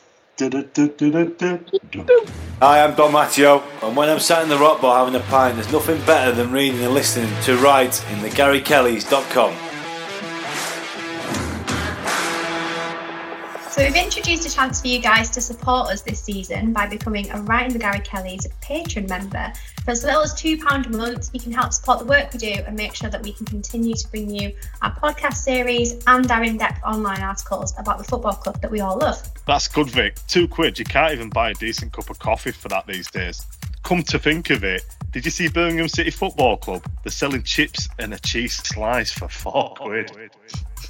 Hi, 2.60 2.84
I'm 2.84 2.96
Dom 2.96 3.14
Matteo, 3.14 3.62
and 3.84 3.96
when 3.96 4.10
I'm 4.10 4.20
sat 4.20 4.42
in 4.42 4.50
the 4.50 4.58
rock 4.58 4.82
bar 4.82 5.06
having 5.06 5.22
a 5.22 5.24
pint, 5.26 5.54
there's 5.54 5.72
nothing 5.72 6.04
better 6.04 6.32
than 6.32 6.52
reading 6.52 6.82
and 6.82 6.96
listening 6.96 7.30
to 7.44 7.56
Right 7.58 8.12
in 8.12 8.24
the 8.24 8.30
GaryKellys.com. 8.30 9.69
So 13.72 13.84
we've 13.84 13.96
introduced 13.96 14.48
a 14.48 14.52
chance 14.52 14.82
for 14.82 14.88
you 14.88 15.00
guys 15.00 15.30
to 15.30 15.42
support 15.42 15.90
us 15.90 16.02
this 16.02 16.20
season 16.20 16.74
by 16.74 16.88
becoming 16.88 17.30
a 17.30 17.40
Right 17.42 17.68
in 17.68 17.72
the 17.72 17.78
Gary 17.78 18.00
Kellys 18.00 18.48
Patreon 18.64 19.08
member. 19.08 19.54
For 19.86 19.92
as 19.92 20.04
little 20.04 20.24
as 20.24 20.34
£2 20.34 20.88
a 20.88 20.90
month, 20.90 21.30
you 21.34 21.40
can 21.40 21.52
help 21.52 21.72
support 21.72 22.00
the 22.00 22.06
work 22.06 22.34
we 22.34 22.40
do 22.40 22.64
and 22.66 22.76
make 22.76 22.96
sure 22.96 23.12
that 23.12 23.22
we 23.22 23.32
can 23.32 23.46
continue 23.46 23.94
to 23.94 24.08
bring 24.10 24.34
you 24.34 24.54
our 24.82 24.92
podcast 24.96 25.36
series 25.36 26.04
and 26.08 26.30
our 26.32 26.44
in-depth 26.44 26.84
online 26.84 27.22
articles 27.22 27.76
about 27.78 28.00
the 28.00 28.04
football 28.04 28.34
club 28.34 28.60
that 28.62 28.72
we 28.72 28.80
all 28.80 28.98
love. 28.98 29.22
That's 29.46 29.68
good, 29.68 29.92
Vic. 29.92 30.18
Two 30.28 30.48
quid. 30.48 30.80
You 30.80 30.86
can't 30.86 31.14
even 31.14 31.30
buy 31.30 31.52
a 31.52 31.54
decent 31.54 31.94
cup 31.94 32.10
of 32.10 32.18
coffee 32.18 32.52
for 32.52 32.70
that 32.70 32.88
these 32.88 33.12
days. 33.12 33.46
Come 33.84 34.02
to 34.04 34.18
think 34.18 34.50
of 34.50 34.64
it, 34.64 34.84
did 35.12 35.26
you 35.26 35.32
see 35.32 35.48
Birmingham 35.48 35.90
City 35.90 36.12
Football 36.12 36.58
Club? 36.58 36.84
They're 37.04 37.12
selling 37.12 37.44
chips 37.44 37.88
and 38.00 38.16
a 38.16 38.20
cheese 38.20 38.56
slice 38.56 39.12
for 39.12 39.30
four 39.30 39.76
quid. 39.78 40.12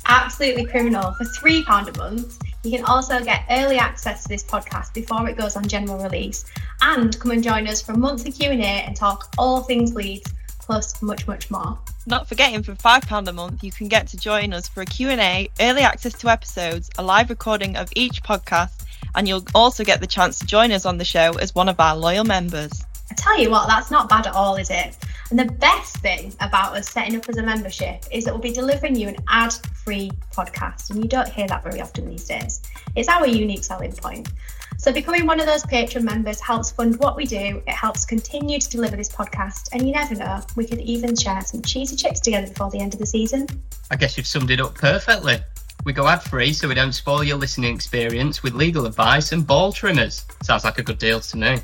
Absolutely 0.08 0.66
criminal. 0.66 1.14
For 1.14 1.26
£3 1.26 1.96
a 1.96 1.98
month, 1.98 2.40
you 2.64 2.72
can 2.72 2.84
also 2.86 3.24
get 3.24 3.46
early 3.50 3.78
access 3.78 4.24
to 4.24 4.30
this 4.30 4.44
podcast 4.44 4.94
before 4.94 5.28
it 5.30 5.38
goes 5.38 5.56
on 5.56 5.68
general 5.68 6.02
release, 6.04 6.46
and 6.82 7.18
come 7.20 7.32
and 7.32 7.44
join 7.44 7.68
us 7.68 7.82
for 7.82 7.94
a 7.94 7.98
monthly 7.98 8.32
Q 8.32 8.50
and 8.50 8.96
talk 8.96 9.34
all 9.38 9.62
things 9.62 9.96
Leeds, 9.96 10.34
plus 10.60 11.02
much, 11.02 11.28
much 11.28 11.50
more. 11.50 11.78
Not 12.06 12.28
forgetting, 12.28 12.64
for 12.64 12.74
£5 12.74 13.28
a 13.28 13.34
month, 13.34 13.64
you 13.64 13.72
can 13.72 13.88
get 13.88 14.08
to 14.08 14.18
join 14.18 14.54
us 14.54 14.68
for 14.68 14.82
a 14.82 14.86
Q&A, 14.86 15.50
early 15.60 15.82
access 15.82 16.14
to 16.14 16.30
episodes, 16.30 16.90
a 16.98 17.04
live 17.04 17.30
recording 17.30 17.76
of 17.76 17.90
each 17.96 18.24
podcast, 18.24 18.86
and 19.16 19.28
you'll 19.28 19.46
also 19.56 19.84
get 19.84 20.02
the 20.02 20.08
chance 20.08 20.40
to 20.40 20.46
join 20.46 20.72
us 20.72 20.86
on 20.86 20.98
the 20.98 21.06
show 21.06 21.32
as 21.40 21.56
one 21.56 21.70
of 21.70 21.80
our 21.80 21.96
loyal 21.96 22.24
members. 22.24 22.86
I 23.12 23.16
tell 23.16 23.40
you 23.40 23.50
what, 23.50 23.68
that's 23.68 23.92
not 23.92 24.10
bad 24.10 24.28
at 24.28 24.34
all, 24.34 24.56
is 24.56 24.70
it? 24.70 24.96
And 25.30 25.38
the 25.38 25.46
best 25.46 25.98
thing 25.98 26.34
about 26.40 26.76
us 26.76 26.90
setting 26.90 27.16
up 27.16 27.30
as 27.30 27.38
a 27.38 27.44
membership 27.44 28.04
is 28.12 28.26
that 28.26 28.34
we'll 28.34 28.42
be 28.42 28.52
delivering 28.52 28.96
you 28.96 29.08
an 29.10 29.18
ad 29.28 29.54
free 29.84 30.10
podcast. 30.34 30.90
And 30.90 31.04
you 31.04 31.10
don't 31.10 31.30
hear 31.30 31.48
that 31.48 31.64
very 31.64 31.82
often 31.82 32.10
these 32.10 32.26
days. 32.26 32.62
It's 32.96 33.08
our 33.08 33.28
unique 33.28 33.64
selling 33.64 33.92
point. 33.94 34.30
So, 34.78 34.94
becoming 34.94 35.26
one 35.26 35.40
of 35.40 35.46
those 35.46 35.64
Patreon 35.64 36.04
members 36.04 36.40
helps 36.40 36.72
fund 36.72 36.98
what 37.00 37.18
we 37.18 37.26
do. 37.26 37.62
It 37.68 37.74
helps 37.74 38.06
continue 38.06 38.60
to 38.60 38.70
deliver 38.70 38.96
this 38.96 39.10
podcast. 39.10 39.70
And 39.74 39.86
you 39.86 39.94
never 39.94 40.16
know, 40.16 40.42
we 40.56 40.66
could 40.66 40.80
even 40.80 41.16
share 41.16 41.42
some 41.42 41.62
cheesy 41.62 41.96
chips 41.96 42.22
together 42.22 42.48
before 42.48 42.72
the 42.72 42.80
end 42.80 42.94
of 42.94 43.00
the 43.00 43.06
season. 43.06 43.46
I 43.92 43.98
guess 43.98 44.16
you've 44.16 44.26
summed 44.26 44.52
it 44.52 44.62
up 44.62 44.76
perfectly. 44.76 45.38
We 45.86 45.94
go 45.94 46.08
ad 46.08 46.24
free 46.24 46.54
so 46.54 46.68
we 46.68 46.76
don't 46.76 46.94
spoil 46.94 47.24
your 47.24 47.38
listening 47.38 47.76
experience 47.76 48.42
with 48.42 48.54
legal 48.54 48.86
advice 48.86 49.32
and 49.32 49.46
ball 49.46 49.74
trimmers. 49.74 50.26
Sounds 50.44 50.64
like 50.64 50.78
a 50.78 50.84
good 50.84 50.98
deal 50.98 51.20
to 51.20 51.38
me. 51.38 51.60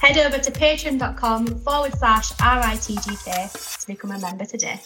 Head 0.00 0.18
over 0.18 0.38
to 0.38 0.50
patreon.com 0.50 1.46
forward 1.60 1.94
slash 1.96 2.32
RITGK 2.32 3.80
to 3.80 3.86
become 3.86 4.12
a 4.12 4.18
member 4.18 4.44
today. 4.44 4.80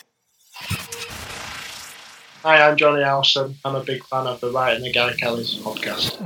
Hi, 2.42 2.68
I'm 2.68 2.76
Jonny 2.76 3.02
Howson. 3.02 3.56
I'm 3.64 3.74
a 3.74 3.82
big 3.82 4.04
fan 4.04 4.26
of 4.26 4.40
the 4.40 4.50
Right 4.50 4.76
in 4.76 4.82
the 4.82 4.92
Gary 4.92 5.14
Kelly's 5.16 5.54
podcast. 5.56 6.20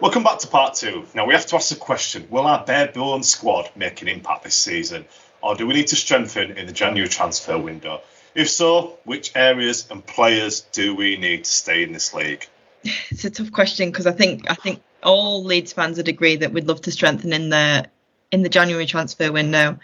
Welcome 0.00 0.24
back 0.24 0.40
to 0.40 0.48
part 0.48 0.74
two. 0.74 1.04
Now 1.14 1.26
we 1.26 1.34
have 1.34 1.46
to 1.46 1.56
ask 1.56 1.68
the 1.68 1.76
question: 1.76 2.26
Will 2.28 2.46
our 2.46 2.64
bare 2.64 2.88
bones 2.88 3.28
squad 3.28 3.70
make 3.76 4.02
an 4.02 4.08
impact 4.08 4.44
this 4.44 4.56
season, 4.56 5.06
or 5.40 5.54
do 5.54 5.66
we 5.66 5.74
need 5.74 5.86
to 5.86 5.96
strengthen 5.96 6.58
in 6.58 6.66
the 6.66 6.72
January 6.72 7.08
transfer 7.08 7.56
window? 7.56 8.00
If 8.34 8.50
so, 8.50 8.98
which 9.04 9.30
areas 9.36 9.86
and 9.90 10.04
players 10.04 10.62
do 10.72 10.94
we 10.94 11.16
need 11.16 11.44
to 11.44 11.50
stay 11.50 11.82
in 11.82 11.92
this 11.92 12.12
league? 12.12 12.46
It's 13.10 13.24
a 13.24 13.30
tough 13.30 13.52
question 13.52 13.90
because 13.90 14.06
I 14.06 14.12
think 14.12 14.50
I 14.50 14.54
think 14.54 14.82
all 15.02 15.44
Leeds 15.44 15.72
fans 15.72 15.96
would 15.96 16.08
agree 16.08 16.36
that 16.36 16.52
we'd 16.52 16.68
love 16.68 16.82
to 16.82 16.92
strengthen 16.92 17.32
in 17.32 17.48
the 17.48 17.86
in 18.30 18.42
the 18.42 18.48
January 18.48 18.86
transfer 18.86 19.30
window. 19.30 19.78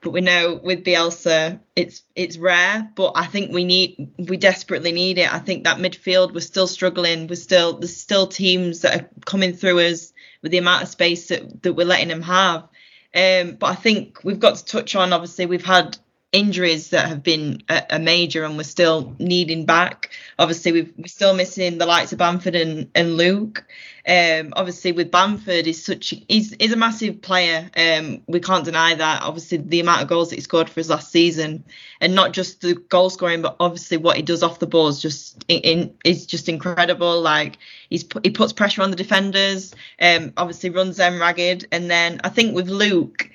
But 0.00 0.10
we 0.10 0.20
know 0.20 0.60
with 0.62 0.84
Bielsa, 0.84 1.58
it's 1.74 2.02
it's 2.14 2.38
rare, 2.38 2.88
but 2.94 3.12
I 3.16 3.26
think 3.26 3.52
we 3.52 3.64
need 3.64 4.12
we 4.16 4.36
desperately 4.36 4.92
need 4.92 5.18
it. 5.18 5.32
I 5.32 5.40
think 5.40 5.64
that 5.64 5.78
midfield 5.78 6.32
we're 6.32 6.40
still 6.40 6.68
struggling. 6.68 7.26
We're 7.26 7.34
still 7.34 7.78
there's 7.78 7.96
still 7.96 8.28
teams 8.28 8.82
that 8.82 9.00
are 9.00 9.08
coming 9.24 9.54
through 9.54 9.80
us 9.80 10.12
with 10.40 10.52
the 10.52 10.58
amount 10.58 10.84
of 10.84 10.88
space 10.88 11.28
that, 11.28 11.62
that 11.62 11.72
we're 11.72 11.86
letting 11.86 12.08
them 12.08 12.22
have. 12.22 12.68
Um, 13.14 13.56
but 13.56 13.66
I 13.66 13.74
think 13.74 14.22
we've 14.22 14.38
got 14.38 14.56
to 14.56 14.64
touch 14.64 14.94
on 14.94 15.12
obviously 15.12 15.46
we've 15.46 15.64
had 15.64 15.98
injuries 16.32 16.90
that 16.90 17.08
have 17.08 17.22
been 17.22 17.62
a, 17.70 17.82
a, 17.90 17.98
major 17.98 18.44
and 18.44 18.58
we're 18.58 18.62
still 18.62 19.14
needing 19.18 19.64
back. 19.64 20.10
Obviously, 20.38 20.72
we 20.72 20.80
are 21.04 21.08
still 21.08 21.34
missing 21.34 21.78
the 21.78 21.86
likes 21.86 22.12
of 22.12 22.18
Bamford 22.18 22.54
and, 22.54 22.90
and 22.94 23.16
Luke. 23.16 23.64
Um, 24.06 24.52
obviously, 24.54 24.92
with 24.92 25.10
Bamford, 25.10 25.64
he's 25.64 25.84
such 25.84 26.14
he's, 26.28 26.54
he's 26.58 26.72
a 26.72 26.76
massive 26.76 27.22
player. 27.22 27.70
Um, 27.76 28.22
we 28.26 28.40
can't 28.40 28.64
deny 28.64 28.94
that. 28.94 29.22
Obviously, 29.22 29.58
the 29.58 29.80
amount 29.80 30.02
of 30.02 30.08
goals 30.08 30.28
that 30.30 30.36
he 30.36 30.42
scored 30.42 30.68
for 30.68 30.80
his 30.80 30.90
last 30.90 31.10
season, 31.10 31.64
and 32.00 32.14
not 32.14 32.32
just 32.32 32.60
the 32.60 32.74
goal 32.74 33.08
scoring, 33.10 33.42
but 33.42 33.56
obviously 33.58 33.96
what 33.96 34.16
he 34.16 34.22
does 34.22 34.42
off 34.42 34.58
the 34.58 34.66
ball 34.66 34.88
is 34.88 35.00
just 35.00 35.44
in, 35.48 35.60
in 35.60 35.94
is 36.04 36.26
just 36.26 36.48
incredible. 36.48 37.20
Like 37.20 37.58
he's 37.88 38.04
he 38.22 38.30
puts 38.30 38.52
pressure 38.52 38.82
on 38.82 38.90
the 38.90 38.96
defenders. 38.96 39.74
Um, 40.00 40.32
obviously 40.36 40.70
runs 40.70 40.98
them 40.98 41.20
ragged, 41.20 41.66
and 41.72 41.90
then 41.90 42.20
I 42.22 42.28
think 42.28 42.54
with 42.54 42.68
Luke 42.68 43.30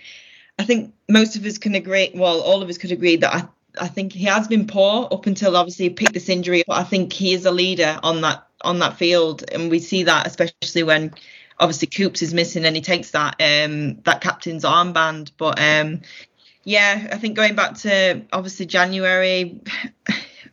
I 0.60 0.64
think 0.64 0.94
most 1.10 1.36
of 1.36 1.46
us 1.46 1.58
can 1.58 1.76
agree. 1.76 2.12
Well, 2.14 2.42
all 2.42 2.62
of 2.62 2.70
us 2.70 2.78
could 2.78 2.92
agree 2.92 3.18
that 3.18 3.34
I, 3.34 3.48
I 3.80 3.88
think 3.88 4.14
he 4.14 4.26
has 4.26 4.48
been 4.48 4.68
poor 4.68 5.08
up 5.12 5.26
until 5.26 5.58
obviously 5.58 5.86
he 5.86 5.90
picked 5.90 6.14
this 6.14 6.30
injury. 6.30 6.64
But 6.66 6.78
I 6.78 6.84
think 6.84 7.12
he 7.12 7.34
is 7.34 7.46
a 7.46 7.52
leader 7.52 8.00
on 8.04 8.22
that 8.22 8.48
on 8.62 8.80
that 8.80 8.98
field, 8.98 9.44
and 9.52 9.70
we 9.70 9.80
see 9.80 10.04
that 10.04 10.28
especially 10.28 10.84
when 10.84 11.14
obviously 11.60 11.88
Coops 11.88 12.22
is 12.22 12.34
missing 12.34 12.66
and 12.66 12.76
he 12.76 12.82
takes 12.82 13.12
that 13.12 13.36
um 13.40 14.02
that 14.04 14.22
captain's 14.22 14.64
armband. 14.64 15.32
But 15.38 15.60
um 15.60 16.02
yeah, 16.64 17.10
I 17.12 17.18
think 17.18 17.36
going 17.36 17.56
back 17.56 17.76
to 17.80 18.24
obviously 18.32 18.66
January. 18.66 19.60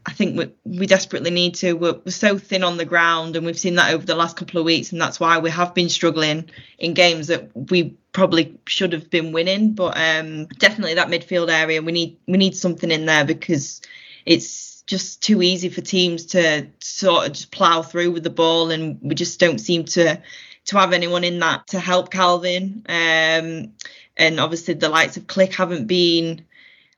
I 0.06 0.14
think 0.14 0.38
we, 0.38 0.50
we 0.64 0.86
desperately 0.86 1.30
need 1.30 1.56
to. 1.56 1.74
We're, 1.74 2.00
we're, 2.06 2.10
so 2.10 2.38
thin 2.38 2.64
on 2.64 2.78
the 2.78 2.86
ground, 2.86 3.36
and 3.36 3.44
we've 3.44 3.58
seen 3.58 3.74
that 3.74 3.92
over 3.92 4.04
the 4.04 4.14
last 4.14 4.34
couple 4.34 4.58
of 4.58 4.64
weeks, 4.64 4.92
and 4.92 5.00
that's 5.00 5.20
why 5.20 5.38
we 5.38 5.50
have 5.50 5.74
been 5.74 5.90
struggling 5.90 6.48
in 6.78 6.94
games 6.94 7.26
that 7.26 7.50
we 7.54 7.98
probably 8.12 8.58
should 8.66 8.92
have 8.92 9.10
been 9.10 9.32
winning. 9.32 9.72
But 9.72 9.96
um, 9.96 10.46
definitely 10.46 10.94
that 10.94 11.08
midfield 11.08 11.50
area, 11.50 11.82
we 11.82 11.92
need 11.92 12.18
we 12.26 12.38
need 12.38 12.56
something 12.56 12.90
in 12.90 13.06
there 13.06 13.24
because 13.24 13.80
it's 14.26 14.82
just 14.82 15.22
too 15.22 15.42
easy 15.42 15.68
for 15.68 15.80
teams 15.80 16.26
to 16.26 16.66
sort 16.80 17.26
of 17.26 17.32
just 17.32 17.52
plough 17.52 17.82
through 17.82 18.10
with 18.10 18.24
the 18.24 18.30
ball, 18.30 18.70
and 18.70 18.98
we 19.02 19.14
just 19.14 19.40
don't 19.40 19.58
seem 19.58 19.84
to 19.84 20.20
to 20.66 20.78
have 20.78 20.92
anyone 20.92 21.24
in 21.24 21.38
that 21.40 21.66
to 21.68 21.80
help 21.80 22.10
Calvin. 22.10 22.84
Um, 22.88 23.72
and 24.16 24.38
obviously 24.38 24.74
the 24.74 24.88
likes 24.88 25.16
of 25.16 25.26
Klich 25.26 25.54
haven't 25.54 25.86
been 25.86 26.44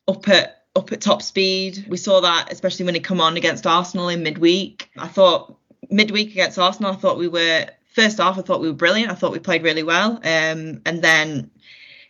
up 0.09 0.29
at 0.29 0.65
up 0.75 0.93
at 0.93 1.01
top 1.01 1.23
speed. 1.23 1.87
We 1.89 1.97
saw 1.97 2.21
that 2.21 2.51
especially 2.51 2.87
when 2.87 2.95
he 2.95 3.01
come 3.01 3.21
on 3.21 3.37
against 3.37 3.67
Arsenal 3.67 4.09
in 4.09 4.23
midweek. 4.23 4.91
I 4.97 5.09
thought 5.09 5.57
midweek 5.91 6.31
against 6.31 6.59
Arsenal, 6.59 6.93
I 6.93 6.97
thought 6.97 7.19
we 7.19 7.29
were 7.29 7.67
first 7.95 8.19
half. 8.19 8.39
I 8.39 8.43
thought 8.43 8.61
we 8.61 8.69
were 8.69 8.77
brilliant. 8.77 9.11
I 9.11 9.15
thought 9.15 9.33
we 9.33 9.39
played 9.39 9.63
really 9.63 9.83
well. 9.83 10.13
Um, 10.17 10.83
and 10.85 11.03
then 11.03 11.51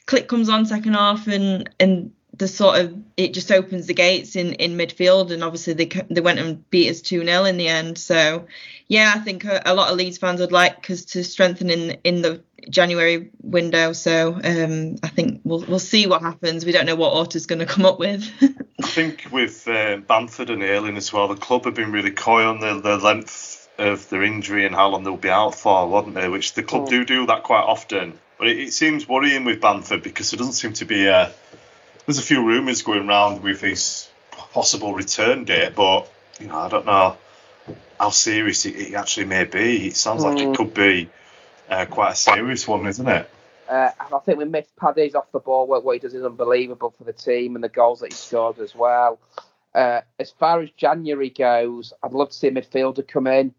Klich 0.07 0.27
comes 0.27 0.49
on 0.49 0.67
second 0.67 0.95
half, 0.95 1.27
and 1.27 1.69
and 1.79 2.13
the 2.37 2.49
sort 2.49 2.81
of 2.81 2.97
it 3.17 3.35
just 3.35 3.53
opens 3.53 3.87
the 3.87 3.95
gates 3.95 4.37
in 4.37 4.55
in 4.55 4.77
midfield, 4.77 5.31
and 5.31 5.45
obviously 5.45 5.75
they 5.75 5.87
they 6.11 6.21
went 6.21 6.39
and 6.39 6.69
beat 6.71 6.91
us 6.91 7.01
two 7.01 7.25
0 7.25 7.45
in 7.45 7.57
the 7.57 7.69
end. 7.69 7.99
So 7.99 8.47
yeah, 8.89 9.13
I 9.15 9.21
think 9.21 9.45
a, 9.45 9.63
a 9.67 9.75
lot 9.75 9.91
of 9.91 9.97
Leeds 9.97 10.19
fans 10.19 10.41
would 10.41 10.53
like 10.53 10.91
us 10.91 11.05
to 11.07 11.25
strengthen 11.25 11.71
in 11.71 11.99
in 12.05 12.23
the 12.23 12.43
January 12.69 13.31
window. 13.43 13.93
So 13.93 14.35
um, 14.43 14.97
I 15.03 15.09
think 15.09 15.41
we'll 15.45 15.65
we'll 15.67 15.79
see 15.79 16.07
what 16.07 16.23
happens. 16.23 16.65
We 16.65 16.73
don't 16.73 16.87
know 16.87 16.97
what 16.97 17.15
Orta's 17.15 17.47
going 17.47 17.59
to 17.59 17.67
come 17.67 17.85
up 17.85 17.99
with. 17.99 18.29
I 18.83 18.87
think 18.87 19.27
with 19.31 19.69
uh, 19.69 19.99
Bamford 19.99 20.51
and 20.51 20.63
Ayling 20.63 20.97
as 20.97 21.13
well, 21.13 21.29
the 21.29 21.37
club 21.37 21.65
have 21.67 21.75
been 21.75 21.93
really 21.93 22.11
coy 22.11 22.45
on 22.45 22.61
the, 22.61 22.81
the 22.81 22.97
length 22.97 23.52
of 23.83 24.09
their 24.09 24.23
injury 24.23 24.65
and 24.67 24.75
how 24.75 24.89
long 24.89 25.05
they'll 25.05 25.17
be 25.17 25.31
out 25.31 25.55
for, 25.55 25.89
wouldn't 25.89 26.15
they? 26.15 26.29
Which 26.29 26.55
the 26.55 26.63
club 26.63 26.89
do 26.89 27.05
do 27.05 27.27
that 27.27 27.43
quite 27.43 27.65
often. 27.65 28.19
But 28.39 28.49
it, 28.49 28.59
it 28.59 28.73
seems 28.73 29.09
worrying 29.09 29.45
with 29.45 29.61
Bamford 29.61 30.03
because 30.03 30.31
there 30.31 30.39
doesn't 30.39 30.55
seem 30.55 30.73
to 30.75 30.85
be 30.85 31.07
a. 31.07 31.33
There's 32.07 32.19
a 32.19 32.23
few 32.23 32.45
rumours 32.45 32.83
going 32.83 33.09
around 33.09 33.43
with 33.43 33.61
his 33.61 34.09
possible 34.31 34.93
return 34.95 35.45
date, 35.45 35.75
but 35.75 36.11
you 36.41 36.47
know 36.49 36.59
I 36.59 36.69
don't 36.69 36.87
know 36.87 37.17
how 37.99 38.11
serious 38.11 38.67
it, 38.67 38.77
it 38.77 38.95
actually 38.95 39.27
may 39.27 39.45
be. 39.45 39.89
It 39.89 39.97
sounds 39.97 40.25
like 40.25 40.41
it 40.41 40.49
Mm. 40.49 40.57
could 40.57 40.75
be 40.75 41.09
uh, 41.69 41.87
quite 41.87 42.13
a 42.13 42.17
serious 42.17 42.67
one, 42.67 42.87
isn't 42.87 43.09
it? 43.09 43.31
Uh, 43.69 43.91
and 44.01 44.15
I 44.15 44.19
think 44.19 44.39
we 44.39 44.45
missed 44.45 44.75
Paddy's 44.77 45.15
off 45.15 45.31
the 45.33 45.39
ball. 45.39 45.67
What, 45.67 45.85
what 45.85 45.93
he 45.93 45.99
does 46.01 46.13
is 46.15 46.25
unbelievable 46.25 46.91
for 46.91 47.05
the 47.05 47.13
team 47.13 47.55
and 47.55 47.63
the 47.63 47.69
goals 47.69 48.01
that 48.01 48.13
he 48.13 48.17
scored 48.17 48.59
as 48.59 48.75
well. 48.75 49.19
Uh, 49.75 50.03
as 50.19 50.31
far 50.33 50.61
as 50.61 50.71
January 50.73 51.31
goes, 51.31 51.93
I'd 52.03 52.13
love 52.13 52.31
to 52.31 52.37
see 52.37 52.49
a 52.49 52.51
midfielder 52.51 53.07
come 53.07 53.27
in. 53.27 53.55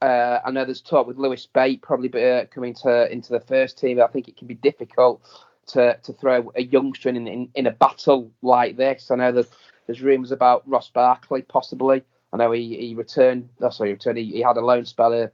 Uh, 0.00 0.38
I 0.44 0.50
know 0.50 0.64
there's 0.64 0.80
talk 0.80 1.06
with 1.06 1.18
Lewis 1.18 1.46
Bate 1.46 1.82
probably 1.82 2.08
uh, 2.30 2.44
coming 2.46 2.74
to 2.82 3.10
into 3.10 3.32
the 3.32 3.40
first 3.40 3.78
team. 3.78 4.00
I 4.00 4.06
think 4.06 4.28
it 4.28 4.36
can 4.36 4.46
be 4.46 4.54
difficult 4.54 5.20
to 5.68 5.98
to 6.02 6.12
throw 6.12 6.52
a 6.54 6.62
youngster 6.62 7.08
in 7.08 7.26
in, 7.26 7.50
in 7.54 7.66
a 7.66 7.72
battle 7.72 8.30
like 8.42 8.76
this. 8.76 9.10
I 9.10 9.16
know 9.16 9.32
there's 9.32 9.48
there's 9.86 10.00
rumours 10.00 10.30
about 10.30 10.68
Ross 10.68 10.88
Barkley 10.90 11.42
possibly. 11.42 12.02
I 12.32 12.36
know 12.36 12.52
he, 12.52 12.76
he 12.76 12.94
returned. 12.94 13.48
Oh, 13.60 13.70
sorry, 13.70 13.88
he 13.88 13.92
returned. 13.94 14.18
He, 14.18 14.24
he 14.26 14.40
had 14.40 14.56
a 14.58 14.60
loan 14.60 14.84
spell 14.84 15.14
uh, 15.14 15.28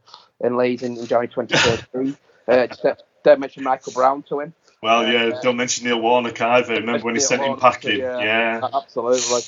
in 0.46 0.56
Leeds 0.56 0.82
in, 0.84 0.96
in 0.96 1.06
January 1.06 1.28
2013. 1.28 2.16
uh, 2.48 2.66
don't- 2.82 3.02
don't 3.24 3.40
mention 3.40 3.62
Michael 3.62 3.94
Brown 3.94 4.22
to 4.24 4.40
him. 4.40 4.52
Well, 4.82 5.10
yeah, 5.10 5.40
don't 5.40 5.56
mention 5.56 5.86
Neil 5.86 5.98
Warnock 5.98 6.38
either. 6.42 6.74
Remember 6.74 7.02
when 7.06 7.14
he 7.14 7.20
Neil 7.20 7.26
sent 7.26 7.42
him 7.42 7.56
packing? 7.56 7.98
yeah, 8.00 8.20
Yeah. 8.60 8.68
absolutely. 8.74 9.40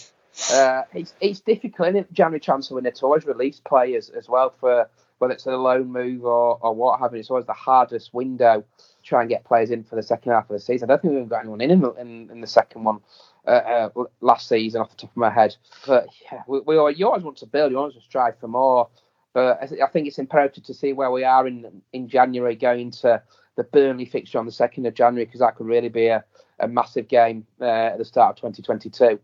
Uh, 0.51 0.83
it's 0.95 1.13
it's 1.21 1.41
difficult 1.41 1.95
in 1.95 2.07
January 2.11 2.41
transfer 2.41 2.75
window 2.75 2.91
to 2.91 3.05
always 3.05 3.27
release 3.27 3.61
players 3.61 4.09
as 4.09 4.31
well 4.31 4.55
for 4.59 4.89
whether 5.19 5.35
it's 5.35 5.47
a 5.47 5.57
loan 5.57 5.91
move 5.91 6.25
or, 6.25 6.59
or 6.61 6.75
what 6.75 7.01
have 7.01 7.13
you. 7.13 7.21
It's 7.21 7.31
always 7.31 7.47
the 7.47 7.53
hardest 7.53 8.13
window 8.13 8.65
to 8.79 9.03
try 9.03 9.21
and 9.21 9.31
get 9.31 9.45
players 9.45 9.71
in 9.71 9.85
for 9.85 9.97
the 9.97 10.03
second 10.03 10.33
half 10.33 10.51
of 10.51 10.55
the 10.55 10.61
season. 10.61 10.91
I 10.91 10.95
don't 10.95 11.03
think 11.03 11.15
we've 11.15 11.29
got 11.29 11.41
anyone 11.41 11.61
in 11.61 11.71
in, 11.71 12.31
in, 12.31 12.41
the 12.41 12.47
second 12.47 12.85
one 12.85 13.01
uh, 13.47 13.51
uh, 13.97 14.05
last 14.21 14.49
season 14.49 14.81
off 14.81 14.91
the 14.91 14.97
top 14.97 15.11
of 15.11 15.17
my 15.17 15.31
head. 15.31 15.57
But 15.87 16.09
yeah, 16.31 16.43
we, 16.47 16.61
we 16.61 16.77
always, 16.77 16.99
you 16.99 17.07
always 17.07 17.25
want 17.25 17.39
to 17.39 17.47
build, 17.47 17.73
you 17.73 17.79
always 17.79 17.95
want 17.95 18.05
to 18.05 18.09
strive 18.09 18.39
for 18.39 18.49
more. 18.49 18.89
But 19.33 19.59
I 19.63 19.85
I 19.85 19.89
think 19.89 20.07
it's 20.07 20.19
imperative 20.19 20.65
to 20.65 20.75
see 20.75 20.93
where 20.93 21.11
we 21.11 21.25
are 21.25 21.47
in 21.47 21.83
in 21.93 22.09
January 22.09 22.57
going 22.57 22.91
to 23.03 23.23
the 23.57 23.65
Burnley 23.65 24.05
fixture 24.05 24.39
on 24.39 24.47
the 24.47 24.53
2nd 24.53 24.87
of 24.87 24.95
January 24.95 25.25
because 25.25 25.41
that 25.41 25.57
could 25.57 25.67
really 25.67 25.89
be 25.89 26.07
a, 26.07 26.23
a 26.61 26.69
massive 26.69 27.09
game 27.09 27.47
uh, 27.61 27.65
at 27.65 27.99
the 27.99 28.05
start 28.05 28.31
of 28.31 28.53
2022. 28.53 29.19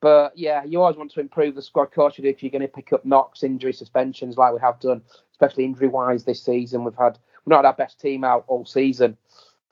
But 0.00 0.36
yeah, 0.36 0.62
you 0.64 0.80
always 0.82 0.96
want 0.96 1.10
to 1.12 1.20
improve 1.20 1.54
the 1.54 1.62
squad. 1.62 1.84
Of 1.84 1.92
course, 1.92 2.18
you 2.18 2.22
do 2.22 2.28
if 2.28 2.42
you're 2.42 2.50
going 2.50 2.62
to 2.62 2.68
pick 2.68 2.92
up 2.92 3.04
knocks, 3.04 3.42
injury, 3.42 3.72
suspensions 3.72 4.36
like 4.36 4.52
we 4.52 4.60
have 4.60 4.78
done, 4.78 5.02
especially 5.32 5.64
injury 5.64 5.88
wise 5.88 6.24
this 6.24 6.42
season. 6.42 6.84
We've 6.84 6.94
had 6.94 7.18
we've 7.44 7.50
not 7.50 7.58
had 7.58 7.66
our 7.66 7.72
best 7.74 8.00
team 8.00 8.22
out 8.22 8.44
all 8.46 8.66
season, 8.66 9.16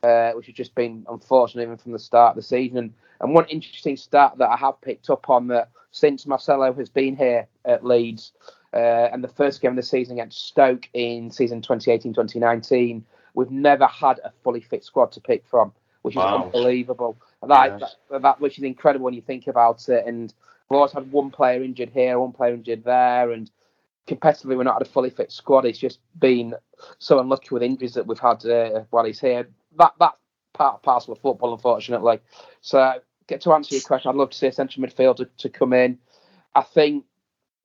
uh, 0.03 0.33
which 0.33 0.47
has 0.47 0.55
just 0.55 0.75
been 0.75 1.05
unfortunate 1.11 1.63
even 1.63 1.77
from 1.77 1.93
the 1.93 1.99
start 1.99 2.31
of 2.31 2.37
the 2.37 2.43
season. 2.43 2.79
And, 2.79 2.95
and 3.21 3.35
one 3.35 3.47
interesting 3.47 3.97
stat 3.97 4.35
that 4.39 4.49
I 4.49 4.57
have 4.57 4.81
picked 4.81 5.11
up 5.11 5.29
on 5.29 5.49
that 5.49 5.69
since 5.91 6.27
Marcelo 6.27 6.73
has 6.73 6.89
been 6.89 7.17
here 7.17 7.47
at 7.65 7.85
Leeds, 7.85 8.33
uh, 8.73 9.09
and 9.13 9.23
the 9.23 9.29
first 9.29 9.61
game 9.61 9.71
of 9.71 9.77
the 9.77 9.83
season 9.83 10.19
against 10.19 10.49
Stoke 10.49 10.89
in 10.95 11.31
season 11.31 11.63
2018-2019, 11.63 13.03
we've 13.35 13.51
never 13.51 13.87
had 13.87 14.19
a 14.25 14.33
fully 14.43 14.61
fit 14.61 14.85
squad 14.85 15.13
to 15.13 15.21
pick 15.21 15.47
from, 15.47 15.73
which 16.03 16.15
is 16.15 16.19
Wow. 16.19 16.45
unbelievable. 16.47 17.17
That, 17.49 17.81
Yes. 17.81 17.97
that, 18.11 18.23
that 18.23 18.41
which 18.41 18.59
is 18.59 18.65
incredible 18.65 19.05
when 19.05 19.15
you 19.15 19.23
think 19.23 19.47
about 19.47 19.89
it. 19.89 20.07
And 20.07 20.33
we've 20.69 20.77
always 20.77 20.93
had 20.93 21.11
one 21.11 21.31
player 21.31 21.63
injured 21.63 21.91
here, 21.91 22.19
one 22.19 22.33
player 22.33 22.55
injured 22.55 22.85
there, 22.85 23.33
and 23.33 23.51
competitively 24.07 24.57
we're 24.57 24.65
not 24.65 24.75
had 24.75 24.83
a 24.83 24.91
fully 24.91 25.11
fit 25.11 25.33
squad. 25.33 25.65
It's 25.65 25.79
just 25.79 26.01
been 26.19 26.55
so 26.99 27.19
unlucky 27.19 27.49
with 27.51 27.63
injuries 27.63 27.95
that 27.95 28.07
we've 28.07 28.19
had 28.19 28.45
uh, 28.45 28.85
while 28.91 29.05
he's 29.05 29.21
here. 29.21 29.49
That 29.79 29.93
that 30.01 30.15
part 30.53 30.83
parcel 30.83 31.13
of 31.13 31.21
football, 31.21 31.53
unfortunately. 31.53 32.21
So, 32.61 33.01
get 33.27 33.41
to 33.43 33.53
answer 33.53 33.75
your 33.75 33.83
question, 33.83 34.11
I'd 34.11 34.17
love 34.17 34.31
to 34.31 34.39
see 34.39 34.47
a 34.47 34.53
central 34.53 34.87
midfielder 34.87 35.29
to 35.39 35.49
come 35.49 35.73
in. 35.73 35.99
I 36.55 36.63
think 36.63 37.05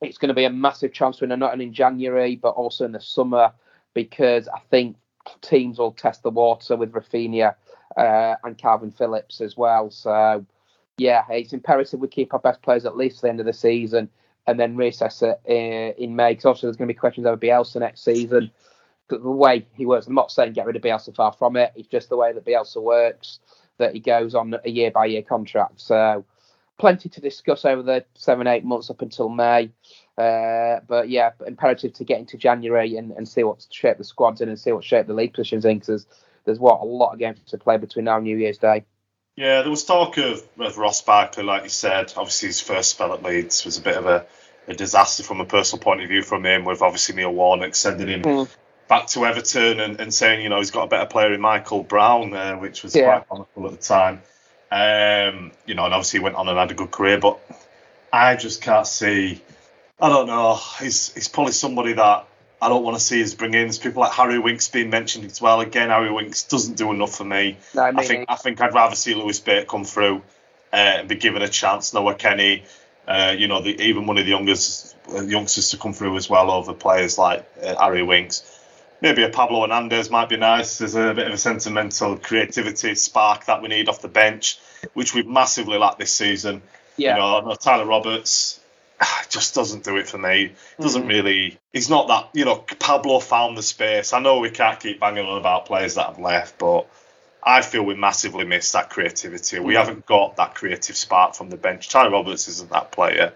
it's 0.02 0.18
going 0.18 0.30
to 0.30 0.34
be 0.34 0.46
a 0.46 0.50
massive 0.50 0.94
transfer 0.94 1.24
window, 1.24 1.36
not 1.36 1.54
only 1.54 1.66
in 1.66 1.74
January 1.74 2.36
but 2.36 2.50
also 2.50 2.86
in 2.86 2.92
the 2.92 3.02
summer, 3.02 3.52
because 3.94 4.48
I 4.48 4.60
think 4.72 4.96
teams 5.42 5.78
will 5.78 5.92
test 5.92 6.24
the 6.24 6.30
water 6.30 6.76
with 6.76 6.92
Raphinha 6.94 7.56
uh, 7.98 8.36
and 8.44 8.58
Calvin 8.58 8.92
Phillips 8.92 9.42
as 9.42 9.58
well. 9.58 9.90
So, 9.90 10.46
yeah, 10.98 11.24
it's 11.30 11.54
imperative 11.54 12.00
we 12.00 12.08
keep 12.08 12.34
our 12.34 12.40
best 12.40 12.62
players 12.62 12.86
at 12.86 12.98
least 12.98 13.18
to 13.18 13.22
the 13.24 13.30
end 13.30 13.40
of 13.40 13.46
the 13.46 13.54
season 13.54 14.10
and 14.48 14.60
then 14.60 14.76
reassess 14.76 15.22
it 15.22 15.40
uh, 15.48 16.02
in 16.02 16.16
May. 16.16 16.32
Because 16.32 16.46
obviously, 16.46 16.68
there's 16.68 16.78
going 16.78 16.88
to 16.88 16.94
be 16.94 17.00
questions 17.00 17.28
over 17.28 17.38
Bielsa 17.38 17.80
next 17.80 18.04
season. 18.04 18.52
The 19.08 19.18
way 19.18 19.66
he 19.74 19.86
works, 19.86 20.08
I'm 20.08 20.14
not 20.14 20.32
saying 20.32 20.54
get 20.54 20.66
rid 20.66 20.76
of 20.76 20.82
Bielsa 20.82 21.16
far 21.16 21.34
from 21.34 21.56
it. 21.56 21.72
It's 21.76 21.88
just 21.88 22.10
the 22.10 22.18
way 22.18 22.32
that 22.32 22.46
Bielsa 22.46 22.82
works 22.82 23.40
that 23.78 23.94
he 23.94 24.00
goes 24.00 24.36
on 24.36 24.56
a 24.64 24.70
year 24.70 24.92
by 24.92 25.06
year 25.06 25.24
contract. 25.24 25.82
So, 25.82 26.26
plenty 26.80 27.10
to 27.10 27.22
discuss 27.22 27.66
over 27.66 27.84
the 27.84 28.06
seven, 28.16 28.48
eight 28.48 28.64
months 28.64 28.90
up 28.90 29.02
until 29.02 29.30
May. 29.30 29.72
Uh, 30.18 30.80
but 30.88 31.10
yeah, 31.10 31.32
imperative 31.46 31.94
to 31.94 32.04
get 32.04 32.20
into 32.20 32.38
January 32.38 32.98
and, 32.98 33.12
and 33.12 33.28
see 33.28 33.44
what 33.44 33.66
shape 33.70 33.98
the 33.98 34.04
squad's 34.04 34.42
in 34.42 34.50
and 34.50 34.60
see 34.60 34.72
what 34.72 34.84
shape 34.84 35.08
the 35.08 35.14
league 35.14 35.34
position's 35.34 35.66
in 35.66 35.78
because 35.78 35.88
there's, 35.88 36.08
there's 36.50 36.60
what 36.60 36.82
a 36.82 36.84
lot 36.84 37.14
of 37.14 37.20
games 37.20 37.40
to 37.48 37.58
play 37.58 37.78
between 37.78 38.06
now 38.06 38.16
and 38.18 38.26
New 38.26 38.38
Year's 38.38 38.58
Day. 38.58 38.84
Yeah, 39.36 39.62
there 39.62 39.70
was 39.70 39.86
talk 39.86 40.18
of, 40.18 40.44
of 40.60 40.78
Ross 40.78 41.02
Barkley, 41.02 41.44
like 41.44 41.64
you 41.64 41.70
said. 41.70 42.12
Obviously, 42.18 42.48
his 42.48 42.60
first 42.60 42.92
spell 42.92 43.14
at 43.14 43.24
Leeds 43.24 43.64
was 43.64 43.78
a 43.78 43.82
bit 43.82 43.96
of 43.96 44.06
a, 44.06 44.26
a 44.68 44.74
disaster 44.74 45.24
from 45.24 45.40
a 45.40 45.46
personal 45.46 45.82
point 45.82 46.02
of 46.02 46.10
view 46.10 46.24
from 46.24 46.46
him, 46.46 46.66
with 46.66 46.82
obviously 46.82 47.16
Neil 47.16 47.32
Warnock 47.34 47.76
sending 47.76 48.08
him 48.08 48.48
back 48.90 49.08
to 49.08 49.26
Everton 49.26 49.80
and, 49.80 50.02
and 50.02 50.14
saying, 50.14 50.42
you 50.42 50.50
know, 50.50 50.58
he's 50.58 50.72
got 50.72 50.84
a 50.84 50.88
better 50.88 51.06
player 51.06 51.32
in 51.34 51.40
Michael 51.40 51.84
Brown, 51.84 52.34
uh, 52.34 52.56
which 52.58 52.84
was 52.84 52.96
Yeah. 52.96 53.20
quite 53.20 53.30
comical 53.30 53.66
at 53.68 53.72
the 53.72 53.78
time. 53.78 54.22
Um, 54.72 55.52
you 55.66 55.76
know, 55.76 55.86
and 55.86 55.94
obviously 55.94 56.20
he 56.20 56.24
went 56.24 56.36
on 56.36 56.48
and 56.50 56.58
had 56.58 56.72
a 56.72 56.74
good 56.74 56.92
career, 56.92 57.20
but 57.20 57.40
I 58.12 58.36
just 58.36 58.62
can't 58.62 58.88
see. 58.88 59.42
I 60.02 60.10
don't 60.10 60.28
know. 60.28 60.60
He's 60.80 61.14
he's 61.14 61.28
probably 61.28 61.54
somebody 61.54 61.94
that 61.94 62.28
I 62.62 62.68
don't 62.68 62.84
want 62.84 62.98
to 62.98 63.04
see 63.04 63.24
us 63.24 63.34
bring 63.34 63.54
in. 63.54 63.68
There's 63.68 63.80
people 63.80 64.02
like 64.02 64.12
Harry 64.12 64.38
Winks 64.38 64.68
being 64.68 64.90
mentioned 64.90 65.26
as 65.26 65.42
well. 65.42 65.62
Again, 65.62 65.90
Harry 65.90 66.12
Winks 66.12 66.44
doesn't 66.44 66.76
do 66.76 66.92
enough 66.92 67.16
for 67.16 67.24
me. 67.24 67.58
No, 67.74 67.84
I 67.84 67.92
me 67.92 68.04
think. 68.04 68.26
I 68.28 68.36
think 68.36 68.60
I'd 68.62 68.74
rather 68.74 68.96
see 68.96 69.16
Lewis 69.16 69.40
Bate 69.40 69.68
come 69.68 69.86
through 69.86 70.18
uh, 70.74 70.76
and 70.76 71.08
be 71.08 71.16
given 71.16 71.42
a 71.42 71.48
chance. 71.48 71.94
Noah 71.94 72.16
Kenny, 72.16 72.66
uh, 73.08 73.34
you 73.38 73.48
know, 73.48 73.62
the, 73.62 73.82
even 73.82 74.08
one 74.08 74.18
of 74.18 74.26
the 74.26 74.32
youngest 74.32 74.98
uh, 75.14 75.22
youngsters 75.22 75.72
to 75.72 75.78
come 75.78 75.94
through 75.94 76.18
as 76.18 76.30
well 76.30 76.52
over 76.52 76.74
players 76.74 77.18
like 77.18 77.50
uh, 77.64 77.76
Harry 77.80 78.04
Winks. 78.04 78.58
Maybe 79.02 79.24
a 79.24 79.30
Pablo 79.30 79.62
Hernandez 79.62 80.10
might 80.10 80.28
be 80.28 80.36
nice. 80.36 80.80
There's 80.80 80.96
a 80.96 81.14
bit 81.14 81.28
of 81.28 81.34
a 81.34 81.38
sentimental 81.38 82.18
creativity 82.18 82.96
spark 82.96 83.46
that 83.46 83.62
we 83.62 83.70
need 83.70 83.88
off 83.88 84.02
the 84.02 84.10
bench, 84.10 84.60
which 84.94 85.16
we've 85.16 85.28
massively 85.28 85.78
lacked 85.78 86.00
this 86.00 86.12
season. 86.12 86.62
Yeah. 86.98 87.16
You 87.16 87.46
know 87.46 87.56
Tyler 87.56 87.86
Roberts 87.86 88.59
just 89.30 89.56
doesn't 89.56 89.84
do 89.84 89.98
it 89.98 90.08
for 90.08 90.18
me. 90.18 90.54
Doesn't 90.80 91.08
really. 91.08 91.58
He's 91.74 91.90
not 91.90 92.08
that. 92.08 92.30
You 92.34 92.46
know, 92.46 92.58
Pablo 92.58 93.20
found 93.20 93.58
the 93.58 93.64
space. 93.64 94.14
I 94.14 94.20
know 94.20 94.40
we 94.40 94.50
can't 94.50 94.80
keep 94.80 95.00
banging 95.00 95.26
on 95.26 95.38
about 95.38 95.66
players 95.66 95.96
that 95.96 96.08
have 96.08 96.20
left, 96.20 96.58
but 96.58 96.88
I 97.44 97.62
feel 97.62 97.84
we 97.84 97.96
massively 97.96 98.46
missed 98.46 98.74
that 98.74 98.90
creativity. 98.90 99.60
We 99.60 99.76
haven't 99.76 100.06
got 100.06 100.38
that 100.38 100.56
creative 100.56 100.98
spark 100.98 101.36
from 101.36 101.50
the 101.50 101.58
bench. 101.58 101.90
Tyler 101.90 102.12
Roberts 102.12 102.48
isn't 102.48 102.72
that 102.72 102.92
player. 102.92 103.34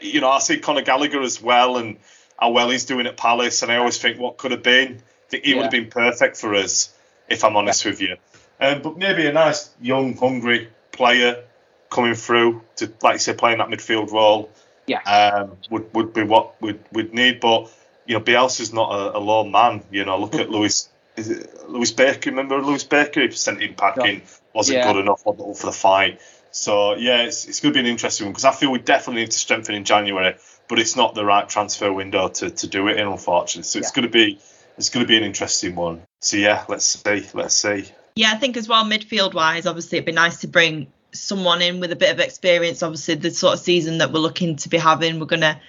You 0.00 0.20
know, 0.20 0.30
I 0.30 0.38
see 0.38 0.58
Conor 0.58 0.82
Gallagher 0.82 1.20
as 1.20 1.42
well, 1.42 1.76
and 1.76 1.98
how 2.38 2.50
well 2.50 2.70
he's 2.70 2.86
doing 2.86 3.06
at 3.06 3.16
Palace, 3.16 3.62
and 3.62 3.70
I 3.70 3.76
always 3.76 3.98
think 3.98 4.18
what 4.18 4.38
could 4.38 4.52
have 4.52 4.62
been. 4.62 4.94
I 4.94 5.28
think 5.28 5.44
he 5.44 5.54
would 5.54 5.62
have 5.64 5.70
been 5.70 5.90
perfect 5.90 6.36
for 6.36 6.54
us, 6.54 6.94
if 7.28 7.44
I'm 7.44 7.56
honest 7.56 7.84
with 7.84 8.00
you. 8.00 8.16
Um, 8.60 8.80
but 8.82 8.96
maybe 8.96 9.26
a 9.26 9.32
nice 9.32 9.70
young, 9.80 10.16
hungry 10.16 10.68
player 10.92 11.44
coming 11.90 12.14
through 12.14 12.62
to, 12.76 12.92
like 13.02 13.14
you 13.14 13.18
said, 13.18 13.38
playing 13.38 13.58
that 13.58 13.68
midfield 13.68 14.10
role. 14.10 14.50
Yeah. 14.86 15.00
Um, 15.02 15.56
would 15.70 15.92
would 15.94 16.12
be 16.12 16.22
what 16.22 16.60
we'd, 16.60 16.80
we'd 16.92 17.14
need. 17.14 17.40
But 17.40 17.70
you 18.06 18.14
know, 18.18 18.24
Bielsa's 18.24 18.72
not 18.72 18.90
a, 18.92 19.16
a 19.16 19.20
lone 19.20 19.50
man. 19.50 19.82
You 19.90 20.04
know, 20.04 20.18
look 20.18 20.34
at 20.34 20.50
Lewis. 20.56 20.88
Is 21.16 21.28
it 21.28 21.68
Lewis 21.68 21.92
Baker? 21.92 22.30
Remember 22.30 22.60
Lewis 22.62 22.84
Baker? 22.84 23.20
He 23.20 23.30
sent 23.32 23.60
him 23.60 23.74
packing. 23.74 24.22
Wasn't 24.54 24.78
Yeah. 24.78 24.92
good 24.92 25.00
enough. 25.00 25.22
For 25.22 25.34
the 25.34 25.72
fight. 25.72 26.20
So 26.50 26.96
yeah, 26.96 27.22
it's, 27.22 27.46
it's 27.46 27.60
going 27.60 27.72
to 27.72 27.76
be 27.76 27.80
an 27.80 27.90
interesting 27.90 28.26
one 28.26 28.32
because 28.32 28.44
I 28.44 28.52
feel 28.52 28.70
we 28.70 28.78
definitely 28.78 29.22
need 29.22 29.30
to 29.30 29.38
strengthen 29.38 29.74
in 29.74 29.84
January, 29.84 30.36
but 30.68 30.78
it's 30.78 30.96
not 30.96 31.14
the 31.14 31.24
right 31.24 31.48
transfer 31.48 31.90
window 31.92 32.28
to, 32.28 32.50
to 32.50 32.66
do 32.66 32.88
it 32.88 32.98
in, 32.98 33.06
unfortunately. 33.06 33.62
So 33.64 33.78
it's 33.78 33.90
going 33.90 34.06
to 34.06 34.10
be 34.12 34.38
it's 34.76 34.90
going 34.90 35.04
to 35.04 35.08
be 35.08 35.16
an 35.16 35.22
interesting 35.24 35.74
one. 35.74 36.02
So 36.20 36.36
yeah, 36.36 36.64
let's 36.68 36.84
see, 36.84 37.26
let's 37.34 37.54
see. 37.54 37.86
Yeah, 38.16 38.32
I 38.32 38.36
think 38.36 38.56
as 38.58 38.68
well, 38.68 38.84
midfield 38.84 39.32
wise, 39.32 39.66
obviously 39.66 39.98
it'd 39.98 40.06
be 40.06 40.12
nice 40.12 40.40
to 40.40 40.48
bring 40.48 40.92
someone 41.12 41.62
in 41.62 41.80
with 41.80 41.92
a 41.92 41.96
bit 41.96 42.12
of 42.12 42.20
experience. 42.20 42.82
Obviously, 42.82 43.14
the 43.14 43.30
sort 43.30 43.54
of 43.54 43.60
season 43.60 43.98
that 43.98 44.12
we're 44.12 44.20
looking 44.20 44.56
to 44.56 44.68
be 44.68 44.78
having, 44.78 45.20
we're 45.20 45.26
gonna 45.26 45.60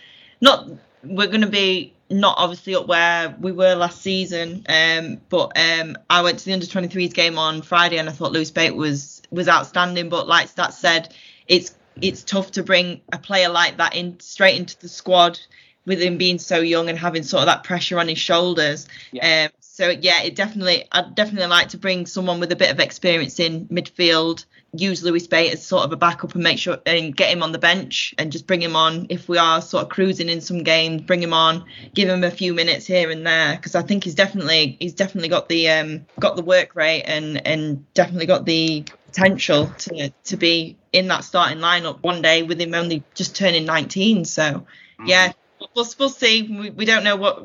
not 0.42 0.70
we're 1.04 1.28
gonna 1.28 1.48
be 1.48 1.94
not 2.10 2.36
obviously 2.38 2.76
up 2.76 2.88
where 2.88 3.36
we 3.40 3.52
were 3.52 3.76
last 3.76 4.02
season. 4.02 4.66
Um, 4.70 5.22
but 5.30 5.58
um, 5.58 5.98
I 6.10 6.22
went 6.22 6.40
to 6.40 6.46
the 6.46 6.54
under 6.54 6.66
23s 6.66 7.14
game 7.14 7.38
on 7.38 7.62
Friday 7.62 7.98
and 7.98 8.08
I 8.08 8.12
thought 8.12 8.32
Lewis 8.32 8.52
Bate 8.52 8.76
was 8.76 9.22
was 9.32 9.48
outstanding. 9.48 10.10
But 10.10 10.28
like 10.28 10.54
that 10.56 10.74
said, 10.74 11.14
it's 11.48 11.76
it's 12.02 12.24
tough 12.24 12.52
to 12.52 12.64
bring 12.64 13.02
a 13.12 13.18
player 13.18 13.50
like 13.50 13.78
that 13.78 13.96
in 13.96 14.20
straight 14.20 14.60
into 14.60 14.80
the 14.80 14.90
squad 14.90 15.40
with 15.86 16.02
him 16.02 16.18
being 16.18 16.40
so 16.40 16.60
young 16.60 16.90
and 16.90 16.98
having 16.98 17.24
sort 17.24 17.42
of 17.42 17.48
that 17.48 17.64
pressure 17.64 18.00
on 18.00 18.08
his 18.08 18.18
shoulders. 18.18 18.88
Um, 19.22 19.50
so 19.60 19.90
yeah, 19.90 20.24
it 20.24 20.36
definitely 20.36 20.86
I'd 20.92 21.16
definitely 21.16 21.48
like 21.48 21.70
to 21.70 21.78
bring 21.78 22.06
someone 22.06 22.40
with 22.40 22.52
a 22.52 22.56
bit 22.56 22.72
of 22.72 22.80
experience 22.80 23.40
in 23.40 23.68
midfield, 23.68 24.46
use 24.74 25.04
Lewis 25.04 25.28
Bate 25.28 25.54
as 25.54 25.66
sort 25.66 25.84
of 25.84 25.92
a 25.92 25.96
backup 25.96 26.34
and 26.34 26.44
make 26.44 26.58
sure 26.58 26.80
and 26.86 27.16
get 27.16 27.32
him 27.32 27.44
on 27.44 27.52
the 27.52 27.60
bench 27.60 28.14
and 28.18 28.32
just 28.32 28.48
bring 28.48 28.62
him 28.62 28.76
on 28.76 29.06
if 29.10 29.30
we 29.30 29.38
are 29.38 29.62
sort 29.62 29.84
of 29.84 29.90
cruising 29.90 30.30
in 30.30 30.42
some 30.42 30.64
games, 30.64 31.04
bring 31.04 31.22
him 31.22 31.34
on, 31.34 31.66
give 31.94 32.10
him 32.10 32.24
a 32.24 32.32
few 32.32 32.54
minutes 32.54 32.86
here 32.86 33.12
and 33.12 33.26
there 33.26 33.56
because 33.56 33.76
I 33.76 33.84
think 33.84 34.04
he's 34.04 34.16
definitely 34.16 34.78
he's 34.80 34.94
definitely 34.94 35.30
got 35.30 35.48
the 35.48 35.70
um 35.70 36.06
got 36.20 36.36
the 36.36 36.44
work 36.44 36.76
rate 36.76 37.04
and 37.04 37.46
and 37.46 37.94
definitely 37.94 38.26
got 38.26 38.46
the 38.46 38.86
potential 39.06 39.68
to 39.68 40.10
to 40.10 40.38
be 40.38 40.78
in 40.92 41.08
that 41.08 41.24
starting 41.24 41.60
lineup 41.60 42.02
one 42.02 42.22
day 42.22 42.42
with 42.44 42.60
him 42.60 42.74
only 42.74 43.04
just 43.14 43.36
turning 43.36 43.66
19. 43.66 44.26
So 44.26 44.66
yeah, 45.06 45.34
we'll, 45.76 45.88
we'll 46.00 46.10
see. 46.10 46.44
We, 46.44 46.70
we 46.70 46.86
don't 46.86 47.04
know 47.04 47.16
what 47.16 47.44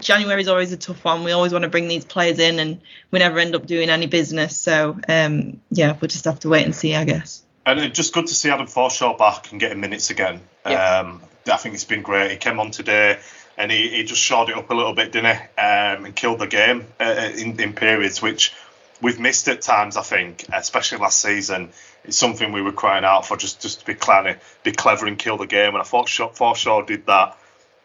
January 0.00 0.40
is 0.40 0.48
always 0.48 0.72
a 0.72 0.76
tough 0.76 1.04
one. 1.04 1.24
We 1.24 1.32
always 1.32 1.52
want 1.52 1.62
to 1.62 1.68
bring 1.68 1.88
these 1.88 2.04
players 2.04 2.38
in, 2.38 2.58
and 2.58 2.80
we 3.10 3.18
never 3.18 3.38
end 3.38 3.54
up 3.54 3.66
doing 3.66 3.90
any 3.90 4.06
business. 4.06 4.56
So 4.56 4.98
um, 5.08 5.60
yeah, 5.70 5.96
we'll 6.00 6.08
just 6.08 6.24
have 6.24 6.40
to 6.40 6.48
wait 6.48 6.64
and 6.64 6.74
see, 6.74 6.94
I 6.94 7.04
guess. 7.04 7.42
And 7.66 7.80
it's 7.80 7.96
just 7.96 8.12
good 8.12 8.26
to 8.26 8.34
see 8.34 8.50
Adam 8.50 8.66
Forshaw 8.66 9.16
back 9.16 9.50
and 9.50 9.60
getting 9.60 9.80
minutes 9.80 10.10
again. 10.10 10.40
Um, 10.64 11.22
I 11.50 11.56
think 11.56 11.74
it's 11.74 11.84
been 11.84 12.02
great. 12.02 12.30
He 12.30 12.36
came 12.36 12.60
on 12.60 12.70
today 12.70 13.18
and 13.56 13.70
he, 13.70 13.88
he 13.88 14.04
just 14.04 14.20
shot 14.20 14.50
it 14.50 14.56
up 14.56 14.70
a 14.70 14.74
little 14.74 14.94
bit, 14.94 15.12
didn't 15.12 15.36
he? 15.36 15.42
Um, 15.60 16.04
and 16.04 16.16
killed 16.16 16.40
the 16.40 16.46
game 16.46 16.84
uh, 17.00 17.30
in, 17.36 17.58
in 17.60 17.72
periods, 17.72 18.20
which 18.20 18.52
we've 19.00 19.18
missed 19.18 19.48
at 19.48 19.62
times, 19.62 19.96
I 19.96 20.02
think, 20.02 20.44
especially 20.52 20.98
last 20.98 21.20
season. 21.20 21.70
It's 22.04 22.18
something 22.18 22.52
we 22.52 22.60
were 22.60 22.72
crying 22.72 23.04
out 23.04 23.26
for, 23.26 23.36
just, 23.36 23.62
just 23.62 23.80
to 23.80 23.86
be 23.86 23.94
clever, 23.94 24.38
be 24.62 24.72
clever 24.72 25.06
and 25.06 25.18
kill 25.18 25.38
the 25.38 25.46
game. 25.46 25.68
And 25.68 25.78
I 25.78 25.84
thought 25.84 26.08
Shaw- 26.08 26.32
Forshaw 26.32 26.86
did 26.86 27.06
that 27.06 27.38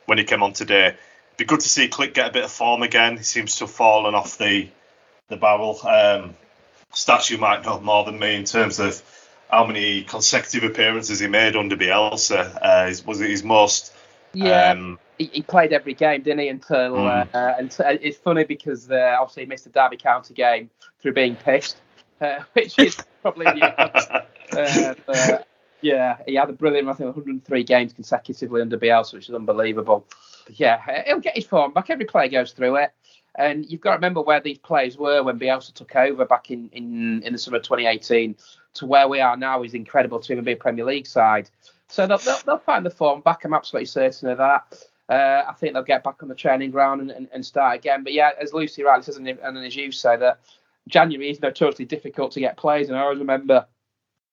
when 0.09 0.17
he 0.17 0.23
came 0.25 0.41
on 0.43 0.51
today. 0.53 0.95
Be 1.37 1.45
good 1.45 1.59
to 1.61 1.69
see 1.69 1.87
Klich 1.87 2.13
get 2.13 2.27
a 2.27 2.33
bit 2.33 2.43
of 2.43 2.51
form 2.51 2.81
again. 2.81 3.15
He 3.17 3.23
seems 3.23 3.55
to 3.57 3.65
have 3.65 3.71
fallen 3.71 4.15
off 4.15 4.37
the 4.37 4.67
the 5.29 5.37
barrel. 5.37 5.79
Um, 5.87 6.35
stats 6.91 7.29
you 7.29 7.37
might 7.37 7.63
know 7.63 7.79
more 7.79 8.03
than 8.03 8.17
me 8.17 8.35
in 8.35 8.43
terms 8.43 8.79
of 8.79 9.01
how 9.49 9.65
many 9.65 10.01
consecutive 10.03 10.69
appearances 10.69 11.19
he 11.19 11.27
made 11.27 11.55
under 11.55 11.77
Bielsa. 11.77 12.57
Uh, 12.61 12.87
his- 12.87 13.05
was 13.05 13.21
it 13.21 13.29
his 13.29 13.43
most? 13.43 13.93
Yeah, 14.33 14.71
Um, 14.71 14.99
he, 15.17 15.25
he 15.25 15.41
played 15.43 15.71
every 15.71 15.93
game, 15.93 16.23
didn't 16.23 16.39
he? 16.39 16.49
Until 16.49 16.95
Mm. 16.95 17.27
uh, 17.33 17.37
uh, 17.37 17.55
and 17.59 17.75
uh, 17.79 17.97
it's 18.01 18.17
funny 18.17 18.43
because 18.43 18.89
uh, 18.91 19.17
obviously 19.19 19.43
he 19.43 19.47
missed 19.49 19.63
the 19.65 19.69
Derby 19.69 19.97
County 19.97 20.33
game 20.33 20.69
through 21.01 21.13
being 21.13 21.35
pissed, 21.35 21.77
uh, 22.21 22.39
which 22.53 22.77
is 22.79 22.97
probably 23.21 23.45
the, 23.45 23.65
uh, 24.57 24.93
but, 25.05 25.47
yeah. 25.81 26.17
He 26.25 26.35
had 26.35 26.49
a 26.49 26.53
brilliant, 26.53 26.87
I 26.87 26.93
think, 26.93 27.07
103 27.07 27.63
games 27.63 27.93
consecutively 27.93 28.61
under 28.61 28.77
Bielsa, 28.77 29.13
which 29.13 29.29
is 29.29 29.35
unbelievable. 29.35 30.05
Yeah, 30.49 31.03
he'll 31.05 31.19
get 31.19 31.35
his 31.35 31.45
form 31.45 31.73
back. 31.73 31.89
Every 31.89 32.05
player 32.05 32.29
goes 32.29 32.51
through 32.51 32.77
it. 32.77 32.91
And 33.35 33.69
you've 33.69 33.81
got 33.81 33.91
to 33.91 33.97
remember 33.97 34.21
where 34.21 34.41
these 34.41 34.57
players 34.57 34.97
were 34.97 35.23
when 35.23 35.39
Bielsa 35.39 35.73
took 35.73 35.95
over 35.95 36.25
back 36.25 36.51
in, 36.51 36.69
in, 36.73 37.21
in 37.23 37.33
the 37.33 37.39
summer 37.39 37.57
of 37.57 37.63
2018 37.63 38.35
to 38.75 38.85
where 38.85 39.07
we 39.07 39.21
are 39.21 39.37
now 39.37 39.63
is 39.63 39.73
incredible 39.73 40.19
to 40.19 40.33
even 40.33 40.43
be 40.43 40.53
a 40.53 40.57
Premier 40.57 40.85
League 40.85 41.07
side. 41.07 41.49
So 41.87 42.05
they'll, 42.05 42.17
they'll, 42.17 42.39
they'll 42.45 42.57
find 42.57 42.85
the 42.85 42.89
form 42.89 43.21
back. 43.21 43.45
I'm 43.45 43.53
absolutely 43.53 43.85
certain 43.85 44.29
of 44.29 44.37
that. 44.39 44.83
Uh, 45.07 45.43
I 45.47 45.53
think 45.53 45.73
they'll 45.73 45.83
get 45.83 46.03
back 46.03 46.21
on 46.21 46.29
the 46.29 46.35
training 46.35 46.71
ground 46.71 47.01
and, 47.01 47.11
and, 47.11 47.27
and 47.31 47.45
start 47.45 47.77
again. 47.77 48.03
But 48.03 48.13
yeah, 48.13 48.31
as 48.39 48.53
Lucy 48.53 48.83
rightly 48.83 49.03
says, 49.03 49.17
and, 49.17 49.27
and 49.27 49.57
as 49.57 49.75
you 49.75 49.91
say, 49.91 50.17
that 50.17 50.39
January 50.87 51.31
is 51.31 51.41
notoriously 51.41 51.85
difficult 51.85 52.31
to 52.33 52.39
get 52.39 52.57
players. 52.57 52.89
And 52.89 52.97
I 52.97 53.01
always 53.01 53.19
remember 53.19 53.65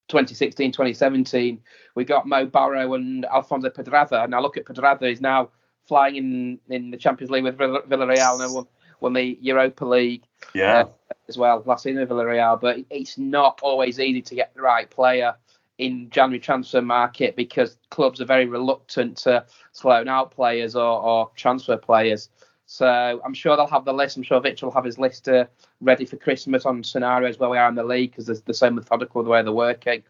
2016, 0.08 0.72
2017, 0.72 1.60
we 1.94 2.04
got 2.04 2.26
Mo 2.26 2.46
Barrow 2.46 2.94
and 2.94 3.24
Alfonso 3.26 3.70
Pedraza. 3.70 4.26
Now 4.28 4.40
look 4.40 4.56
at 4.56 4.66
Pedraza, 4.66 5.08
he's 5.08 5.20
now 5.20 5.50
flying 5.86 6.16
in, 6.16 6.58
in 6.68 6.90
the 6.90 6.96
Champions 6.96 7.30
League 7.30 7.44
with 7.44 7.58
Vill- 7.58 7.82
Villarreal 7.82 8.44
and 8.44 8.54
won, 8.54 8.66
won 9.00 9.12
the 9.12 9.38
Europa 9.40 9.84
League 9.84 10.22
Yeah. 10.54 10.80
uh, 10.80 10.88
as 11.28 11.36
well 11.36 11.62
last 11.66 11.84
season 11.84 12.00
with 12.00 12.08
Villarreal. 12.08 12.60
But 12.60 12.78
it's 12.90 13.18
not 13.18 13.60
always 13.62 14.00
easy 14.00 14.22
to 14.22 14.34
get 14.34 14.54
the 14.54 14.62
right 14.62 14.88
player 14.88 15.34
in 15.78 16.08
January 16.10 16.40
transfer 16.40 16.80
market 16.80 17.36
because 17.36 17.76
clubs 17.90 18.20
are 18.20 18.24
very 18.24 18.46
reluctant 18.46 19.18
to 19.18 19.44
loan 19.84 20.08
out 20.08 20.30
players 20.30 20.74
or, 20.74 21.02
or 21.02 21.30
transfer 21.36 21.76
players. 21.76 22.30
So 22.66 23.20
I'm 23.24 23.32
sure 23.32 23.56
they'll 23.56 23.68
have 23.68 23.84
the 23.84 23.94
list. 23.94 24.16
I'm 24.16 24.24
sure 24.24 24.40
Victor 24.40 24.66
will 24.66 24.72
have 24.72 24.84
his 24.84 24.98
list 24.98 25.28
uh, 25.28 25.46
ready 25.80 26.04
for 26.04 26.16
Christmas 26.16 26.66
on 26.66 26.82
scenarios 26.82 27.38
where 27.38 27.48
we 27.48 27.58
are 27.58 27.68
in 27.68 27.76
the 27.76 27.84
league 27.84 28.10
because 28.10 28.26
they're, 28.26 28.36
they're 28.44 28.54
so 28.54 28.70
methodical 28.70 29.22
the 29.22 29.30
way 29.30 29.42
they're 29.42 29.52
working. 29.52 30.02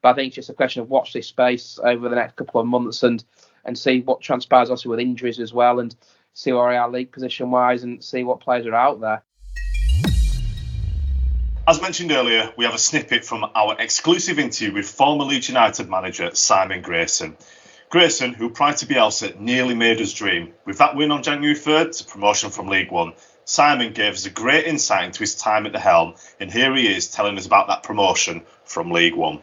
But 0.00 0.10
I 0.10 0.14
think 0.14 0.28
it's 0.28 0.36
just 0.36 0.50
a 0.50 0.54
question 0.54 0.82
of 0.82 0.90
watch 0.90 1.12
this 1.12 1.26
space 1.26 1.78
over 1.82 2.08
the 2.08 2.14
next 2.14 2.36
couple 2.36 2.60
of 2.60 2.66
months 2.66 3.02
and 3.02 3.22
and 3.64 3.78
see 3.78 4.00
what 4.00 4.20
transpires 4.20 4.70
also 4.70 4.90
with 4.90 5.00
injuries 5.00 5.40
as 5.40 5.52
well 5.52 5.80
and 5.80 5.94
see 6.34 6.52
where 6.52 6.68
we 6.68 6.76
are 6.76 6.90
league 6.90 7.12
position 7.12 7.50
wise 7.50 7.82
and 7.82 8.04
see 8.04 8.22
what 8.22 8.40
players 8.40 8.66
are 8.66 8.74
out 8.74 9.00
there. 9.00 9.22
As 11.66 11.80
mentioned 11.80 12.12
earlier, 12.12 12.52
we 12.58 12.66
have 12.66 12.74
a 12.74 12.78
snippet 12.78 13.24
from 13.24 13.46
our 13.54 13.76
exclusive 13.80 14.38
interview 14.38 14.74
with 14.74 14.86
former 14.86 15.24
Leeds 15.24 15.48
United 15.48 15.88
manager 15.88 16.34
Simon 16.34 16.82
Grayson. 16.82 17.38
Grayson, 17.94 18.34
who 18.34 18.50
prior 18.50 18.72
to 18.72 18.86
Bielsa 18.86 19.38
nearly 19.38 19.76
made 19.76 20.00
us 20.00 20.12
dream, 20.12 20.52
with 20.64 20.78
that 20.78 20.96
win 20.96 21.12
on 21.12 21.22
January 21.22 21.54
3rd 21.54 21.96
to 21.96 22.04
promotion 22.04 22.50
from 22.50 22.66
League 22.66 22.90
One, 22.90 23.12
Simon 23.44 23.92
gave 23.92 24.14
us 24.14 24.26
a 24.26 24.30
great 24.30 24.66
insight 24.66 25.04
into 25.04 25.20
his 25.20 25.36
time 25.36 25.64
at 25.64 25.70
the 25.70 25.78
helm, 25.78 26.14
and 26.40 26.50
here 26.52 26.74
he 26.74 26.92
is 26.92 27.08
telling 27.08 27.38
us 27.38 27.46
about 27.46 27.68
that 27.68 27.84
promotion 27.84 28.42
from 28.64 28.90
League 28.90 29.14
One. 29.14 29.42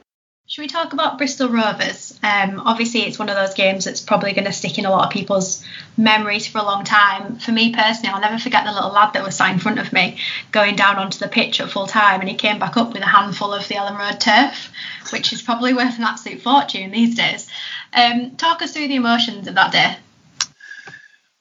Should 0.51 0.63
we 0.63 0.67
talk 0.67 0.91
about 0.91 1.17
Bristol 1.17 1.47
Rovers? 1.47 2.19
Um, 2.21 2.59
obviously, 2.65 3.03
it's 3.03 3.17
one 3.17 3.29
of 3.29 3.37
those 3.37 3.53
games 3.53 3.85
that's 3.85 4.01
probably 4.01 4.33
going 4.33 4.43
to 4.43 4.51
stick 4.51 4.77
in 4.77 4.83
a 4.83 4.91
lot 4.91 5.05
of 5.05 5.13
people's 5.13 5.63
memories 5.95 6.45
for 6.45 6.57
a 6.57 6.63
long 6.63 6.83
time. 6.83 7.37
For 7.37 7.53
me 7.53 7.73
personally, 7.73 8.13
I'll 8.13 8.19
never 8.19 8.37
forget 8.37 8.65
the 8.65 8.73
little 8.73 8.91
lad 8.91 9.13
that 9.13 9.23
was 9.23 9.37
sat 9.37 9.53
in 9.53 9.59
front 9.59 9.79
of 9.79 9.93
me 9.93 10.17
going 10.51 10.75
down 10.75 10.97
onto 10.97 11.19
the 11.19 11.29
pitch 11.29 11.61
at 11.61 11.71
full 11.71 11.87
time, 11.87 12.19
and 12.19 12.27
he 12.27 12.35
came 12.35 12.59
back 12.59 12.75
up 12.75 12.91
with 12.91 13.01
a 13.01 13.05
handful 13.05 13.53
of 13.53 13.65
the 13.69 13.75
Elland 13.75 13.97
Road 13.97 14.19
turf, 14.19 14.73
which 15.13 15.31
is 15.31 15.41
probably 15.41 15.73
worth 15.73 15.97
an 15.97 16.03
absolute 16.03 16.41
fortune 16.41 16.91
these 16.91 17.15
days. 17.15 17.49
Um, 17.93 18.35
talk 18.35 18.61
us 18.61 18.73
through 18.73 18.89
the 18.89 18.95
emotions 18.95 19.47
of 19.47 19.55
that 19.55 19.71
day. 19.71 19.95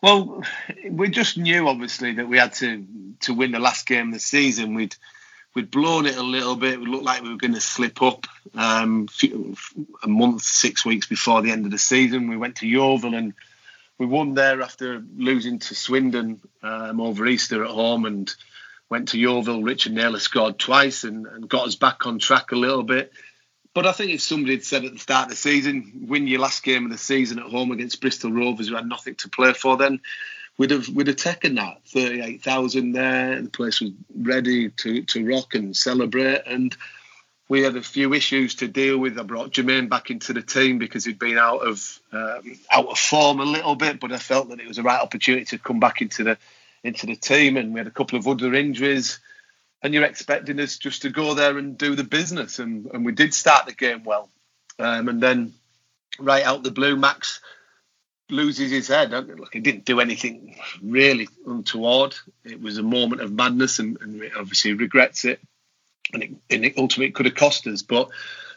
Well, 0.00 0.44
we 0.88 1.08
just 1.08 1.36
knew 1.36 1.66
obviously 1.66 2.12
that 2.12 2.28
we 2.28 2.38
had 2.38 2.52
to 2.54 2.86
to 3.22 3.34
win 3.34 3.50
the 3.50 3.58
last 3.58 3.88
game 3.88 4.06
of 4.06 4.14
the 4.14 4.20
season. 4.20 4.74
We'd 4.74 4.94
we'd 5.54 5.70
blown 5.70 6.06
it 6.06 6.16
a 6.16 6.22
little 6.22 6.56
bit. 6.56 6.80
We 6.80 6.86
looked 6.86 7.04
like 7.04 7.22
we 7.22 7.30
were 7.30 7.36
going 7.36 7.54
to 7.54 7.60
slip 7.60 8.02
up. 8.02 8.26
Um, 8.54 9.08
a 10.02 10.08
month, 10.08 10.42
six 10.42 10.84
weeks 10.84 11.06
before 11.06 11.42
the 11.42 11.50
end 11.50 11.64
of 11.64 11.70
the 11.70 11.78
season, 11.78 12.28
we 12.28 12.36
went 12.36 12.56
to 12.56 12.66
Yeovil 12.66 13.14
and 13.14 13.34
we 13.98 14.06
won 14.06 14.34
there 14.34 14.62
after 14.62 15.02
losing 15.16 15.58
to 15.58 15.74
Swindon 15.74 16.40
um, 16.62 17.00
over 17.02 17.26
Easter 17.26 17.62
at 17.62 17.70
home, 17.70 18.06
and 18.06 18.34
went 18.88 19.08
to 19.08 19.18
Yeovil. 19.18 19.62
Richard 19.62 19.92
Naylor 19.92 20.18
scored 20.18 20.58
twice 20.58 21.04
and, 21.04 21.26
and 21.26 21.48
got 21.48 21.66
us 21.66 21.76
back 21.76 22.06
on 22.06 22.18
track 22.18 22.52
a 22.52 22.56
little 22.56 22.82
bit. 22.82 23.12
But 23.74 23.86
I 23.86 23.92
think 23.92 24.10
if 24.10 24.22
somebody 24.22 24.54
had 24.54 24.64
said 24.64 24.84
at 24.84 24.92
the 24.92 24.98
start 24.98 25.24
of 25.24 25.30
the 25.30 25.36
season, 25.36 26.06
win 26.08 26.26
your 26.26 26.40
last 26.40 26.62
game 26.62 26.86
of 26.86 26.90
the 26.90 26.98
season 26.98 27.38
at 27.38 27.44
home 27.44 27.70
against 27.70 28.00
Bristol 28.00 28.32
Rovers, 28.32 28.68
who 28.68 28.74
had 28.74 28.88
nothing 28.88 29.16
to 29.16 29.28
play 29.28 29.52
for, 29.52 29.76
then 29.76 30.00
we'd 30.60 30.72
have 30.72 30.88
we'd 30.90 31.06
have 31.06 31.16
taken 31.16 31.54
that. 31.54 31.80
Thirty-eight 31.86 32.42
thousand 32.42 32.92
there, 32.92 33.40
the 33.40 33.48
place 33.48 33.80
was 33.80 33.92
ready 34.14 34.68
to, 34.68 35.02
to 35.04 35.26
rock 35.26 35.54
and 35.54 35.74
celebrate. 35.74 36.42
And 36.46 36.76
we 37.48 37.62
had 37.62 37.76
a 37.76 37.82
few 37.82 38.12
issues 38.12 38.56
to 38.56 38.68
deal 38.68 38.98
with. 38.98 39.18
I 39.18 39.22
brought 39.22 39.52
Jermaine 39.52 39.88
back 39.88 40.10
into 40.10 40.34
the 40.34 40.42
team 40.42 40.78
because 40.78 41.06
he'd 41.06 41.18
been 41.18 41.38
out 41.38 41.66
of 41.66 42.00
um, 42.12 42.42
out 42.70 42.88
of 42.88 42.98
form 42.98 43.40
a 43.40 43.44
little 43.44 43.74
bit, 43.74 44.00
but 44.00 44.12
I 44.12 44.18
felt 44.18 44.50
that 44.50 44.60
it 44.60 44.68
was 44.68 44.76
the 44.76 44.82
right 44.82 45.00
opportunity 45.00 45.46
to 45.46 45.58
come 45.58 45.80
back 45.80 46.02
into 46.02 46.24
the 46.24 46.38
into 46.84 47.06
the 47.06 47.16
team. 47.16 47.56
And 47.56 47.72
we 47.72 47.80
had 47.80 47.86
a 47.86 47.98
couple 47.98 48.18
of 48.18 48.28
other 48.28 48.52
injuries. 48.52 49.18
and 49.82 49.94
you're 49.94 50.04
expecting 50.04 50.60
us 50.60 50.76
just 50.76 51.02
to 51.02 51.10
go 51.10 51.34
there 51.34 51.56
and 51.56 51.78
do 51.78 51.94
the 51.94 52.04
business, 52.04 52.58
and, 52.58 52.86
and 52.92 53.04
we 53.04 53.12
did 53.12 53.32
start 53.32 53.66
the 53.66 53.72
game 53.72 54.04
well, 54.04 54.28
um, 54.78 55.08
and 55.08 55.22
then 55.22 55.54
right 56.18 56.44
out 56.44 56.62
the 56.62 56.70
blue, 56.70 56.96
Max 56.96 57.40
loses 58.30 58.70
his 58.70 58.88
head. 58.88 59.10
Look, 59.10 59.52
he 59.52 59.60
didn't 59.60 59.84
do 59.84 60.00
anything 60.00 60.56
really 60.82 61.28
untoward. 61.46 62.14
It 62.44 62.60
was 62.60 62.78
a 62.78 62.82
moment 62.82 63.22
of 63.22 63.32
madness, 63.32 63.78
and, 63.78 63.98
and 64.00 64.30
obviously 64.36 64.72
regrets 64.72 65.24
it, 65.24 65.40
and 66.12 66.22
it, 66.22 66.30
and 66.50 66.64
it 66.64 66.78
ultimately 66.78 67.12
could 67.12 67.26
have 67.26 67.34
cost 67.34 67.66
us. 67.66 67.82
But 67.82 68.10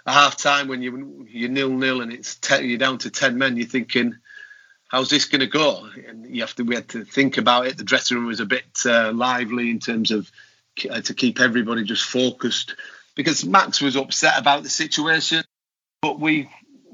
at 0.05 0.13
half 0.13 0.37
time, 0.37 0.67
when 0.67 0.81
you 0.81 1.27
you're 1.29 1.49
nil 1.49 1.69
nil 1.69 2.01
and 2.01 2.11
it's 2.11 2.39
you're 2.61 2.77
down 2.77 2.99
to 2.99 3.09
ten 3.09 3.37
men, 3.37 3.57
you're 3.57 3.67
thinking, 3.67 4.15
how's 4.87 5.09
this 5.09 5.25
going 5.25 5.41
to 5.41 5.47
go? 5.47 5.87
And 6.07 6.33
you 6.35 6.41
have 6.41 6.55
to 6.55 6.63
we 6.63 6.75
had 6.75 6.89
to 6.89 7.05
think 7.05 7.37
about 7.37 7.67
it. 7.67 7.77
The 7.77 7.83
dressing 7.83 8.17
room 8.17 8.27
was 8.27 8.39
a 8.39 8.45
bit 8.45 8.65
uh, 8.85 9.11
lively 9.13 9.69
in 9.69 9.79
terms 9.79 10.11
of 10.11 10.31
uh, 10.89 11.01
to 11.01 11.13
keep 11.13 11.39
everybody 11.39 11.83
just 11.83 12.03
focused 12.03 12.75
because 13.15 13.45
Max 13.45 13.81
was 13.81 13.95
upset 13.95 14.39
about 14.39 14.63
the 14.63 14.69
situation, 14.69 15.43
but 16.01 16.19
we 16.19 16.49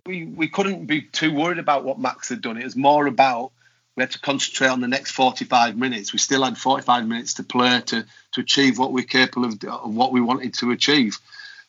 we 0.09 0.25
we 0.25 0.47
couldn't 0.47 0.87
be 0.87 1.03
too 1.03 1.31
worried 1.33 1.59
about 1.59 1.83
what 1.85 1.99
Max 1.99 2.29
had 2.29 2.41
done. 2.41 2.57
It 2.57 2.63
was 2.63 2.75
more 2.75 3.05
about 3.05 3.51
we 3.95 4.01
had 4.01 4.11
to 4.11 4.19
concentrate 4.19 4.69
on 4.69 4.81
the 4.81 4.87
next 4.87 5.11
45 5.11 5.77
minutes. 5.77 6.13
We 6.13 6.19
still 6.19 6.43
had 6.43 6.57
45 6.57 7.07
minutes 7.07 7.35
to 7.35 7.43
play 7.43 7.81
to 7.87 8.05
to 8.33 8.41
achieve 8.41 8.79
what 8.79 8.91
we're 8.91 9.05
capable 9.05 9.45
of, 9.45 9.63
of 9.63 9.95
what 9.95 10.11
we 10.11 10.19
wanted 10.19 10.55
to 10.55 10.71
achieve. 10.71 11.19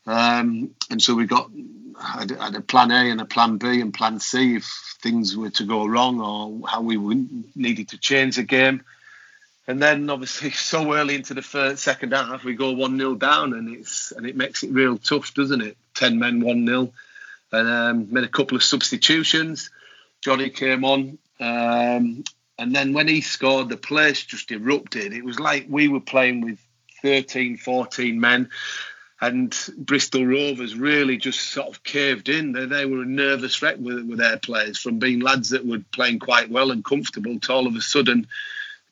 Um, 0.07 0.74
and 0.91 1.03
so 1.03 1.14
we 1.14 1.26
got 1.26 1.51
had, 2.01 2.30
had, 2.30 2.55
a 2.55 2.62
plan 2.62 2.91
A 2.91 3.11
and 3.11 3.20
a 3.20 3.26
plan 3.26 3.59
B 3.59 3.82
and 3.82 3.93
plan 3.93 4.18
C 4.18 4.57
if 4.57 4.64
things 5.03 5.36
were 5.36 5.51
to 5.51 5.64
go 5.64 5.86
wrong 5.86 6.20
or 6.20 6.66
how 6.66 6.80
we 6.80 6.97
needed 7.55 7.91
to 7.91 7.99
change 7.99 8.36
the 8.36 8.43
game. 8.43 8.82
And 9.68 9.82
then 9.82 10.09
obviously 10.09 10.51
so 10.70 10.95
early 10.95 11.14
into 11.14 11.34
the 11.34 11.43
first, 11.43 11.82
second 11.82 12.14
half 12.14 12.43
we 12.43 12.55
go 12.55 12.72
one 12.72 12.97
0 12.97 13.16
down 13.16 13.53
and 13.53 13.76
it's 13.76 14.12
and 14.12 14.26
it 14.26 14.34
makes 14.34 14.62
it 14.62 14.70
real 14.70 14.97
tough, 14.97 15.34
doesn't 15.34 15.61
it? 15.61 15.76
Ten 15.95 16.18
men, 16.18 16.41
one 16.41 16.66
0 16.66 16.91
and 17.53 17.69
um, 17.69 18.13
made 18.13 18.25
a 18.25 18.29
couple 18.29 18.57
of 18.57 18.63
substitutions. 18.63 19.71
Jonny 20.23 20.51
came 20.51 20.85
on, 20.85 21.19
um, 21.41 22.25
and 22.59 22.75
then 22.75 22.93
when 22.93 23.09
he 23.09 23.23
scored, 23.23 23.69
the 23.69 23.77
place 23.77 24.25
just 24.25 24.51
erupted. 24.53 25.13
It 25.13 25.25
was 25.25 25.41
like 25.41 25.67
we 25.69 25.89
were 25.89 26.01
playing 26.01 26.43
with 26.43 26.59
13, 27.03 27.57
14 27.57 28.21
men, 28.21 28.51
and 29.21 29.57
Bristol 29.79 30.27
Rovers 30.27 30.75
really 30.75 31.17
just 31.17 31.41
sort 31.41 31.69
of 31.69 31.83
caved 31.83 32.29
in. 32.29 32.53
They, 32.53 32.67
they 32.67 32.87
were 32.87 33.03
a 33.03 33.07
nervous 33.07 33.61
wreck 33.63 33.77
with, 33.79 34.07
with 34.07 34.19
their 34.19 34.39
players, 34.39 34.79
from 34.79 34.99
being 34.99 35.21
lads 35.21 35.51
that 35.51 35.67
were 35.67 35.83
playing 35.93 36.19
quite 36.19 36.51
well 36.51 36.71
and 36.71 36.85
comfortable 36.85 37.39
to 37.41 37.53
all 37.53 37.67
of 37.67 37.77
a 37.77 37.81
sudden 37.81 38.27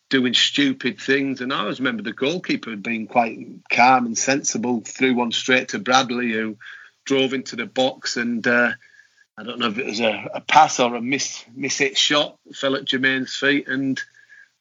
doing 0.08 0.34
stupid 0.34 1.00
things. 1.00 1.40
And 1.40 1.52
I 1.52 1.60
always 1.60 1.80
remember 1.80 2.02
the 2.02 2.12
goalkeeper 2.12 2.74
being 2.76 3.06
quite 3.06 3.38
calm 3.70 4.06
and 4.06 4.16
sensible, 4.16 4.80
threw 4.80 5.14
one 5.14 5.32
straight 5.32 5.68
to 5.68 5.78
Bradley, 5.78 6.32
who 6.32 6.56
drove 7.08 7.32
into 7.32 7.56
the 7.56 7.66
box 7.66 8.18
and 8.18 8.46
uh, 8.46 8.70
I 9.36 9.42
don't 9.42 9.58
know 9.58 9.68
if 9.68 9.78
it 9.78 9.86
was 9.86 10.00
a, 10.00 10.28
a 10.34 10.40
pass 10.40 10.78
or 10.78 10.94
a 10.94 11.00
miss 11.00 11.44
miss 11.56 11.78
hit 11.78 11.96
shot, 11.96 12.38
fell 12.52 12.76
at 12.76 12.84
Jermaine's 12.84 13.34
feet, 13.34 13.66
and 13.66 13.98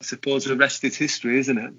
I 0.02 0.06
suppose 0.06 0.45
the 0.45 0.56
rest 0.56 0.84
is 0.84 0.95
history, 0.95 1.39
isn't 1.39 1.58
it? 1.58 1.74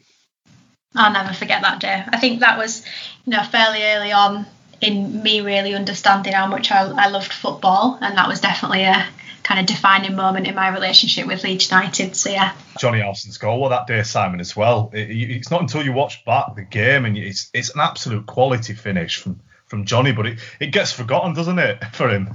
I'll 0.95 1.13
never 1.13 1.33
forget 1.33 1.63
that 1.63 1.81
day. 1.81 2.03
I 2.07 2.19
think 2.19 2.41
that 2.41 2.59
was, 2.59 2.85
you 3.25 3.33
know, 3.33 3.43
fairly 3.45 3.83
early 3.83 4.13
on 4.13 4.47
in 4.81 5.23
me 5.23 5.41
really 5.41 5.75
understanding 5.75 6.33
how 6.33 6.47
much 6.47 6.71
I, 6.71 6.83
I 6.83 7.09
loved 7.09 7.33
football, 7.33 7.99
and 8.01 8.19
that 8.19 8.29
was 8.29 8.41
definitely 8.41 8.83
a 8.83 9.07
kind 9.45 9.61
of 9.61 9.67
defining 9.67 10.17
moment 10.17 10.47
in 10.49 10.55
my 10.55 10.69
relationship 10.69 11.27
with 11.27 11.45
Leeds 11.45 11.71
United. 11.71 12.17
So 12.17 12.31
yeah. 12.31 12.53
Jonny 12.79 13.01
Howson's 13.01 13.39
goal 13.39 13.61
well 13.61 13.71
that 13.71 13.87
day, 13.87 14.03
Simon, 14.03 14.41
as 14.41 14.55
well. 14.55 14.91
It, 14.93 15.09
it's 15.11 15.51
not 15.51 15.63
until 15.63 15.83
you 15.83 15.93
watch 15.93 16.25
back 16.25 16.55
the 16.55 16.63
game 16.63 17.07
and 17.07 17.17
it's 17.17 17.49
it's 17.55 17.71
an 17.75 17.81
absolute 17.81 18.27
quality 18.27 18.75
finish 18.75 19.17
from 19.17 19.41
from 19.69 19.85
Jonny, 19.85 20.13
but 20.13 20.27
it, 20.27 20.39
it 20.61 20.73
gets 20.73 20.93
forgotten, 20.93 21.35
doesn't 21.35 21.59
it, 21.59 21.85
for 21.93 22.09
him? 22.09 22.35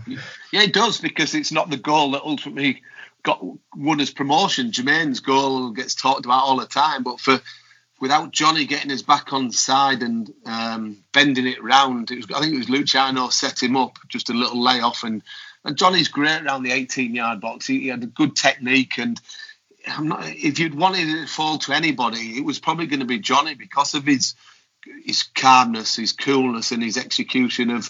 Yeah, 0.51 0.63
it 0.63 0.73
does 0.73 0.99
because 0.99 1.35
it's 1.35 1.51
not 1.51 1.69
the 1.69 1.77
goal 1.77 2.11
that 2.11 2.21
ultimately 2.23 2.81
got 3.23 3.43
won 3.75 4.01
us 4.01 4.11
promotion. 4.11 4.71
Jermaine's 4.71 5.19
goal 5.19 5.71
gets 5.71 5.95
talked 5.95 6.25
about 6.25 6.43
all 6.43 6.57
the 6.57 6.65
time, 6.65 7.03
but 7.03 7.19
for 7.19 7.41
without 7.99 8.31
Jonny 8.31 8.65
getting 8.65 8.89
his 8.89 9.01
back 9.01 9.31
on 9.31 9.51
side 9.51 10.03
and 10.03 10.31
um, 10.45 11.03
bending 11.13 11.47
it 11.47 11.63
round, 11.63 12.11
it 12.11 12.17
was, 12.17 12.25
I 12.35 12.41
think 12.41 12.53
it 12.53 12.57
was 12.57 12.69
Luciano 12.69 13.29
set 13.29 13.63
him 13.63 13.77
up, 13.77 13.97
just 14.09 14.29
a 14.29 14.33
little 14.33 14.61
layoff, 14.61 15.03
and 15.03 15.23
and 15.65 15.77
Jonny's 15.77 16.09
great 16.09 16.43
around 16.43 16.63
the 16.63 16.73
18 16.73 17.15
yard 17.15 17.39
box. 17.39 17.65
He, 17.65 17.81
he 17.81 17.87
had 17.87 18.03
a 18.03 18.07
good 18.07 18.35
technique 18.35 18.97
and. 18.97 19.19
Not, 19.99 20.25
if 20.29 20.59
you'd 20.59 20.75
wanted 20.75 21.09
it 21.09 21.21
to 21.23 21.27
fall 21.27 21.57
to 21.57 21.73
anybody, 21.73 22.37
it 22.37 22.45
was 22.45 22.57
probably 22.57 22.87
going 22.87 23.01
to 23.01 23.05
be 23.05 23.19
Johnny 23.19 23.53
because 23.53 23.95
of 23.95 24.05
his 24.05 24.33
his 25.05 25.23
calmness, 25.23 25.95
his 25.95 26.13
coolness, 26.13 26.71
and 26.71 26.83
his 26.83 26.97
execution 26.97 27.69
of 27.69 27.89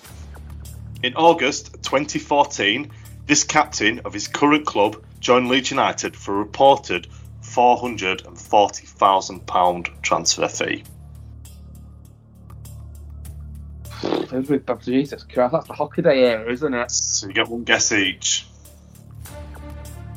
In 1.03 1.15
August 1.17 1.73
2014, 1.83 2.89
this 3.27 3.43
captain 3.43 4.03
of 4.05 4.13
his 4.13 4.29
current 4.29 4.65
club 4.65 5.03
joined 5.23 5.49
Leeds 5.49 5.71
United 5.71 6.15
for 6.17 6.35
a 6.35 6.39
reported 6.39 7.07
£440,000 7.43 10.03
transfer 10.03 10.49
fee. 10.49 10.83
Jesus 14.81 15.23
Christ, 15.25 15.53
that's 15.53 15.69
the 15.69 15.75
Hockaday 15.75 16.17
era, 16.17 16.51
isn't 16.51 16.75
it? 16.75 16.91
So 16.91 17.29
you 17.29 17.35
get 17.35 17.49
one 17.49 17.63
guess 17.65 17.93
each. 17.93 18.47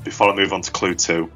Before 0.04 0.32
I 0.32 0.36
move 0.36 0.52
on 0.54 0.62
to 0.62 0.72
clue 0.72 0.96
two. 0.96 1.30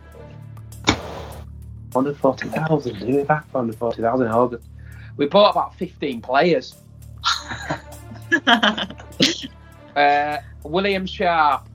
140,000, 1.91 2.99
do 2.99 3.05
we 3.05 3.24
back 3.24 3.45
140,000 3.53 4.26
in 4.26 4.32
August? 4.32 4.65
We 5.17 5.28
bought 5.28 5.51
about 5.51 5.76
15 5.76 6.22
players. 6.22 6.74
uh, 9.95 10.38
William 10.63 11.05
Sharp. 11.05 11.68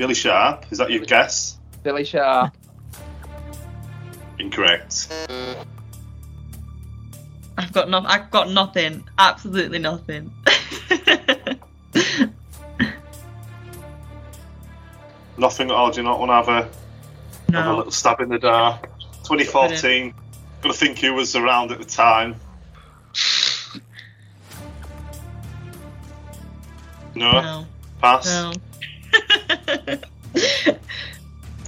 Billy 0.00 0.14
Sharp, 0.14 0.64
is 0.70 0.78
that 0.78 0.90
your 0.90 1.04
guess? 1.04 1.58
Billy 1.82 2.04
Sharp. 2.06 2.56
Incorrect. 4.38 5.12
I've 7.58 7.70
got 7.74 7.90
no, 7.90 7.98
I've 8.06 8.30
got 8.30 8.48
nothing. 8.48 9.06
Absolutely 9.18 9.78
nothing. 9.78 10.32
Nothing 15.36 15.70
at 15.70 15.74
all. 15.76 15.90
Do 15.90 16.00
you 16.00 16.02
not 16.02 16.18
want 16.18 16.30
to 16.30 16.34
have 16.34 16.48
a, 16.48 16.70
No. 17.52 17.58
have 17.62 17.74
a 17.74 17.76
little 17.76 17.92
stab 17.92 18.20
in 18.20 18.30
the 18.30 18.38
dark? 18.38 18.88
2014. 19.24 20.14
Got 20.62 20.72
to 20.72 20.78
think 20.78 20.98
who 20.98 21.12
was 21.12 21.36
around 21.36 21.72
at 21.72 21.78
the 21.78 21.84
time. 21.84 22.36
No. 27.14 27.32
No. 27.32 27.66
Pass. 28.00 28.26
No. 28.26 28.52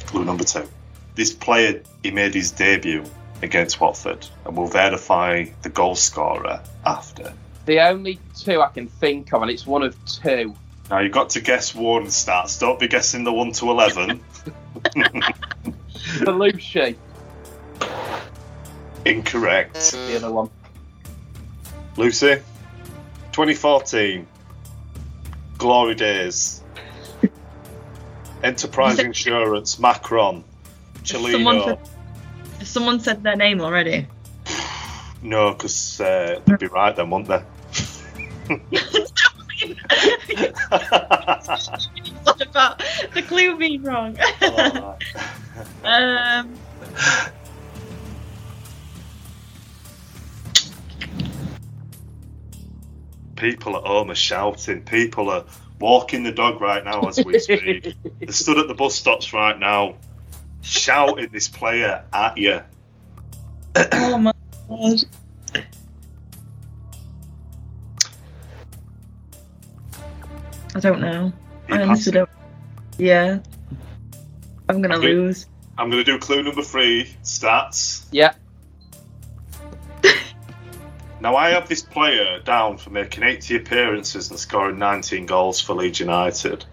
Clue 0.06 0.24
number 0.24 0.44
two. 0.44 0.68
this 1.14 1.32
player 1.32 1.82
he 2.02 2.10
made 2.10 2.34
his 2.34 2.50
debut 2.50 3.04
against 3.42 3.80
Watford, 3.80 4.26
and 4.44 4.56
we'll 4.56 4.68
verify 4.68 5.46
the 5.62 5.68
goal 5.68 5.94
scorer 5.96 6.62
after. 6.86 7.32
The 7.66 7.80
only 7.80 8.18
two 8.36 8.60
I 8.60 8.68
can 8.68 8.88
think 8.88 9.32
of, 9.32 9.42
and 9.42 9.50
it's 9.50 9.66
one 9.66 9.82
of 9.82 9.96
two. 10.04 10.54
Now 10.90 10.98
you've 11.00 11.12
got 11.12 11.30
to 11.30 11.40
guess 11.40 11.74
one 11.74 12.04
stats. 12.06 12.58
Don't 12.60 12.78
be 12.78 12.88
guessing 12.88 13.24
the 13.24 13.32
one 13.32 13.52
to 13.52 13.70
eleven. 13.70 14.20
Bellusci, 16.20 16.96
Incorrect. 19.04 19.74
the 19.92 20.16
other 20.16 20.32
one. 20.32 20.50
Lucy, 21.96 22.36
2014, 23.32 24.26
Glory 25.58 25.94
Days, 25.94 26.61
Enterprise 28.42 28.98
Insurance, 28.98 29.78
Macron, 29.78 30.44
Someone 31.04 31.62
said, 31.62 31.78
someone 32.64 33.00
said 33.00 33.22
their 33.22 33.36
name 33.36 33.60
already. 33.60 34.06
No, 35.24 35.52
because 35.52 36.00
uh, 36.00 36.40
they'd 36.44 36.58
be 36.58 36.66
right 36.66 36.96
then, 36.96 37.08
wouldn't 37.08 37.28
they? 37.28 37.44
what 42.24 42.40
about 42.40 42.82
the 43.14 43.22
clue 43.22 43.56
being 43.56 43.84
wrong? 43.84 44.18
um, 45.84 46.52
People 53.36 53.76
at 53.76 53.84
home 53.84 54.10
are 54.10 54.16
shouting. 54.16 54.82
People 54.82 55.30
are 55.30 55.44
walking 55.82 56.22
the 56.22 56.32
dog 56.32 56.60
right 56.60 56.82
now 56.84 57.08
as 57.08 57.22
we 57.22 57.38
speak. 57.38 57.94
They're 58.20 58.32
stood 58.32 58.56
at 58.58 58.68
the 58.68 58.74
bus 58.74 58.94
stops 58.94 59.32
right 59.32 59.58
now, 59.58 59.96
shouting 60.62 61.28
this 61.32 61.48
player 61.48 62.04
at 62.12 62.38
you. 62.38 62.60
oh 63.76 64.18
my 64.18 64.32
god. 64.68 65.04
I 70.74 70.80
don't 70.80 71.00
know. 71.00 71.32
You 71.68 71.74
I 71.74 71.82
honestly 71.82 72.12
pass 72.12 72.28
don't. 72.28 72.30
Yeah. 72.98 73.38
I'm 74.68 74.80
gonna 74.80 74.96
Okay. 74.96 75.12
lose. 75.12 75.46
I'm 75.76 75.90
going 75.90 76.04
to 76.04 76.12
do 76.12 76.18
clue 76.18 76.42
number 76.42 76.62
three 76.62 77.14
stats. 77.24 78.04
Yeah. 78.10 78.34
Now, 81.22 81.36
I 81.36 81.50
have 81.50 81.68
this 81.68 81.82
player 81.82 82.40
down 82.40 82.78
for 82.78 82.90
making 82.90 83.22
80 83.22 83.54
appearances 83.54 84.28
and 84.30 84.40
scoring 84.40 84.80
19 84.80 85.26
goals 85.26 85.60
for 85.60 85.72
Leeds 85.72 86.00
United. 86.00 86.64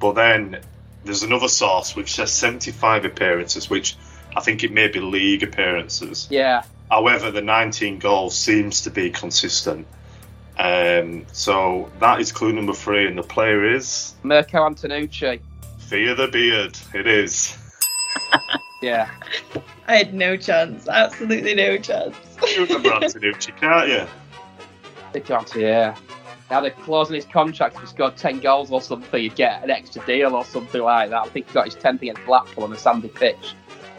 But 0.00 0.12
then 0.12 0.60
there's 1.04 1.22
another 1.22 1.48
source 1.48 1.94
which 1.94 2.14
says 2.14 2.32
75 2.32 3.04
appearances, 3.04 3.68
which 3.68 3.98
I 4.34 4.40
think 4.40 4.64
it 4.64 4.72
may 4.72 4.88
be 4.88 5.00
league 5.00 5.42
appearances. 5.42 6.26
Yeah. 6.30 6.62
However, 6.90 7.30
the 7.30 7.42
19 7.42 7.98
goals 7.98 8.34
seems 8.34 8.80
to 8.80 8.90
be 8.90 9.10
consistent. 9.10 9.86
Um, 10.58 11.26
so 11.30 11.92
that 12.00 12.18
is 12.18 12.32
clue 12.32 12.54
number 12.54 12.72
three, 12.72 13.06
and 13.06 13.18
the 13.18 13.22
player 13.22 13.74
is 13.74 14.14
Mirco 14.22 14.70
Antenucci. 14.70 15.38
Fear 15.80 16.14
the 16.14 16.28
Beard. 16.28 16.78
It 16.94 17.06
is. 17.06 17.58
Yeah. 18.82 19.08
I 19.86 19.96
had 19.96 20.14
no 20.14 20.36
chance. 20.36 20.88
Absolutely 20.88 21.54
no 21.54 21.76
chance. 21.78 22.16
You 22.54 22.64
remember 22.64 22.90
Antenucci, 22.90 23.56
can't 23.56 23.88
you? 23.88 24.06
They 25.12 25.20
can't, 25.20 25.54
yeah. 25.54 25.94
He 26.48 26.54
had 26.54 26.64
a 26.64 26.70
clause 26.70 27.08
in 27.08 27.14
his 27.14 27.24
contract 27.24 27.76
if 27.76 27.80
he 27.82 27.86
scored 27.86 28.16
10 28.16 28.40
goals 28.40 28.70
or 28.70 28.80
something, 28.80 29.22
he'd 29.22 29.34
get 29.34 29.62
an 29.62 29.70
extra 29.70 30.04
deal 30.06 30.34
or 30.34 30.44
something 30.44 30.82
like 30.82 31.10
that. 31.10 31.26
I 31.26 31.28
think 31.28 31.48
he 31.48 31.54
got 31.54 31.66
his 31.66 31.76
10th 31.76 32.02
against 32.02 32.24
Blackpool 32.26 32.64
on 32.64 32.72
a 32.72 32.78
sandy 32.78 33.08
pitch 33.08 33.54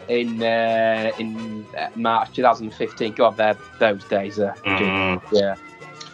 in 0.08 0.42
uh, 0.42 1.10
in 1.18 1.66
uh, 1.76 1.88
March 1.96 2.32
2015. 2.34 3.12
God, 3.14 3.36
there 3.36 3.56
those 3.78 4.04
days 4.04 4.38
are. 4.38 4.54
Mm. 4.66 5.22
Yeah. 5.32 5.56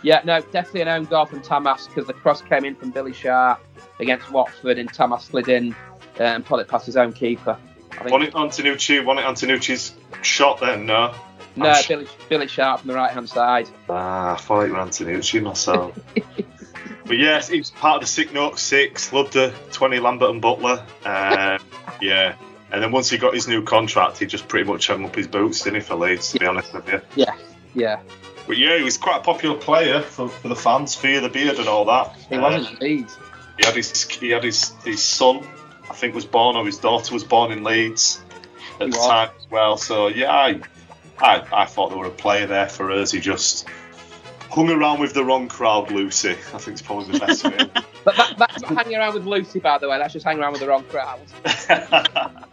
Yeah, 0.02 0.22
no, 0.24 0.40
definitely 0.40 0.82
an 0.82 0.88
own 0.88 1.04
goal 1.04 1.26
from 1.26 1.42
Tamas 1.42 1.86
because 1.86 2.06
the 2.06 2.14
cross 2.14 2.40
came 2.40 2.64
in 2.64 2.74
from 2.74 2.90
Billy 2.90 3.12
Sharp 3.12 3.60
against 3.98 4.30
Watford 4.30 4.78
and 4.78 4.90
Tamas 4.90 5.24
slid 5.24 5.48
in 5.48 5.74
uh, 6.18 6.22
and 6.22 6.44
put 6.44 6.58
it 6.60 6.68
past 6.68 6.86
his 6.86 6.96
own 6.96 7.12
keeper. 7.12 7.58
Think, 8.00 8.10
Won 8.12 8.22
it 8.22 8.32
Antenucci? 8.34 9.04
Won 9.04 9.18
it 9.18 9.22
Antenucci's 9.24 9.94
shot 10.22 10.60
then? 10.60 10.86
No. 10.86 11.14
no, 11.56 11.72
sh- 11.74 11.88
Billy, 11.88 12.06
Billy 12.28 12.46
Sharp 12.48 12.80
from 12.80 12.88
the 12.88 12.94
right 12.94 13.10
hand 13.10 13.28
side. 13.28 13.68
Ah, 13.88 14.34
I 14.34 14.36
thought 14.36 14.62
it 14.66 14.72
was 14.72 14.88
Antenucci 14.98 15.42
myself. 15.42 15.98
but 17.06 17.18
yes, 17.18 17.48
he 17.48 17.58
was 17.58 17.70
part 17.70 17.96
of 17.96 18.00
the 18.02 18.06
Sick 18.06 18.32
Note 18.32 18.58
Six. 18.58 19.12
Loved 19.12 19.32
the 19.34 19.52
20 19.72 19.98
Lambert 20.00 20.30
and 20.30 20.40
Butler. 20.42 20.84
Um, 21.04 21.60
yeah. 22.00 22.34
And 22.72 22.82
then 22.82 22.92
once 22.92 23.10
he 23.10 23.18
got 23.18 23.34
his 23.34 23.48
new 23.48 23.62
contract, 23.64 24.18
he 24.18 24.26
just 24.26 24.46
pretty 24.46 24.70
much 24.70 24.86
hung 24.86 25.04
up 25.04 25.14
his 25.16 25.26
boots, 25.26 25.62
didn't 25.62 25.80
he, 25.80 25.86
for 25.86 25.96
Leeds, 25.96 26.30
to 26.32 26.38
be 26.38 26.46
honest 26.46 26.72
with 26.72 26.88
you. 26.88 27.00
Yeah, 27.16 27.34
yeah. 27.74 28.00
But 28.46 28.58
yeah, 28.58 28.78
he 28.78 28.84
was 28.84 28.96
quite 28.96 29.18
a 29.18 29.22
popular 29.22 29.56
player 29.58 30.00
for, 30.02 30.28
for 30.28 30.48
the 30.48 30.56
fans, 30.56 30.94
Fear 30.94 31.20
the 31.22 31.28
Beard 31.28 31.58
and 31.58 31.68
all 31.68 31.84
that. 31.86 32.14
He 32.28 32.36
Uh, 32.36 32.40
was 32.42 32.70
indeed. 32.70 33.06
He 33.58 33.66
had 33.66 33.74
his 33.74 34.08
he 34.08 34.30
had 34.30 34.44
his, 34.44 34.72
his 34.84 35.02
son, 35.02 35.44
I 35.90 35.92
think, 35.92 36.14
was 36.14 36.24
born 36.24 36.56
or 36.56 36.64
his 36.64 36.78
daughter 36.78 37.12
was 37.12 37.24
born 37.24 37.50
in 37.50 37.64
Leeds 37.64 38.22
at 38.80 38.86
He 38.86 38.92
the 38.92 38.96
time 38.96 39.30
as 39.36 39.50
well. 39.50 39.76
So 39.76 40.06
yeah, 40.08 40.32
I, 40.32 40.60
I 41.18 41.44
I 41.52 41.64
thought 41.66 41.90
there 41.90 41.98
were 41.98 42.06
a 42.06 42.10
player 42.10 42.46
there 42.46 42.68
for 42.68 42.90
us. 42.92 43.10
He 43.10 43.20
just 43.20 43.68
hung 44.50 44.70
around 44.70 45.00
with 45.00 45.14
the 45.14 45.24
wrong 45.24 45.48
crowd, 45.48 45.90
Lucy. 45.90 46.30
I 46.30 46.34
think 46.34 46.68
it's 46.68 46.82
probably 46.82 47.18
the 47.18 47.26
best 47.26 47.44
way. 47.44 47.70
But 48.02 48.16
that, 48.16 48.38
that's 48.38 48.62
not 48.62 48.72
hanging 48.72 48.96
around 48.96 49.12
with 49.12 49.26
Lucy, 49.26 49.58
by 49.58 49.76
the 49.76 49.86
way. 49.86 49.98
That's 49.98 50.14
just 50.14 50.24
hanging 50.24 50.42
around 50.42 50.52
with 50.52 50.62
the 50.62 50.68
wrong 50.68 50.84
crowd. 50.84 51.20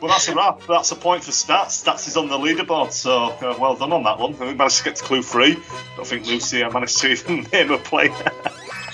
Well, 0.00 0.10
that's 0.10 0.28
a 0.28 0.34
wrap. 0.34 0.60
That's 0.68 0.92
a 0.92 0.94
point 0.94 1.24
for 1.24 1.30
stats. 1.30 1.82
Stats 1.82 2.06
is 2.06 2.16
on 2.16 2.28
the 2.28 2.36
leaderboard, 2.36 2.92
so 2.92 3.30
uh, 3.40 3.56
well 3.58 3.74
done 3.74 3.92
on 3.92 4.02
that 4.04 4.18
one. 4.18 4.38
We 4.38 4.54
managed 4.54 4.78
to 4.78 4.84
get 4.84 4.96
to 4.96 5.04
clue 5.04 5.22
three. 5.22 5.56
Don't 5.96 6.06
think 6.06 6.26
Lucy 6.26 6.62
I 6.62 6.68
managed 6.68 6.98
to 6.98 7.08
even 7.08 7.42
name 7.52 7.70
a 7.70 7.78
player. 7.78 8.12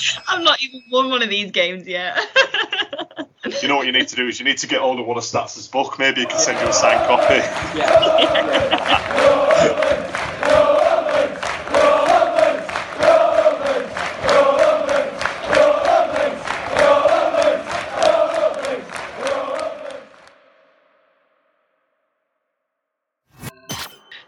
I've 0.28 0.42
not 0.42 0.62
even 0.62 0.82
won 0.90 1.11
one 1.11 1.22
of 1.22 1.30
these 1.30 1.50
games 1.50 1.86
yet. 1.86 2.18
you 3.62 3.68
know 3.68 3.76
what 3.76 3.86
you 3.86 3.92
need 3.92 4.09
to 4.09 4.16
do 4.16 4.28
is 4.28 4.38
you 4.38 4.44
need 4.44 4.59
to 4.59 4.66
get 4.66 4.80
hold 4.80 5.00
of 5.00 5.07
one 5.07 5.16
of 5.16 5.24
Stats' 5.24 5.70
book. 5.70 5.98
Maybe 5.98 6.20
he 6.20 6.26
can 6.26 6.38
send 6.38 6.61
you 6.61 6.68
a 6.68 6.72
signed 6.72 7.07
copy. 7.07 7.40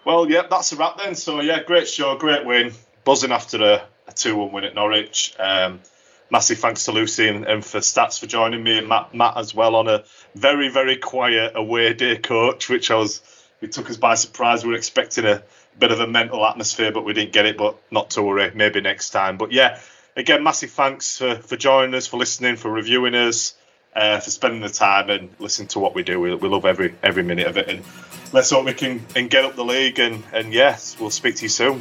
Well, 0.04 0.30
yeah, 0.30 0.42
that's 0.50 0.70
a 0.72 0.76
wrap 0.76 0.98
then. 0.98 1.14
So, 1.14 1.40
yeah, 1.40 1.62
great 1.62 1.88
show, 1.88 2.16
great 2.16 2.44
win. 2.44 2.72
Buzzing 3.04 3.32
after 3.32 3.62
a, 3.62 3.88
a 4.06 4.12
2 4.12 4.36
1 4.36 4.52
win 4.52 4.64
at 4.64 4.74
Norwich. 4.74 5.34
Um, 5.38 5.80
massive 6.30 6.58
thanks 6.58 6.84
to 6.86 6.92
Lucy 6.92 7.28
and, 7.28 7.44
and 7.44 7.64
for 7.64 7.78
Stats 7.78 8.18
for 8.18 8.26
joining 8.26 8.62
me 8.62 8.78
and 8.78 8.88
Matt, 8.88 9.14
Matt 9.14 9.36
as 9.36 9.54
well 9.54 9.76
on 9.76 9.88
a 9.88 10.04
very, 10.34 10.68
very 10.68 10.96
quiet 10.96 11.52
away 11.54 11.92
day 11.94 12.16
coach, 12.16 12.68
which 12.68 12.90
I 12.90 12.96
was, 12.96 13.22
it 13.60 13.72
took 13.72 13.90
us 13.90 13.96
by 13.96 14.14
surprise. 14.14 14.64
We 14.64 14.70
were 14.70 14.76
expecting 14.76 15.26
a 15.26 15.42
bit 15.78 15.92
of 15.92 16.00
a 16.00 16.06
mental 16.06 16.44
atmosphere, 16.44 16.92
but 16.92 17.04
we 17.04 17.12
didn't 17.12 17.32
get 17.32 17.46
it. 17.46 17.56
But 17.56 17.76
not 17.90 18.10
to 18.10 18.22
worry, 18.22 18.50
maybe 18.54 18.80
next 18.80 19.10
time. 19.10 19.36
But 19.36 19.52
yeah, 19.52 19.80
again, 20.16 20.42
massive 20.42 20.70
thanks 20.70 21.18
for, 21.18 21.36
for 21.36 21.56
joining 21.56 21.94
us, 21.94 22.06
for 22.06 22.16
listening, 22.16 22.56
for 22.56 22.70
reviewing 22.70 23.14
us. 23.14 23.54
Uh, 23.94 24.18
for 24.18 24.30
spending 24.30 24.60
the 24.60 24.68
time 24.68 25.08
and 25.08 25.30
listening 25.38 25.68
to 25.68 25.78
what 25.78 25.94
we 25.94 26.02
do, 26.02 26.18
we, 26.18 26.34
we 26.34 26.48
love 26.48 26.64
every 26.64 26.96
every 27.00 27.22
minute 27.22 27.46
of 27.46 27.56
it, 27.56 27.68
and 27.68 27.84
let's 28.32 28.50
hope 28.50 28.64
we 28.64 28.72
can 28.72 29.06
and 29.14 29.30
get 29.30 29.44
up 29.44 29.54
the 29.54 29.64
league. 29.64 30.00
And 30.00 30.24
and 30.32 30.52
yes, 30.52 30.96
we'll 30.98 31.10
speak 31.10 31.36
to 31.36 31.42
you 31.44 31.48
soon. 31.48 31.80